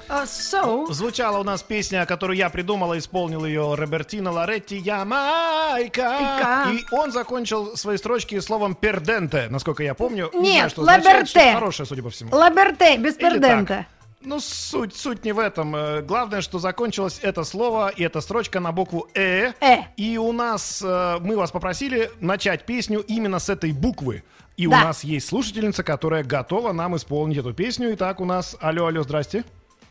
а, 0.09 0.23
so, 0.23 0.87
Звучала 0.93 1.39
у 1.41 1.43
нас 1.43 1.65
песня, 1.65 2.07
которую 2.07 2.37
я 2.37 2.49
придумала, 2.51 2.97
исполнил 2.97 3.45
ее 3.45 3.75
Робертино 3.75 4.31
Лоретти 4.31 4.77
«Ямайка». 4.77 5.91
Ика. 5.91 6.71
И 6.71 6.85
он 6.95 7.11
закончил 7.11 7.77
свои 7.77 7.97
строчки 7.97 8.39
словом 8.39 8.77
«perdente», 8.77 9.49
насколько 9.51 9.83
я 9.83 9.95
помню. 9.95 10.31
Не 10.33 10.41
Нет, 10.41 10.55
знаю, 10.55 10.71
что 10.71 10.83
означает, 10.83 11.05
«лаберте». 11.05 11.31
что-то 11.31 11.53
хорошее, 11.55 11.87
судя 11.89 12.03
по 12.05 12.11
всему. 12.11 12.37
Лаберте, 12.37 12.97
без 12.97 13.17
Или 13.17 13.23
perdente. 13.25 13.87
Ну, 14.23 14.39
суть, 14.39 14.95
суть 14.95 15.25
не 15.25 15.33
в 15.33 15.39
этом. 15.39 15.75
Э, 15.75 16.03
Главное, 16.03 16.43
что 16.43 16.59
закончилось 16.59 17.21
это 17.23 17.43
слово 17.43 17.89
и 17.89 18.05
эта 18.05 18.21
строчка 18.21 18.61
на 18.61 18.71
букву 18.71 19.09
«э». 19.15 19.53
Э. 19.61 19.79
И 19.97 20.19
у 20.19 20.31
нас, 20.31 20.83
э, 20.85 21.19
мы 21.23 21.37
вас 21.37 21.51
попросили 21.51 22.11
начать 22.21 22.67
песню 22.67 23.01
именно 23.01 23.39
с 23.39 23.49
этой 23.49 23.73
буквы. 23.73 24.23
И 24.61 24.67
у 24.67 24.73
Да. 24.73 24.85
нас 24.85 25.05
есть 25.05 25.27
слушательница, 25.27 25.83
которая 25.83 26.23
готова 26.23 26.73
нам 26.73 26.95
исполнить 26.95 27.39
эту 27.39 27.55
песню. 27.55 27.95
Итак, 27.95 28.21
у 28.21 28.27
нас... 28.27 28.59
Алло, 28.61 28.89
алло, 28.89 29.03
здрасте. 29.03 29.43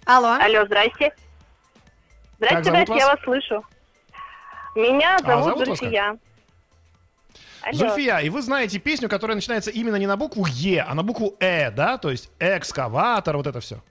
Алло. 0.05 0.33
Алло, 0.39 0.63
здрасте. 0.67 1.09
Как 1.09 1.17
Здрасте, 2.37 2.63
зовут 2.71 2.87
здрасте, 2.87 2.93
вас? 2.93 2.99
я 3.01 3.07
вас 3.07 3.19
слышу. 3.23 3.65
Меня 4.75 5.15
А, 5.15 5.23
зовут 5.25 5.43
зовут 5.45 5.67
вас 5.69 5.79
Зульфия. 5.79 6.17
Алло. 7.63 7.73
Зульфия, 7.73 8.17
и 8.19 8.29
вы 8.29 8.43
знаете 8.43 8.77
песню, 8.77 9.09
которая 9.09 9.33
начинается 9.33 9.71
именно 9.71 9.95
не 9.95 10.05
на 10.05 10.17
букву 10.17 10.45
«е», 10.47 10.85
а 10.87 10.93
на 10.93 11.01
букву 11.01 11.35
«э», 11.39 11.71
да? 11.71 11.97
То 11.97 12.11
есть 12.11 12.29
экскаватор, 12.39 13.37
вот 13.37 13.47
это 13.47 13.61
все. 13.61 13.81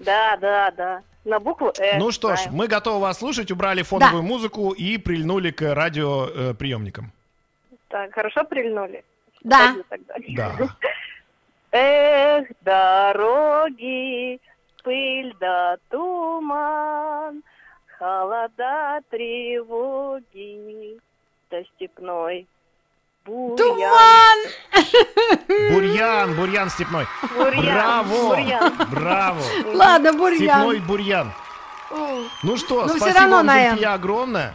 Да, 0.00 0.36
да, 0.38 0.72
да. 0.72 1.02
На 1.24 1.38
букву 1.38 1.72
Э. 1.78 1.98
Ну 1.98 2.10
что 2.10 2.34
ж, 2.34 2.40
знаю. 2.40 2.56
мы 2.56 2.66
готовы 2.66 2.98
вас 3.00 3.18
слушать, 3.18 3.52
убрали 3.52 3.82
фоновую 3.84 4.24
музыку 4.24 4.70
и 4.72 4.98
прильнули 4.98 5.52
к 5.52 5.72
радиоприемникам. 5.72 7.12
Так, 7.88 8.12
хорошо 8.12 8.42
прильнули? 8.42 9.04
Да. 9.42 9.74
Да. 10.36 10.52
Эх, 11.72 12.48
дороги, 12.62 14.40
пыль 14.82 15.34
да 15.38 15.76
туман, 15.88 17.42
холода, 17.98 19.00
тревоги, 19.10 20.98
да 21.50 21.62
степной 21.76 22.46
бурьян. 23.24 23.56
Туман! 23.56 24.38
Бурьян, 25.72 26.34
бурьян 26.34 26.70
степной. 26.70 27.06
Бурьян, 27.36 27.64
Браво! 27.64 28.28
бурьян. 28.28 28.72
Браво! 28.90 29.42
Ладно, 29.72 30.12
бурьян. 30.12 30.58
Степной 30.60 30.78
бурьян. 30.80 31.32
Ну 32.42 32.56
что, 32.56 32.82
Ну, 32.86 32.88
спасибо 32.88 33.20
равно 33.20 33.36
вам, 33.36 33.46
на 33.46 33.62
«Н». 33.62 33.70
Зульфия, 33.70 33.92
огромное. 33.94 34.54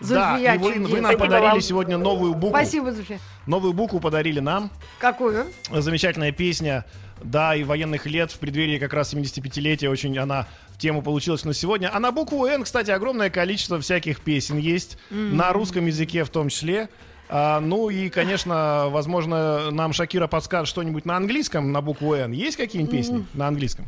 Зульфия, 0.00 0.14
да, 0.14 0.54
и 0.54 0.58
вы, 0.58 0.72
вы 0.86 1.00
нам 1.00 1.16
подарили 1.16 1.50
вам. 1.50 1.60
сегодня 1.60 1.98
новую 1.98 2.34
букву. 2.34 2.56
Спасибо, 2.56 2.92
Зульфия. 2.92 3.18
Новую 3.46 3.72
букву 3.72 4.00
подарили 4.00 4.40
нам. 4.40 4.70
Какую? 4.98 5.46
Замечательная 5.70 6.32
песня, 6.32 6.84
да, 7.22 7.54
и 7.54 7.64
военных 7.64 8.06
лет 8.06 8.30
в 8.30 8.38
преддверии 8.38 8.78
как 8.78 8.92
раз 8.92 9.12
75-летия. 9.12 9.88
Очень 9.88 10.16
она 10.18 10.46
в 10.70 10.78
тему 10.78 11.02
получилась 11.02 11.44
на 11.44 11.54
сегодня. 11.54 11.90
А 11.92 12.00
на 12.00 12.12
букву 12.12 12.46
«Н», 12.46 12.62
кстати, 12.64 12.90
огромное 12.90 13.30
количество 13.30 13.80
всяких 13.80 14.20
песен 14.20 14.58
есть. 14.58 14.98
На 15.10 15.52
русском 15.52 15.86
языке 15.86 16.24
в 16.24 16.30
том 16.30 16.48
числе. 16.48 16.88
А, 17.32 17.60
ну 17.60 17.90
и, 17.90 18.08
конечно, 18.08 18.88
возможно, 18.88 19.70
нам 19.70 19.92
Шакира 19.92 20.26
подскажет 20.26 20.68
что-нибудь 20.68 21.04
на 21.04 21.16
английском 21.16 21.70
на 21.70 21.80
букву 21.80 22.14
«Н». 22.14 22.32
Есть 22.32 22.56
какие-нибудь 22.56 22.92
песни 22.92 23.24
на 23.34 23.46
английском? 23.46 23.86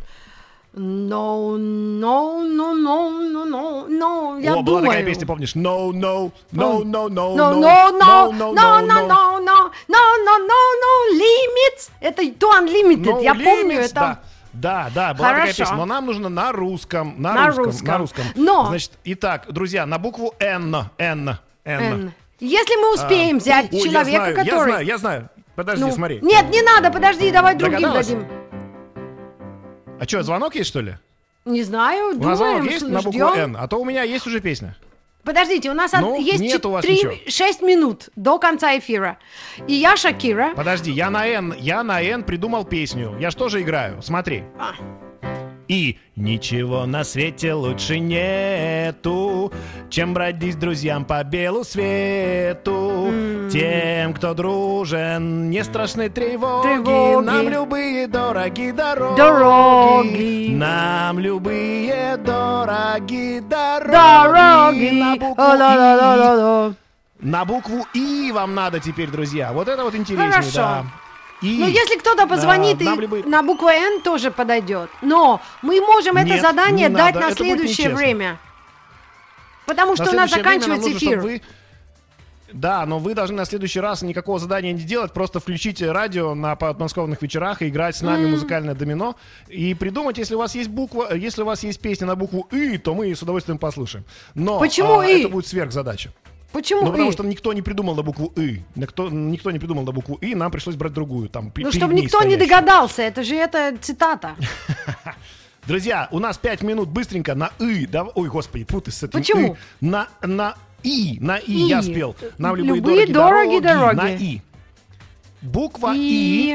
No, 0.75 1.59
no, 1.59 2.43
no, 2.45 2.75
no, 2.75 3.11
no, 3.21 3.45
no, 3.45 3.87
no. 3.89 4.39
Я 4.41 4.55
О, 4.55 4.63
была 4.63 4.81
думаю. 4.81 4.87
такая 4.87 5.05
песня, 5.05 5.27
помнишь? 5.27 5.55
No, 5.55 5.93
no, 5.93 6.33
no, 6.51 6.83
no, 6.83 7.09
no, 7.11 7.37
No, 7.37 7.53
no, 7.53 7.91
no, 7.93 8.33
no, 8.33 8.53
no, 8.53 8.53
no, 8.53 8.81
no, 8.81 9.07
no, 9.07 9.39
no, 9.39 9.71
no, 9.89 10.39
no, 10.39 10.61
no, 10.83 11.13
limits. 11.13 11.91
Это 12.01 12.23
to 12.23 12.49
unlimited, 12.59 13.05
No 13.05 13.23
я 13.23 13.35
помню 13.35 13.75
limits, 13.77 13.85
это. 13.85 13.95
Да. 13.95 14.21
Да, 14.55 14.91
да, 14.95 15.15
была 15.15 15.29
такая 15.29 15.41
Хорошо. 15.43 15.59
песня, 15.63 15.77
но 15.77 15.85
нам 15.87 16.07
нужно 16.07 16.29
на 16.31 16.53
русском, 16.53 17.15
на, 17.21 17.33
На 17.35 17.47
русском, 17.49 17.65
русском. 17.65 17.89
на 17.89 17.99
русском. 17.99 18.25
Но- 18.35 18.67
Значит, 18.69 18.93
итак, 19.05 19.47
друзья, 19.51 19.85
на 19.87 19.99
букву 19.99 20.35
Н, 20.41 20.75
Н, 20.99 21.37
Н. 21.65 22.13
Если 22.41 22.77
мы 22.81 22.95
успеем 22.95 23.37
А, 23.37 23.41
взять 23.41 23.69
я 23.73 23.81
человека, 23.83 24.11
знаю, 24.11 24.37
Я 24.37 24.45
который... 24.45 24.71
знаю, 24.73 24.87
я 24.87 24.99
знаю. 24.99 25.29
Подожди, 25.55 25.85
Ну, 25.85 25.93
смотри. 25.93 26.19
Нет, 26.23 26.51
не 26.51 26.61
надо, 26.63 26.91
подожди, 26.91 27.31
давай 27.31 27.55
другим 27.57 27.79
Догадалась? 27.81 28.07
дадим. 28.09 28.27
А 30.03 30.05
что, 30.05 30.21
звонок 30.25 30.57
есть, 30.57 30.69
что 30.69 30.81
ли? 30.81 30.97
Не 31.45 31.63
знаю, 31.63 32.19
У 32.19 32.25
нас 32.25 32.37
звонок 32.37 32.69
есть 32.69 32.85
на 32.85 33.03
букву. 33.03 33.21
Н? 33.21 33.57
А 33.57 33.69
то 33.69 33.77
у 33.77 33.85
меня 33.85 34.03
есть 34.03 34.27
уже 34.27 34.41
песня. 34.41 34.75
Подождите, 35.23 35.71
у 35.71 35.75
нас 35.75 35.93
Ну, 35.93 36.17
от- 36.17 36.21
есть 36.21 36.41
нет 36.41 36.67
у 36.67 36.71
вас 36.71 36.85
ничего. 36.85 37.13
6 37.29 37.63
минут 37.63 38.09
до 38.17 38.41
конца 38.41 38.77
эфира. 38.77 39.19
И 39.69 39.75
я 39.75 39.97
Шакира. 39.97 40.55
Подожди, 40.57 40.91
я 40.91 41.09
на 41.09 41.25
Н, 41.29 41.55
я 41.57 41.85
на 41.85 42.03
Н 42.03 42.25
придумал 42.25 42.65
песню. 42.65 43.17
Я 43.21 43.31
что 43.31 43.49
же 43.49 43.63
играю? 43.63 44.03
Смотри. 44.03 44.43
А. 44.59 44.73
И 45.69 45.99
ничего 46.17 46.87
на 46.87 47.05
свете 47.05 47.55
лучше 47.55 47.99
нету, 47.99 49.53
чем 49.91 50.15
бродить 50.15 50.55
с 50.55 50.57
друзьям 50.57 51.05
по 51.05 51.23
белу 51.25 51.65
свету. 51.65 53.13
Тем, 53.51 54.15
кто 54.15 54.35
дружен, 54.35 55.51
не 55.51 55.63
страшны 55.65 56.09
тревоги, 56.09 56.63
Тревоги. 56.83 57.25
нам 57.25 57.49
любые 57.49 58.07
дороги 58.07 58.71
дороги. 58.71 59.17
Дороги. 59.17 60.49
Нам 60.55 61.19
любые 61.19 62.17
дороги 62.19 63.41
дороги. 63.41 63.93
Дороги. 63.93 64.91
На 65.01 65.17
букву 65.17 65.43
О, 65.43 65.57
да, 65.57 65.77
да, 65.77 65.97
да, 65.97 66.15
«И». 66.15 66.19
да, 66.19 66.37
да. 66.37 66.75
На 67.21 67.45
букву 67.45 67.87
И 67.95 68.33
вам 68.35 68.55
надо 68.55 68.81
теперь, 68.81 69.09
друзья. 69.09 69.53
Вот 69.53 69.69
это 69.69 69.85
вот 69.85 69.95
интереснее, 69.95 70.31
Хорошо. 70.33 70.53
да. 70.57 70.85
И. 71.43 71.59
Ну, 71.59 71.67
если 71.67 71.99
кто-то 71.99 72.27
позвонит 72.27 72.79
Да, 72.79 72.95
и 72.95 72.97
любые- 72.97 73.25
на 73.25 73.43
букву 73.43 73.69
Н 73.69 74.01
тоже 74.03 74.31
подойдет. 74.31 74.89
Но 75.03 75.41
мы 75.63 75.81
можем 75.81 76.17
это 76.17 76.29
Нет, 76.29 76.41
задание 76.41 76.89
не 76.89 76.95
дать 76.95 77.15
надо, 77.15 77.27
на 77.27 77.33
это 77.33 77.45
следующее 77.45 77.91
время. 77.95 78.39
Потому 79.67 79.95
что 79.97 80.05
На 80.07 80.11
у 80.11 80.15
нас 80.15 80.31
заканчивается 80.31 80.89
нужно, 80.91 80.99
эфир. 81.07 81.21
вы- 81.21 81.43
Да, 82.53 82.85
но 82.85 82.99
вы 82.99 83.15
должны 83.15 83.37
на 83.37 83.47
следующий 83.47 83.81
раз 83.81 84.03
никакого 84.03 84.39
задания 84.39 84.73
не 84.75 84.83
делать, 84.83 85.13
просто 85.15 85.41
включите 85.41 85.91
радио 85.91 86.35
на 86.35 86.55
подмосковных 86.55 87.23
вечерах 87.23 87.63
и 87.63 87.69
играть 87.69 87.97
с 87.97 88.03
нами 88.03 88.27
музыкальное 88.27 88.75
домино. 88.75 89.17
И 89.49 89.73
придумать, 89.75 90.19
если 90.19 90.35
у 90.35 90.39
вас 90.39 90.55
есть 90.55 90.69
буква, 90.69 91.15
если 91.15 91.43
у 91.43 91.47
вас 91.47 91.63
есть 91.63 91.81
песня 91.81 92.07
на 92.07 92.15
букву 92.15 92.47
И, 92.51 92.77
то 92.77 92.95
мы 92.95 93.15
с 93.15 93.23
удовольствием 93.23 93.57
послушаем. 93.59 94.05
Но 94.35 94.59
Почему 94.59 94.99
а, 94.99 95.07
«И»? 95.07 95.21
это 95.21 95.31
будет 95.31 95.47
сверхзадача. 95.47 96.13
Почему 96.53 96.83
Ну, 96.83 96.91
потому 96.93 97.09
«и»? 97.11 97.13
что 97.13 97.25
никто 97.25 97.53
не 97.53 97.63
придумал 97.63 97.95
на 97.95 98.03
букву 98.03 98.33
И. 98.37 98.63
Никто, 98.75 99.09
никто 99.11 99.51
не 99.51 99.59
придумал 99.59 99.85
на 99.85 99.93
букву 99.93 100.17
И, 100.17 100.35
нам 100.35 100.51
пришлось 100.51 100.77
брать 100.77 100.93
другую. 100.93 101.29
Там, 101.29 101.53
Ну, 101.57 101.73
чтобы 101.73 101.95
никто 101.95 102.23
не 102.23 102.37
догадался, 102.37 103.03
это 103.03 103.23
же 103.23 103.35
это 103.37 103.75
цитата. 103.81 104.37
Друзья, 105.67 106.09
у 106.11 106.19
нас 106.19 106.39
5 106.39 106.63
минут 106.63 106.89
быстренько 106.89 107.35
на 107.35 107.51
И. 107.61 107.87
Да, 107.87 108.03
ой, 108.05 108.29
господи, 108.29 108.65
фу 108.69 108.81
ты 108.81 108.91
с 108.91 109.03
этим 109.03 109.21
Почему? 109.21 109.55
«и». 109.81 109.85
На, 109.87 110.09
на 110.21 110.57
И, 110.83 111.19
на 111.21 111.37
И, 111.39 111.53
И. 111.53 111.69
я 111.69 111.83
спел. 111.83 112.17
Нам 112.39 112.57
любые, 112.57 112.77
Любые 112.77 113.07
дороги, 113.07 113.13
дороги, 113.13 113.59
дороги, 113.61 113.97
дороги. 113.97 113.97
на 113.97 114.11
И. 114.17 114.41
Буква 115.41 115.95
И. 115.95 115.99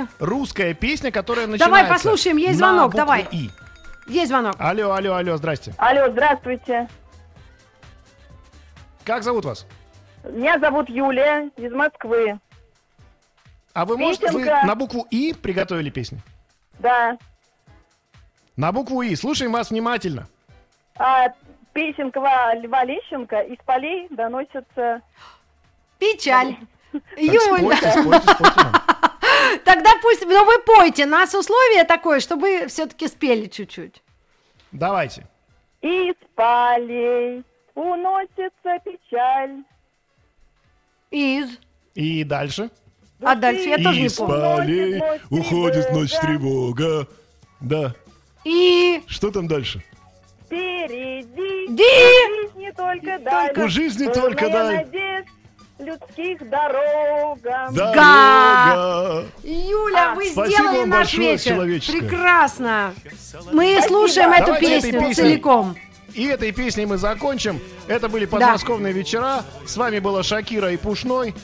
И. 0.01 0.03
русская 0.19 0.73
песня, 0.73 1.11
которая 1.11 1.47
начинается 1.47 1.65
Давай 1.81 1.89
послушаем, 1.89 2.37
есть 2.37 2.59
на 2.59 2.67
звонок, 2.67 2.85
букву 2.91 2.97
давай. 2.97 3.27
И. 3.31 3.49
Есть 4.09 4.29
звонок. 4.29 4.55
Алло, 4.59 4.91
алло, 4.93 5.15
алло, 5.15 5.37
здрасте. 5.37 5.73
Алло, 5.77 6.09
здравствуйте. 6.11 6.87
Как 9.03 9.23
зовут 9.23 9.45
вас? 9.45 9.65
Меня 10.31 10.59
зовут 10.59 10.89
Юлия 10.89 11.49
из 11.57 11.71
Москвы. 11.71 12.39
А 13.73 13.85
вы 13.85 13.97
можете, 13.97 14.31
вы 14.31 14.45
на 14.45 14.75
букву 14.75 15.05
И 15.11 15.33
приготовили 15.33 15.89
песню? 15.89 16.19
Да. 16.79 17.17
На 18.55 18.71
букву 18.71 19.01
И. 19.01 19.15
Слушаем 19.15 19.51
вас 19.51 19.69
внимательно. 19.69 20.27
А, 20.97 21.29
песенка 21.73 22.19
Льва 22.55 22.83
Лещенко 22.83 23.41
«Из 23.41 23.57
полей 23.65 24.07
доносится...» 24.09 25.01
Печаль. 25.99 26.57
Так 26.91 27.01
Юль, 27.17 27.39
спойте, 27.39 27.91
спойте, 27.91 28.33
спойте 28.33 28.61
нам. 28.63 28.73
тогда 29.65 29.91
пусть, 30.01 30.25
но 30.25 30.45
вы 30.45 30.59
пойте, 30.65 31.05
нас 31.05 31.33
условие 31.33 31.83
такое, 31.83 32.19
чтобы 32.19 32.41
вы 32.41 32.67
все-таки 32.67 33.07
спели 33.07 33.47
чуть-чуть. 33.47 34.01
Давайте. 34.71 35.27
Из 35.81 36.15
полей 36.35 37.43
уносится 37.75 38.79
печаль. 38.83 39.63
Из. 41.11 41.49
И 41.95 42.23
дальше. 42.23 42.69
А 43.21 43.35
дальше 43.35 43.69
я 43.69 43.77
тоже 43.77 43.99
не 44.01 44.05
Из 44.07 44.13
помню. 44.13 44.35
полей 44.57 44.99
ночь 44.99 45.21
уходит 45.29 45.91
ночь 45.91 46.11
тревога. 46.19 47.07
Да. 47.59 47.93
И. 48.43 49.01
Что 49.07 49.31
там 49.31 49.47
дальше? 49.47 49.83
Впереди 50.45 51.67
Ди. 51.69 51.83
жизни 52.47 52.71
только 52.75 53.19
даль. 53.19 53.53
У 53.57 53.67
жизни 53.67 54.07
только 54.13 54.49
даль. 54.49 54.75
надежд 54.75 55.27
людских 55.79 56.49
дорогам. 56.49 57.73
Дорога. 57.73 59.25
Юля, 59.43 60.11
А, 60.11 60.15
вы 60.15 60.25
спасибо 60.29 60.47
сделали 60.69 60.85
наш 60.85 61.13
вечер. 61.13 61.51
человеческое. 61.55 61.99
Прекрасно. 62.01 62.93
Мы 63.51 63.79
слушаем 63.85 64.31
эту 64.31 64.45
Давайте 64.53 64.81
песню 64.81 65.13
целиком. 65.13 65.75
И 66.17 66.25
этой 66.25 66.51
песней 66.51 66.87
мы 66.87 66.97
закончим. 66.97 67.61
Это 67.87 68.09
были 68.09 68.25
подмосковные 68.25 68.91
вечера. 68.91 69.45
С 69.67 69.77
вами 69.77 69.99
была 69.99 70.23
Шакира 70.23 70.71
и 70.71 70.77
Пушной. 70.77 71.35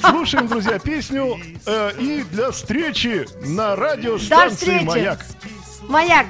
Слушаем, 0.00 0.46
друзья, 0.46 0.78
песню 0.78 1.40
э, 1.66 1.90
и 1.98 2.22
для 2.30 2.52
встречи 2.52 3.26
на 3.44 3.74
радиостанции. 3.74 4.84
«Маяк». 4.84 5.26
Маяк. 5.88 6.26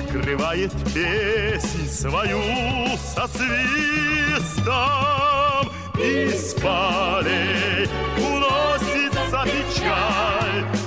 Открывает 0.00 0.72
песнь 0.94 1.88
свою 1.90 2.40
со 2.96 3.28
свистом 3.28 4.64
Из 5.98 6.54
полей 6.54 7.86
уносится 8.16 9.44
печаль 9.44 10.83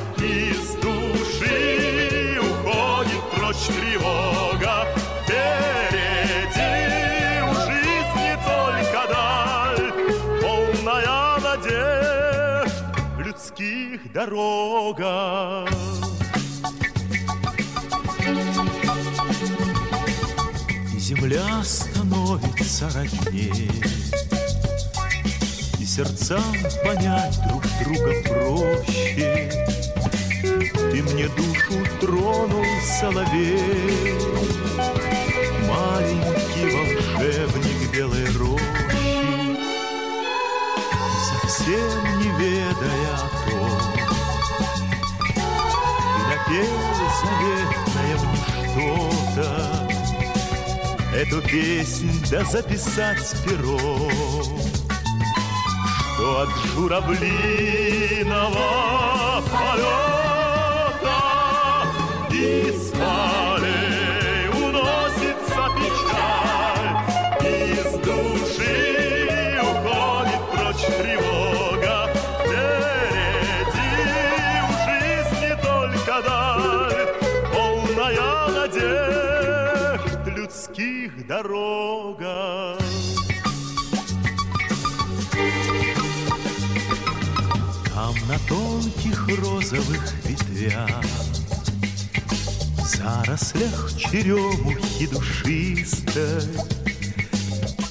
дорога. 14.28 15.66
Земля 20.98 21.64
становится 21.64 22.90
роднее, 22.94 23.72
И 25.80 25.86
сердцам 25.86 26.44
понять 26.84 27.40
друг 27.48 27.64
друга 27.84 28.14
проще. 28.28 29.50
Ты 30.42 31.04
мне 31.04 31.28
душу 31.30 31.86
тронул, 32.02 32.66
соловей, 33.00 34.16
Маленький 35.68 36.66
волшебник 36.76 37.92
белой 37.94 38.26
рощи, 38.38 39.58
Совсем 41.42 42.20
не 42.20 42.30
ведая 42.38 42.97
Ты 46.48 46.54
напел 46.54 46.68
заветное 47.22 48.16
мне 48.24 48.42
что-то, 48.72 49.50
Эту 51.14 51.42
песнь 51.42 52.24
да 52.32 52.44
записать 52.46 53.36
пером, 53.44 54.60
Что 56.14 56.42
от 56.42 56.50
журавлиного 56.74 57.22
полета 59.52 61.18
Из 62.32 62.97
дорога. 81.38 82.78
Там 87.94 88.16
на 88.28 88.40
тонких 88.48 89.28
розовых 89.40 90.14
ветвях 90.24 91.04
В 92.78 92.86
зарослях 92.86 93.92
черемухи 93.98 95.08
душистой 95.08 96.44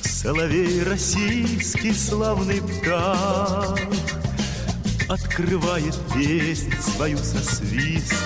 Соловей 0.02 0.82
российский 0.84 1.92
славный 1.92 2.60
птах 2.62 3.78
Открывает 5.08 5.96
песнь 6.14 6.72
свою 6.80 7.18
со 7.18 7.38
свистом 7.38 8.16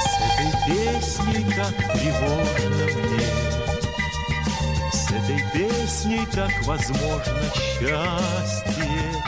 С 0.00 0.14
этой 0.24 0.50
песней 0.66 1.44
С 1.52 1.58
этой 1.58 2.63
песней 5.54 6.26
так 6.32 6.50
возможно 6.64 7.42
счастье. 7.54 9.22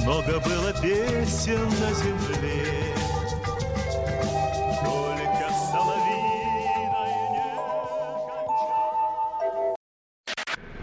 Много 0.00 0.40
было 0.40 0.72
песен 0.82 1.68
на 1.68 1.92
земле, 1.94 2.94
только 4.82 5.50
соловьиной 5.70 7.14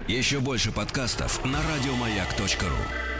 не 0.07 0.15
Еще 0.17 0.39
больше 0.39 0.71
подкастов 0.71 1.43
на 1.43 1.59
радиомаяк.ру. 1.61 3.16